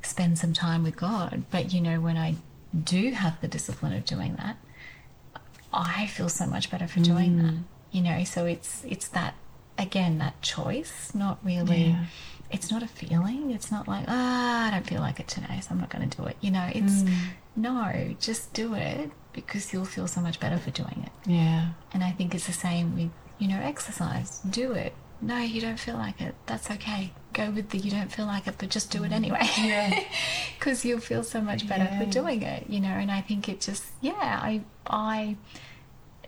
spend 0.03 0.39
some 0.39 0.53
time 0.53 0.83
with 0.83 0.97
God, 0.97 1.45
but 1.51 1.73
you 1.73 1.81
know 1.81 2.01
when 2.01 2.17
I 2.17 2.37
do 2.85 3.11
have 3.13 3.41
the 3.41 3.49
discipline 3.49 3.93
of 3.93 4.05
doing 4.05 4.37
that, 4.37 4.57
I 5.73 6.07
feel 6.07 6.29
so 6.29 6.47
much 6.47 6.71
better 6.71 6.87
for 6.87 7.01
doing 7.01 7.39
that. 7.43 7.55
You 7.93 8.03
know, 8.03 8.25
so 8.25 8.47
it's 8.47 8.85
it's 8.85 9.09
that 9.09 9.35
again 9.79 10.19
that 10.19 10.41
choice, 10.43 11.15
not 11.15 11.39
really. 11.45 11.85
Yeah. 11.87 12.05
It's 12.49 12.71
not 12.71 12.83
a 12.85 12.87
feeling. 12.87 13.51
It's 13.51 13.73
not 13.73 13.89
like 13.89 14.05
ah, 14.07 14.69
I 14.69 14.71
don't 14.71 14.87
feel 14.87 15.01
like 15.01 15.19
it 15.19 15.27
today, 15.29 15.59
so 15.61 15.69
I'm 15.73 15.81
not 15.81 15.91
going 15.91 16.09
to 16.09 16.17
do 16.17 16.27
it. 16.27 16.37
You 16.41 16.53
know, 16.53 16.69
it's 16.73 17.03
no, 17.57 18.15
just 18.21 18.53
do 18.53 18.75
it 18.75 19.11
because 19.33 19.73
you'll 19.73 19.85
feel 19.85 20.07
so 20.07 20.21
much 20.21 20.39
better 20.41 20.59
for 20.59 20.71
doing 20.71 21.03
it. 21.07 21.31
yeah. 21.31 21.71
And 21.93 22.05
I 22.05 22.11
think 22.13 22.35
it's 22.35 22.47
the 22.47 22.53
same 22.53 22.95
with 22.95 23.11
you 23.39 23.49
know 23.49 23.59
exercise. 23.61 24.39
Do 24.49 24.73
it. 24.73 24.95
No, 25.21 25.39
you 25.39 25.61
don't 25.61 25.79
feel 25.81 25.97
like 25.97 26.21
it. 26.21 26.35
That's 26.47 26.71
okay. 26.71 27.13
Go 27.37 27.51
with 27.51 27.69
the 27.71 27.77
you 27.79 27.91
don't 27.91 28.11
feel 28.11 28.25
like 28.27 28.47
it, 28.47 28.55
but 28.59 28.71
just 28.71 28.91
do 28.91 29.05
it 29.05 29.13
anyway. 29.13 29.47
Yeah. 29.59 30.03
because 30.59 30.85
you'll 30.87 31.01
feel 31.11 31.23
so 31.23 31.41
much 31.43 31.69
better 31.69 31.85
Yeah. 31.85 31.99
for 31.99 32.07
doing 32.19 32.41
it, 32.43 32.63
you 32.75 32.81
know. 32.81 32.89
And 33.03 33.11
I 33.11 33.21
think 33.21 33.47
it 33.53 33.61
just, 33.61 33.85
yeah, 34.01 34.41
I, 34.51 34.63
I, 34.87 35.37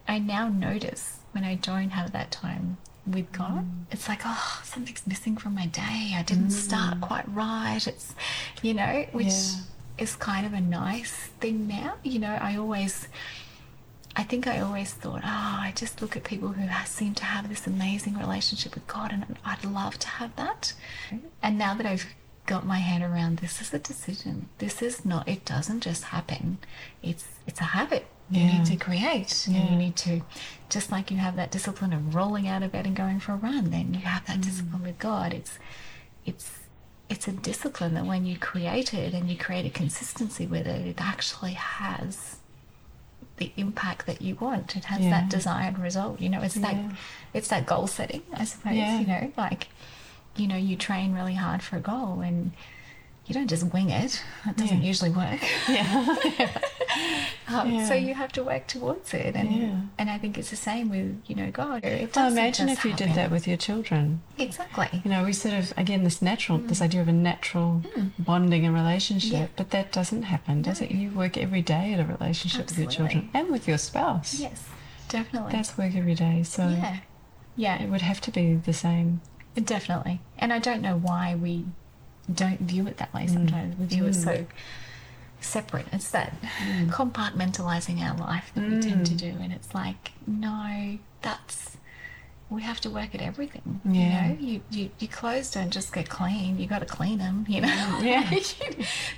I 0.07 0.19
now 0.19 0.49
notice 0.49 1.21
when 1.33 1.45
I 1.45 1.55
don't 1.55 1.91
have 1.91 2.13
that 2.13 2.31
time 2.31 2.77
with 3.07 3.33
God, 3.33 3.65
Mm. 3.65 3.85
it's 3.91 4.07
like, 4.07 4.21
oh, 4.27 4.61
something's 4.65 5.07
missing 5.07 5.37
from 5.39 5.55
my 5.55 5.65
day. 5.67 6.13
I 6.15 6.23
didn't 6.27 6.51
start 6.51 7.01
quite 7.01 7.27
right. 7.35 7.85
It's, 7.87 8.15
you 8.61 8.75
know, 8.75 9.07
which 9.13 9.29
Yeah. 9.29 9.61
is 10.05 10.15
kind 10.15 10.45
of 10.45 10.53
a 10.53 10.61
nice 10.61 11.13
thing 11.41 11.67
now. 11.67 11.95
You 12.03 12.19
know, 12.19 12.35
I 12.49 12.57
always. 12.57 13.09
I 14.19 14.25
think 14.25 14.49
I 14.49 14.59
always 14.59 14.93
thought, 14.93 15.21
oh, 15.25 15.59
I 15.61 15.73
just 15.77 16.03
look 16.03 16.17
at 16.17 16.25
people 16.25 16.49
who 16.49 16.69
seem 16.87 17.15
to 17.15 17.25
have 17.25 17.49
this 17.49 17.69
amazing 17.69 18.19
relationship 18.19 18.75
with 18.75 18.87
God, 18.89 19.13
and 19.13 19.37
I'd 19.45 19.65
love 19.65 19.97
to 20.01 20.09
have 20.09 20.35
that. 20.35 20.75
And 21.41 21.57
now 21.57 21.75
that 21.75 21.87
I've 21.87 22.05
got 22.45 22.67
my 22.67 22.79
head 22.79 23.01
around 23.01 23.39
this 23.39 23.61
is 23.61 23.73
a 23.73 23.79
decision. 23.79 24.49
This 24.59 24.83
is 24.83 25.05
not. 25.05 25.29
It 25.29 25.45
doesn't 25.45 25.83
just 25.83 26.03
happen. 26.05 26.59
It's 27.01 27.27
it's 27.47 27.61
a 27.61 27.65
habit. 27.79 28.07
You 28.31 28.43
Yeah. 28.43 28.59
need 28.59 28.67
to 28.67 28.77
create, 28.77 29.47
Yeah. 29.47 29.71
you 29.71 29.77
need 29.77 29.97
to, 29.97 30.23
just 30.69 30.91
like 30.91 31.11
you 31.13 31.19
have 31.19 31.37
that 31.37 31.51
discipline 31.53 31.93
of 31.93 32.15
rolling 32.15 32.49
out 32.49 32.63
of 32.65 32.73
bed 32.73 32.87
and 32.87 32.97
going 32.97 33.21
for 33.21 33.33
a 33.33 33.37
run. 33.37 33.71
Then 33.71 33.95
you 33.95 34.01
have 34.01 34.27
that 34.27 34.39
mm. 34.39 34.43
discipline 34.45 34.83
with 34.83 34.99
God. 34.99 35.33
It's 35.33 35.59
it's 36.27 36.59
it's 37.09 37.29
a 37.29 37.33
discipline 37.33 37.95
that 37.95 38.05
when 38.05 38.27
you 38.27 38.37
create 38.37 38.93
it 38.93 39.15
and 39.15 39.31
you 39.31 39.37
create 39.39 39.65
a 39.65 39.71
consistency 39.71 40.47
with 40.47 40.67
it, 40.67 40.87
it 40.87 40.97
actually 41.01 41.53
has 41.55 42.38
the 43.39 43.53
impact 43.57 44.07
that 44.07 44.21
you 44.23 44.35
want. 44.37 44.77
It 44.77 44.85
has 44.87 45.01
Yeah. 45.01 45.11
that 45.11 45.29
desired 45.31 45.79
result. 45.79 46.21
You 46.21 46.29
know, 46.29 46.43
it's 46.43 46.55
that 46.57 46.75
Yeah. 46.75 46.91
it's 47.33 47.49
that 47.49 47.67
goal 47.67 47.87
setting, 47.87 48.23
I 48.35 48.45
suppose. 48.45 48.75
Yeah. 48.77 49.01
You 49.01 49.07
know, 49.07 49.33
like 49.37 49.69
you 50.37 50.47
know, 50.47 50.57
you 50.57 50.77
train 50.77 51.15
really 51.15 51.35
hard 51.35 51.63
for 51.63 51.77
a 51.77 51.81
goal 51.81 52.21
and 52.21 52.53
you 53.29 53.35
don't 53.35 53.47
just 53.49 53.65
wing 53.73 53.91
it. 53.91 54.23
That 54.45 54.57
doesn't 54.57 54.81
Yeah. 54.83 54.89
usually 54.89 55.11
work. 55.11 55.41
Yeah. 55.69 56.17
Um, 57.49 57.71
Yeah. 57.73 57.87
So 57.89 57.95
you 57.95 58.15
have 58.15 58.33
to 58.33 58.43
work 58.45 58.67
towards 58.67 59.15
it, 59.15 59.35
and 59.35 59.51
Yeah. 59.51 59.81
and 59.99 60.11
I 60.11 60.19
think 60.19 60.37
it's 60.37 60.51
the 60.51 60.57
same 60.57 60.91
with 60.91 61.23
you 61.27 61.35
know 61.35 61.51
God. 61.51 61.83
It 61.85 62.15
Well, 62.15 62.29
imagine 62.31 62.69
if 62.69 62.85
you 62.85 62.93
did 62.93 63.15
that 63.15 63.31
with 63.31 63.47
your 63.49 63.57
children. 63.57 64.21
exactly. 64.37 65.01
You 65.05 65.11
know, 65.11 65.25
we 65.25 65.33
sort 65.33 65.55
of 65.55 65.73
again 65.77 66.05
this 66.05 66.21
natural, 66.21 66.59
Mm. 66.59 66.69
this 66.69 66.83
idea 66.83 67.01
of 67.01 67.09
a 67.09 67.13
natural 67.13 67.83
bonding 68.19 68.67
and 68.67 68.75
relationship, 68.75 69.51
but 69.57 69.71
that 69.71 69.93
doesn't 69.93 70.25
happen, 70.25 70.61
does 70.63 70.81
it? 70.83 70.91
You 70.91 71.11
work 71.11 71.37
every 71.39 71.63
day 71.63 71.95
at 71.95 72.01
a 72.01 72.05
relationship 72.05 72.67
with 72.69 72.79
your 72.79 72.91
children 72.91 73.31
and 73.33 73.49
with 73.51 73.67
your 73.69 73.79
spouse. 73.79 74.35
Yes, 74.41 74.65
definitely. 75.09 75.53
That's 75.53 75.79
work 75.79 75.95
every 75.95 76.15
day. 76.15 76.43
So 76.43 76.69
yeah, 76.69 76.97
yeah. 77.57 77.83
it 77.83 77.89
would 77.89 78.03
have 78.03 78.21
to 78.23 78.31
be 78.31 78.57
the 78.57 78.75
same. 78.75 79.21
Definitely. 79.55 80.21
And 80.39 80.53
I 80.53 80.59
don't 80.59 80.83
know 80.83 80.97
why 80.97 81.35
we 81.35 81.65
don't 82.33 82.61
view 82.61 82.87
it 82.87 82.97
that 82.99 83.13
way 83.15 83.27
Mm. 83.27 83.33
sometimes. 83.33 83.77
We 83.79 83.87
view 83.87 84.07
it 84.07 84.15
so 84.15 84.47
separate. 85.41 85.87
It's 85.93 86.11
that 86.11 86.35
compartmentalizing 86.89 88.01
our 88.03 88.17
life 88.17 88.51
that 88.55 88.65
we 88.69 88.81
tend 88.81 89.07
to 89.07 89.15
Mm. 89.15 89.19
do. 89.19 89.35
And 89.41 89.53
it's 89.53 89.75
like, 89.75 90.13
no, 90.27 90.99
that's 91.23 91.77
we 92.51 92.63
have 92.63 92.81
to 92.81 92.89
work 92.89 93.15
at 93.15 93.21
everything. 93.21 93.79
Yeah. 93.85 94.29
You 94.29 94.33
know, 94.33 94.37
you, 94.41 94.61
you, 94.71 94.91
your 95.01 95.11
clothes 95.11 95.51
don't 95.51 95.69
just 95.69 95.93
get 95.93 96.09
clean. 96.09 96.59
You 96.59 96.67
got 96.67 96.79
to 96.79 96.87
clean 96.87 97.19
them. 97.19 97.45
You 97.47 97.61
know, 97.61 97.99
Yeah. 98.03 98.27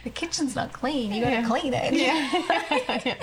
the 0.02 0.10
kitchen's 0.10 0.56
not 0.56 0.72
clean. 0.72 1.12
You 1.12 1.22
got 1.22 1.30
to 1.30 1.36
Yeah. 1.36 1.46
clean 1.46 1.72
it. 1.72 1.94
Yeah. 1.94 3.14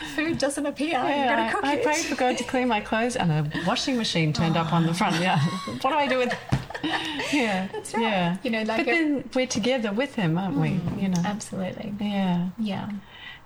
Food 0.16 0.38
doesn't 0.38 0.66
appear. 0.66 0.88
you 0.88 0.94
got 0.94 1.46
to 1.46 1.52
cook 1.54 1.64
I, 1.64 1.74
I 1.74 1.76
prayed 1.76 2.04
for 2.06 2.16
God 2.16 2.36
to 2.38 2.42
clean 2.44 2.66
my 2.66 2.80
clothes, 2.80 3.14
and 3.14 3.30
a 3.30 3.48
washing 3.64 3.96
machine 3.96 4.32
turned 4.32 4.56
up 4.56 4.72
on 4.72 4.84
the 4.84 4.92
front. 4.94 5.14
Yeah, 5.20 5.38
what 5.80 5.90
do 5.90 5.96
I 5.96 6.08
do 6.08 6.18
with? 6.18 6.34
Yeah, 7.32 7.68
That's 7.72 7.92
right. 7.94 8.02
Yeah, 8.02 8.36
You 8.44 8.50
know, 8.50 8.62
like 8.62 8.78
but 8.78 8.86
then 8.86 9.28
we're 9.34 9.46
together 9.46 9.92
with 9.92 10.14
Him, 10.14 10.38
aren't 10.38 10.56
we? 10.58 10.80
You 11.00 11.08
know. 11.08 11.22
Absolutely. 11.24 11.92
Yeah, 12.00 12.48
Yeah. 12.58 12.90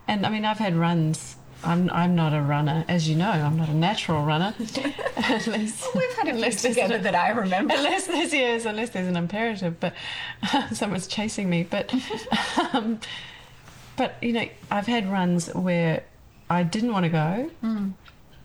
and 0.06 0.26
I 0.26 0.28
mean, 0.28 0.44
I've 0.44 0.58
had 0.58 0.74
runs. 0.76 1.36
I'm 1.62 1.90
I'm 1.90 2.14
not 2.14 2.32
a 2.32 2.40
runner, 2.40 2.84
as 2.88 3.06
you 3.08 3.16
know. 3.16 3.30
I'm 3.30 3.56
not 3.58 3.68
a 3.68 3.74
natural 3.74 4.24
runner. 4.24 4.54
unless, 4.58 5.86
We've 5.94 6.12
had 6.16 6.28
a 6.28 6.32
there's 6.40 6.62
together 6.62 6.96
that 6.98 7.14
I 7.14 7.30
remember. 7.30 7.74
unless 7.76 8.06
there's 8.06 8.32
yes, 8.32 8.64
unless 8.64 8.90
there's 8.90 9.08
an 9.08 9.16
imperative, 9.16 9.78
but 9.78 9.92
someone's 10.72 11.06
chasing 11.06 11.50
me. 11.50 11.64
But 11.64 11.92
um, 12.72 12.98
but 13.96 14.16
you 14.22 14.32
know, 14.32 14.48
I've 14.70 14.86
had 14.86 15.10
runs 15.10 15.48
where 15.54 16.04
I 16.48 16.62
didn't 16.62 16.92
want 16.92 17.04
to 17.04 17.10
go. 17.10 17.50
Mm. 17.62 17.92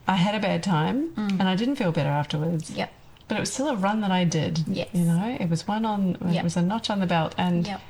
I 0.08 0.16
had 0.16 0.36
a 0.36 0.40
bad 0.40 0.62
time, 0.62 1.14
and 1.16 1.44
I 1.44 1.56
didn't 1.56 1.78
feel 1.78 1.92
better 1.94 2.10
afterwards. 2.10 2.70
Yep. 2.72 2.92
But 3.28 3.38
it 3.38 3.40
was 3.40 3.52
still 3.52 3.70
a 3.70 3.76
run 3.76 4.02
that 4.02 4.12
I 4.12 4.24
did. 4.24 4.64
Yes. 4.68 4.90
You 4.94 5.06
know, 5.06 5.38
it 5.40 5.50
was 5.50 5.68
one 5.68 5.84
on. 5.86 6.16
It 6.34 6.44
was 6.44 6.56
a 6.56 6.62
notch 6.62 6.90
on 6.90 7.00
the 7.00 7.08
belt, 7.08 7.34
and 7.38 7.66
Yep. 7.66 7.82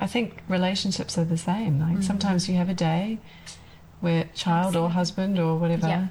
I 0.00 0.06
think 0.06 0.42
relationships 0.48 1.18
are 1.18 1.24
the 1.24 1.36
same. 1.36 1.80
Mm. 1.80 1.94
Like 1.94 2.02
sometimes 2.02 2.48
you 2.48 2.56
have 2.56 2.70
a 2.70 2.74
day 2.74 3.18
where 4.00 4.24
child 4.34 4.76
or 4.76 4.88
husband 4.90 5.38
or 5.38 5.58
whatever, 5.58 5.86
Yeah. 5.86 6.06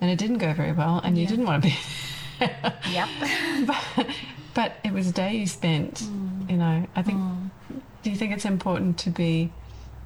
and 0.00 0.08
it 0.10 0.16
didn't 0.18 0.38
go 0.38 0.52
very 0.54 0.70
well, 0.72 1.00
and 1.02 1.18
you 1.18 1.26
didn't 1.26 1.46
want 1.46 1.64
to 1.64 1.68
be. 1.70 1.76
Yep. 2.92 3.08
but, 3.66 4.06
but 4.54 4.72
it 4.84 4.92
was 4.92 5.08
a 5.08 5.12
day 5.12 5.34
you 5.36 5.46
spent. 5.46 5.94
Mm. 5.94 6.50
You 6.50 6.56
know, 6.58 6.86
I 6.94 7.02
think. 7.02 7.18
Do 8.04 8.10
you 8.10 8.16
think 8.16 8.32
it's 8.32 8.44
important 8.44 8.98
to 8.98 9.10
be 9.10 9.52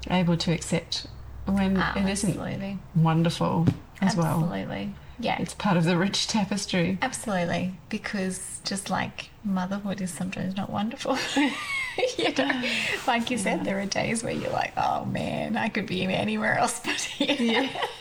able 0.09 0.37
to 0.37 0.51
accept 0.51 1.07
when 1.45 1.77
it 1.77 2.09
isn't 2.09 2.29
Absolutely. 2.39 2.77
wonderfh 2.97 3.73
as 4.01 4.15
well? 4.15 4.43
Absolutely. 4.43 4.93
Yeah. 5.19 5.37
It's 5.39 5.53
part 5.53 5.77
of 5.77 5.83
the 5.83 5.97
rich 5.97 6.27
tapestry. 6.27 6.97
Absolutely, 7.01 7.73
because 7.89 8.59
just 8.63 8.89
like 8.89 9.29
motherhood 9.43 10.01
is 10.01 10.11
sometimes 10.11 10.55
not 10.55 10.69
wonderful. 10.69 11.17
you 12.17 12.33
know, 12.37 12.63
like 13.07 13.31
you 13.31 13.37
said, 13.37 13.65
there 13.65 13.79
are 13.79 13.85
days 13.85 14.23
where 14.23 14.33
you're 14.33 14.51
like, 14.51 14.73
"Oh 14.77 15.05
man, 15.05 15.57
I 15.57 15.69
could 15.69 15.87
be 15.87 16.03
anywhere 16.03 16.57
else 16.57 16.79
but 16.83 16.99
here." 16.99 17.69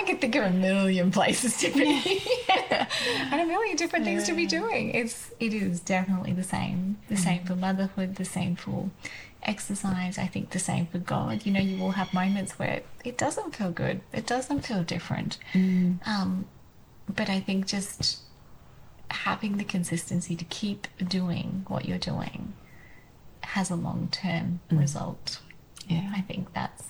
I 0.00 0.04
could 0.04 0.20
think 0.20 0.34
of 0.34 0.44
a 0.44 0.50
million 0.50 1.10
places 1.10 1.58
to 1.58 1.70
be, 1.70 2.22
and 2.48 3.40
a 3.40 3.44
million 3.44 3.76
different 3.76 4.06
things 4.06 4.24
to 4.24 4.32
be 4.32 4.46
doing. 4.46 4.94
It's 4.94 5.30
it 5.38 5.52
is 5.52 5.80
definitely 5.80 6.32
the 6.32 6.42
same. 6.42 6.96
The 7.08 7.16
mm. 7.16 7.18
same 7.18 7.44
for 7.44 7.54
motherhood. 7.54 8.16
The 8.16 8.24
same 8.24 8.56
for 8.56 8.88
exercise. 9.42 10.16
I 10.16 10.26
think 10.26 10.50
the 10.50 10.58
same 10.58 10.86
for 10.86 10.96
God. 10.98 11.44
You 11.44 11.52
know, 11.52 11.60
you 11.60 11.76
will 11.78 11.90
have 11.92 12.14
moments 12.14 12.58
where 12.58 12.80
it 13.04 13.18
doesn't 13.18 13.54
feel 13.54 13.70
good. 13.70 14.00
It 14.10 14.26
doesn't 14.26 14.62
feel 14.62 14.82
different. 14.84 15.36
Mm. 15.52 16.06
Um, 16.08 16.46
but 17.06 17.28
I 17.28 17.40
think 17.40 17.66
just 17.66 18.20
having 19.10 19.58
the 19.58 19.64
consistency 19.64 20.34
to 20.34 20.46
keep 20.46 20.86
doing 21.06 21.66
what 21.68 21.84
you're 21.84 21.98
doing 21.98 22.54
has 23.42 23.70
a 23.70 23.76
long 23.76 24.08
term 24.10 24.60
mm. 24.70 24.80
result. 24.80 25.40
Yeah. 25.86 26.10
I 26.14 26.22
think 26.22 26.54
that's 26.54 26.84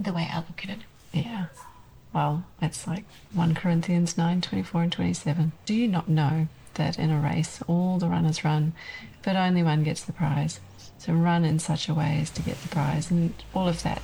the 0.00 0.12
way 0.12 0.28
I 0.28 0.38
look 0.38 0.64
at 0.64 0.70
it. 0.70 0.80
Yeah. 1.12 1.46
Well, 2.12 2.44
it's 2.60 2.86
like 2.86 3.04
1 3.32 3.54
Corinthians 3.54 4.18
9 4.18 4.40
24 4.40 4.82
and 4.82 4.92
27. 4.92 5.52
Do 5.64 5.74
you 5.74 5.88
not 5.88 6.08
know 6.08 6.48
that 6.74 6.98
in 6.98 7.10
a 7.10 7.20
race 7.20 7.60
all 7.66 7.98
the 7.98 8.08
runners 8.08 8.44
run, 8.44 8.72
but 9.22 9.36
only 9.36 9.62
one 9.62 9.82
gets 9.82 10.02
the 10.02 10.12
prize? 10.12 10.60
So 10.98 11.12
run 11.12 11.44
in 11.44 11.58
such 11.58 11.88
a 11.88 11.94
way 11.94 12.18
as 12.20 12.30
to 12.30 12.42
get 12.42 12.60
the 12.62 12.68
prize. 12.68 13.10
And 13.10 13.34
all 13.54 13.66
of 13.66 13.82
that, 13.82 14.02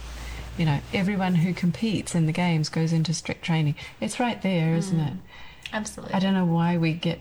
you 0.57 0.65
know, 0.65 0.81
everyone 0.93 1.37
who 1.37 1.55
competes 1.55 2.15
in 2.15 2.27
the 2.27 2.33
games 2.33 2.69
goes 2.69 2.93
into 2.93 3.15
strict 3.15 3.45
training. 3.45 3.77
It's 4.01 4.19
right 4.19 4.41
there, 4.43 4.75
isn't 4.75 4.99
hmm. 4.99 5.07
it? 5.07 5.15
Absolutely. 5.73 6.15
I 6.15 6.19
don't 6.19 6.35
know 6.35 6.47
why 6.47 6.77
we 6.77 6.95
get. 6.95 7.21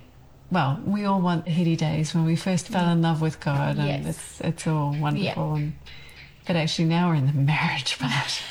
Well, 0.50 0.80
we 0.86 1.04
all 1.04 1.20
want 1.20 1.44
the 1.44 1.52
heady 1.52 1.76
days 1.76 2.16
when 2.16 2.24
we 2.24 2.38
first 2.38 2.70
fell 2.70 2.90
in 2.90 3.02
love 3.02 3.22
with 3.22 3.42
God, 3.42 3.78
and 3.78 3.88
Yes. 3.88 4.06
it's 4.08 4.42
it's 4.42 4.68
all 4.68 4.96
wonderful. 4.98 5.56
And 5.56 5.74
but 6.48 6.56
actually, 6.56 6.86
now 6.86 7.10
we're 7.10 7.16
in 7.16 7.28
the 7.28 7.34
marriage 7.54 8.00
part. 8.00 8.42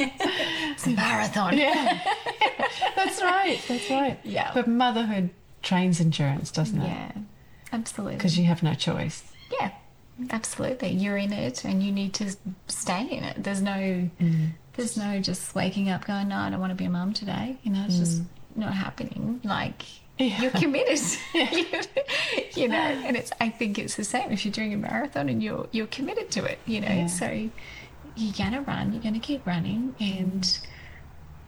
It's 0.00 0.86
a 0.86 0.90
marathon. 0.90 1.56
Yeah, 1.58 2.00
that's 2.96 3.20
right. 3.22 3.60
That's 3.68 3.90
right. 3.90 4.18
Yeah. 4.24 4.50
But 4.54 4.66
motherhood 4.66 5.30
trains 5.62 6.00
endurance, 6.00 6.50
doesn't 6.50 6.80
it? 6.80 6.86
Yeah. 6.86 7.12
Absolutely. 7.72 8.16
Because 8.16 8.38
you 8.38 8.44
have 8.46 8.62
no 8.62 8.74
choice. 8.74 9.22
Yeah, 9.60 9.70
absolutely. 10.30 10.90
You're 10.90 11.16
in 11.16 11.32
it, 11.32 11.64
and 11.64 11.82
you 11.82 11.92
need 11.92 12.14
to 12.14 12.34
stay 12.68 13.08
in 13.08 13.24
it. 13.24 13.42
There's 13.42 13.62
no, 13.62 13.70
mm. 14.20 14.48
there's 14.74 14.96
no 14.96 15.20
just 15.20 15.54
waking 15.54 15.88
up 15.90 16.04
going, 16.06 16.28
no, 16.28 16.36
I 16.36 16.50
don't 16.50 16.60
want 16.60 16.70
to 16.70 16.76
be 16.76 16.86
a 16.86 16.90
mum 16.90 17.12
today. 17.12 17.56
You 17.62 17.72
know, 17.72 17.84
it's 17.86 17.98
just 17.98 18.22
mm. 18.22 18.26
not 18.56 18.72
happening. 18.74 19.40
Like 19.44 19.82
Yeah. 20.18 20.40
you're 20.42 20.50
committed. 20.50 20.98
you 22.56 22.68
know, 22.68 22.76
and 22.76 23.16
it's. 23.16 23.30
I 23.40 23.48
think 23.50 23.78
it's 23.78 23.94
the 23.94 24.04
same 24.04 24.32
if 24.32 24.44
you're 24.44 24.52
doing 24.52 24.74
a 24.74 24.76
marathon 24.76 25.28
and 25.28 25.42
you're 25.42 25.68
you're 25.72 25.86
committed 25.86 26.30
to 26.32 26.44
it. 26.44 26.58
You 26.66 26.80
know, 26.80 26.88
Yeah. 26.88 27.06
so 27.06 27.48
you're 28.16 28.34
gonna 28.36 28.62
run. 28.62 28.92
You're 28.92 29.02
gonna 29.02 29.20
keep 29.20 29.46
running, 29.46 29.94
and 30.00 30.58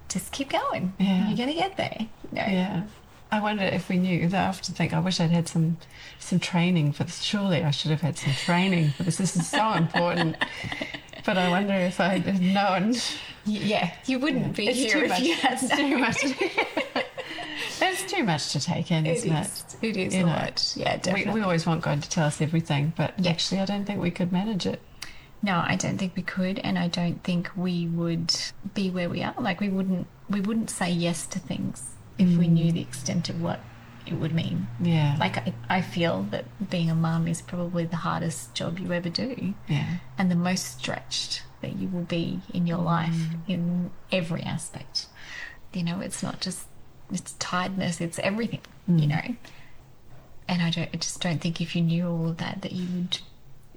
just 0.09 0.33
keep 0.33 0.51
going. 0.51 0.93
Yeah. 0.99 1.29
You're 1.29 1.37
gonna 1.37 1.55
get 1.55 1.77
there. 1.77 1.97
Know? 2.31 2.43
Yeah. 2.43 2.83
I 3.31 3.41
wonder 3.41 3.65
if 3.65 3.89
we 3.89 3.97
knew. 3.97 4.29
I 4.35 4.47
often 4.47 4.75
think 4.75 4.93
I 4.93 4.99
wish 5.01 5.19
I'd 5.21 5.31
had 5.31 5.49
some 5.49 5.79
some 6.19 6.39
training 6.39 6.93
for 6.93 7.05
this. 7.05 7.23
Surely 7.23 7.65
I 7.65 7.71
should 7.71 7.91
have 7.91 8.03
had 8.03 8.19
some 8.19 8.33
training 8.35 8.91
for 8.91 9.05
this. 9.05 9.17
This 9.17 9.37
is 9.37 9.49
so 9.49 9.73
important. 9.75 10.37
But 11.25 11.39
I 11.39 11.49
wonder 11.49 11.75
if 11.75 11.99
I 12.01 12.19
had 12.19 12.41
known. 12.43 12.95
Yeah, 13.47 13.91
you 14.07 14.19
wouldn't 14.19 14.55
be 14.57 14.69
It's 14.69 14.79
here 14.79 14.91
too 14.91 15.05
if 15.05 15.09
much. 15.09 15.21
It's 15.23 15.77
too 15.77 15.99
much. 15.99 17.05
It's 17.85 18.11
too 18.11 18.23
much 18.23 18.53
to 18.53 18.61
take 18.61 18.91
in, 18.93 19.07
It 19.07 19.17
isn't 19.19 19.33
it? 19.33 19.41
is. 19.47 19.77
It 19.83 19.97
is 19.97 20.15
You 20.15 20.21
a 20.21 20.27
know, 20.27 20.33
lot. 20.33 20.73
Yeah, 20.77 20.95
We, 20.95 21.01
definitely. 21.01 21.33
we 21.35 21.41
always 21.43 21.67
want 21.67 21.83
God 21.83 22.01
to 22.03 22.09
tell 22.09 22.27
us 22.27 22.41
everything, 22.41 22.93
but 22.97 23.13
Yeah. 23.19 23.31
actually, 23.33 23.61
I 23.61 23.65
don't 23.65 23.85
think 23.85 24.01
we 24.01 24.11
could 24.13 24.31
manage 24.33 24.67
it. 24.67 24.81
No, 25.43 25.63
I 25.67 25.77
don't 25.77 25.99
think 25.99 26.15
we 26.15 26.23
could, 26.23 26.59
and 26.61 26.79
I 26.79 26.89
don't 26.89 27.23
think 27.25 27.51
we 27.57 27.87
would 27.87 28.35
be 28.75 28.91
where 28.91 29.09
we 29.09 29.23
are. 29.23 29.35
Like 29.39 29.61
we 29.61 29.69
wouldn't, 29.69 30.07
we 30.31 30.41
wouldn't 30.41 30.71
say 30.71 30.91
yes 30.91 31.27
to 31.27 31.39
things 31.39 31.91
if 32.19 32.39
we 32.39 32.47
knew 32.47 32.71
mm. 32.71 32.75
the 32.75 32.81
extent 32.81 33.29
of 33.29 33.43
what 33.43 33.61
it 34.07 34.15
would 34.15 34.35
mean. 34.35 34.69
Yeah. 34.81 35.17
Like 35.19 35.39
I, 35.39 35.55
I 35.69 35.81
feel 35.81 36.23
that 36.31 36.45
being 36.71 36.91
a 36.91 36.95
mum 36.95 37.27
is 37.27 37.43
probably 37.43 37.85
the 37.85 37.97
hardest 37.97 38.55
job 38.55 38.79
you 38.79 38.93
ever 38.93 39.09
do, 39.09 39.55
yeah. 39.69 39.97
and 40.17 40.31
the 40.31 40.37
most 40.37 40.79
stretched 40.79 41.43
that 41.61 41.77
you 41.77 41.89
will 41.89 42.03
be 42.03 42.41
in 42.53 42.67
your 42.67 42.79
life 42.79 43.11
mm. 43.11 43.41
in 43.49 43.91
every 44.11 44.43
aspect. 44.43 45.07
You 45.73 45.83
know, 45.83 46.01
it's 46.01 46.23
not 46.23 46.41
just 46.41 46.67
it's 47.11 47.33
tiredness; 47.35 48.01
it's 48.01 48.19
everything. 48.21 48.61
You 48.87 49.07
mm. 49.07 49.09
know, 49.09 49.37
and 50.49 50.63
I 50.63 50.71
don't, 50.71 50.91
I 50.93 50.97
just 50.97 51.21
don't 51.21 51.41
think 51.41 51.61
if 51.61 51.75
you 51.75 51.83
knew 51.83 52.07
all 52.07 52.29
of 52.29 52.37
that, 52.39 52.63
that 52.63 52.73
you 52.73 52.87
would, 52.95 53.19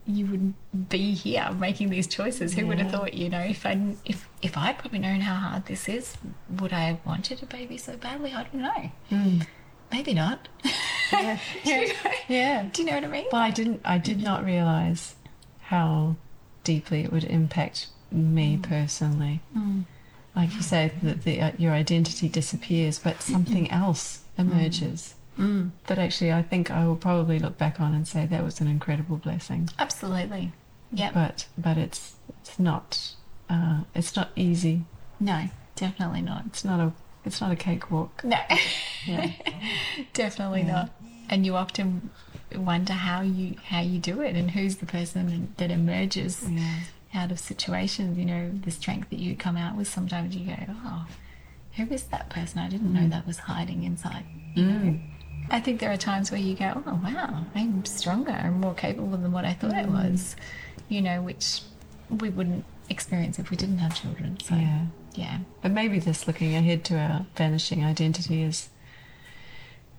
you 0.08 0.26
would 0.28 0.90
be 0.90 1.14
here 1.14 1.50
making 1.58 1.90
these 1.90 2.08
choices. 2.08 2.54
Who 2.54 2.68
would 2.68 2.80
have 2.80 2.92
thought? 2.92 3.14
You 3.14 3.30
know, 3.30 3.40
if 3.40 3.66
I, 3.66 3.96
if 4.06 4.28
if 4.42 4.58
I'd 4.58 4.78
probably 4.78 5.00
known 5.00 5.22
how 5.22 5.36
hard 5.36 5.66
this 5.66 5.90
is, 5.90 6.18
would 6.60 6.74
I 6.74 6.82
have 6.82 7.06
wanted 7.06 7.42
a 7.42 7.46
baby 7.46 7.78
so 7.78 7.98
badly? 7.98 8.34
I 8.34 8.44
don't 8.44 8.62
know. 8.62 8.92
Hmm. 9.10 9.40
Maybe 9.92 10.14
not. 10.14 10.48
Yeah. 11.12 11.40
Know? 11.66 11.86
Yeah. 12.28 12.64
Do 12.74 12.82
you 12.82 12.88
know 12.88 12.96
what 12.96 13.04
I 13.04 13.08
mean? 13.08 13.26
Well, 13.32 13.42
I 13.42 13.52
didn't. 13.52 13.82
I 13.86 13.98
did 13.98 14.22
not 14.22 14.44
realize 14.44 15.16
how 15.62 16.16
deeply 16.64 17.04
it 17.04 17.12
would 17.12 17.24
impact 17.24 17.88
me 18.12 18.56
hmm. 18.56 18.62
personally. 18.62 19.42
Hmm. 19.54 19.82
Like 20.36 20.54
you 20.54 20.62
say, 20.62 20.92
that 21.02 21.24
the, 21.24 21.40
uh, 21.40 21.52
your 21.58 21.72
identity 21.72 22.28
disappears, 22.28 23.00
but 23.00 23.22
something 23.22 23.66
mm-hmm. 23.66 23.84
else 23.84 24.24
emerges. 24.38 25.15
Mm. 25.38 25.72
That 25.88 26.00
actually, 26.00 26.32
I 26.32 26.42
think 26.44 26.72
I 26.72 26.88
will 26.88 26.96
probably 26.96 27.40
look 27.40 27.58
back 27.58 27.80
on 27.82 27.94
and 27.94 28.08
say 28.08 28.26
that 28.26 28.44
was 28.44 28.62
an 28.62 28.68
incredible 28.68 29.18
blessing. 29.18 29.70
Absolutely. 29.78 30.54
Yeah. 30.92 31.12
But 31.14 31.48
but 31.58 31.78
it's 31.78 32.16
it's 32.42 32.58
not 32.58 33.14
uh, 33.50 33.82
it's 33.94 34.16
not 34.16 34.30
easy. 34.36 34.86
No, 35.20 35.50
definitely 35.76 36.22
not. 36.22 36.46
It's 36.48 36.64
not 36.64 36.80
a 36.80 36.94
it's 37.26 37.42
not 37.42 37.52
a 37.52 37.56
cakewalk. 37.56 38.24
No, 38.24 38.38
Yeah. 39.06 39.32
definitely 40.14 40.64
not. 40.64 40.92
And 41.30 41.46
you 41.46 41.56
often 41.56 42.12
wonder 42.56 42.94
how 42.94 43.22
you 43.22 43.56
how 43.66 43.82
you 43.82 44.00
do 44.00 44.22
it 44.22 44.36
and 44.36 44.52
who's 44.52 44.78
the 44.78 44.86
person 44.86 45.54
that 45.58 45.72
emerges 45.72 46.46
yeah. 46.48 46.80
out 47.14 47.32
of 47.32 47.40
situations. 47.40 48.18
You 48.18 48.26
know, 48.26 48.52
the 48.64 48.72
strength 48.72 49.10
that 49.10 49.20
you 49.20 49.36
come 49.36 49.58
out 49.58 49.76
with. 49.76 49.88
Sometimes 49.88 50.36
you 50.36 50.46
go, 50.46 50.56
oh, 50.86 51.08
who 51.76 51.84
is 51.92 52.04
that 52.04 52.30
person? 52.30 52.60
I 52.60 52.70
didn't 52.70 52.94
know 52.94 53.10
that 53.10 53.28
was 53.28 53.40
hiding 53.40 53.84
inside. 53.84 54.26
You 54.54 54.66
know. 54.66 55.00
I 55.50 55.60
think 55.60 55.80
there 55.80 55.92
are 55.92 55.98
times 55.98 56.32
where 56.32 56.40
you 56.40 56.56
go, 56.56 56.82
oh 56.86 57.00
wow, 57.04 57.46
I'm 57.56 57.86
stronger 57.86 58.32
and 58.32 58.60
more 58.62 58.74
capable 58.74 59.18
than 59.18 59.32
what 59.32 59.46
I 59.46 59.54
thought 59.54 59.74
I 59.74 59.86
was. 59.86 60.36
You 60.90 61.02
know, 61.02 61.22
which 61.22 61.62
we 62.10 62.30
wouldn't 62.30 62.66
experience 62.90 63.40
if 63.40 63.50
we 63.50 63.58
didn't 63.58 63.80
have 63.80 64.00
children. 64.00 64.40
So 64.40 64.56
Yeah. 64.56 64.86
yeah. 65.16 65.38
But 65.62 65.72
maybe 65.72 66.00
this 66.00 66.28
looking 66.28 66.56
ahead 66.56 66.84
to 66.86 66.98
our 66.98 67.26
vanishing 67.36 67.84
identity 67.84 68.44
is 68.44 68.70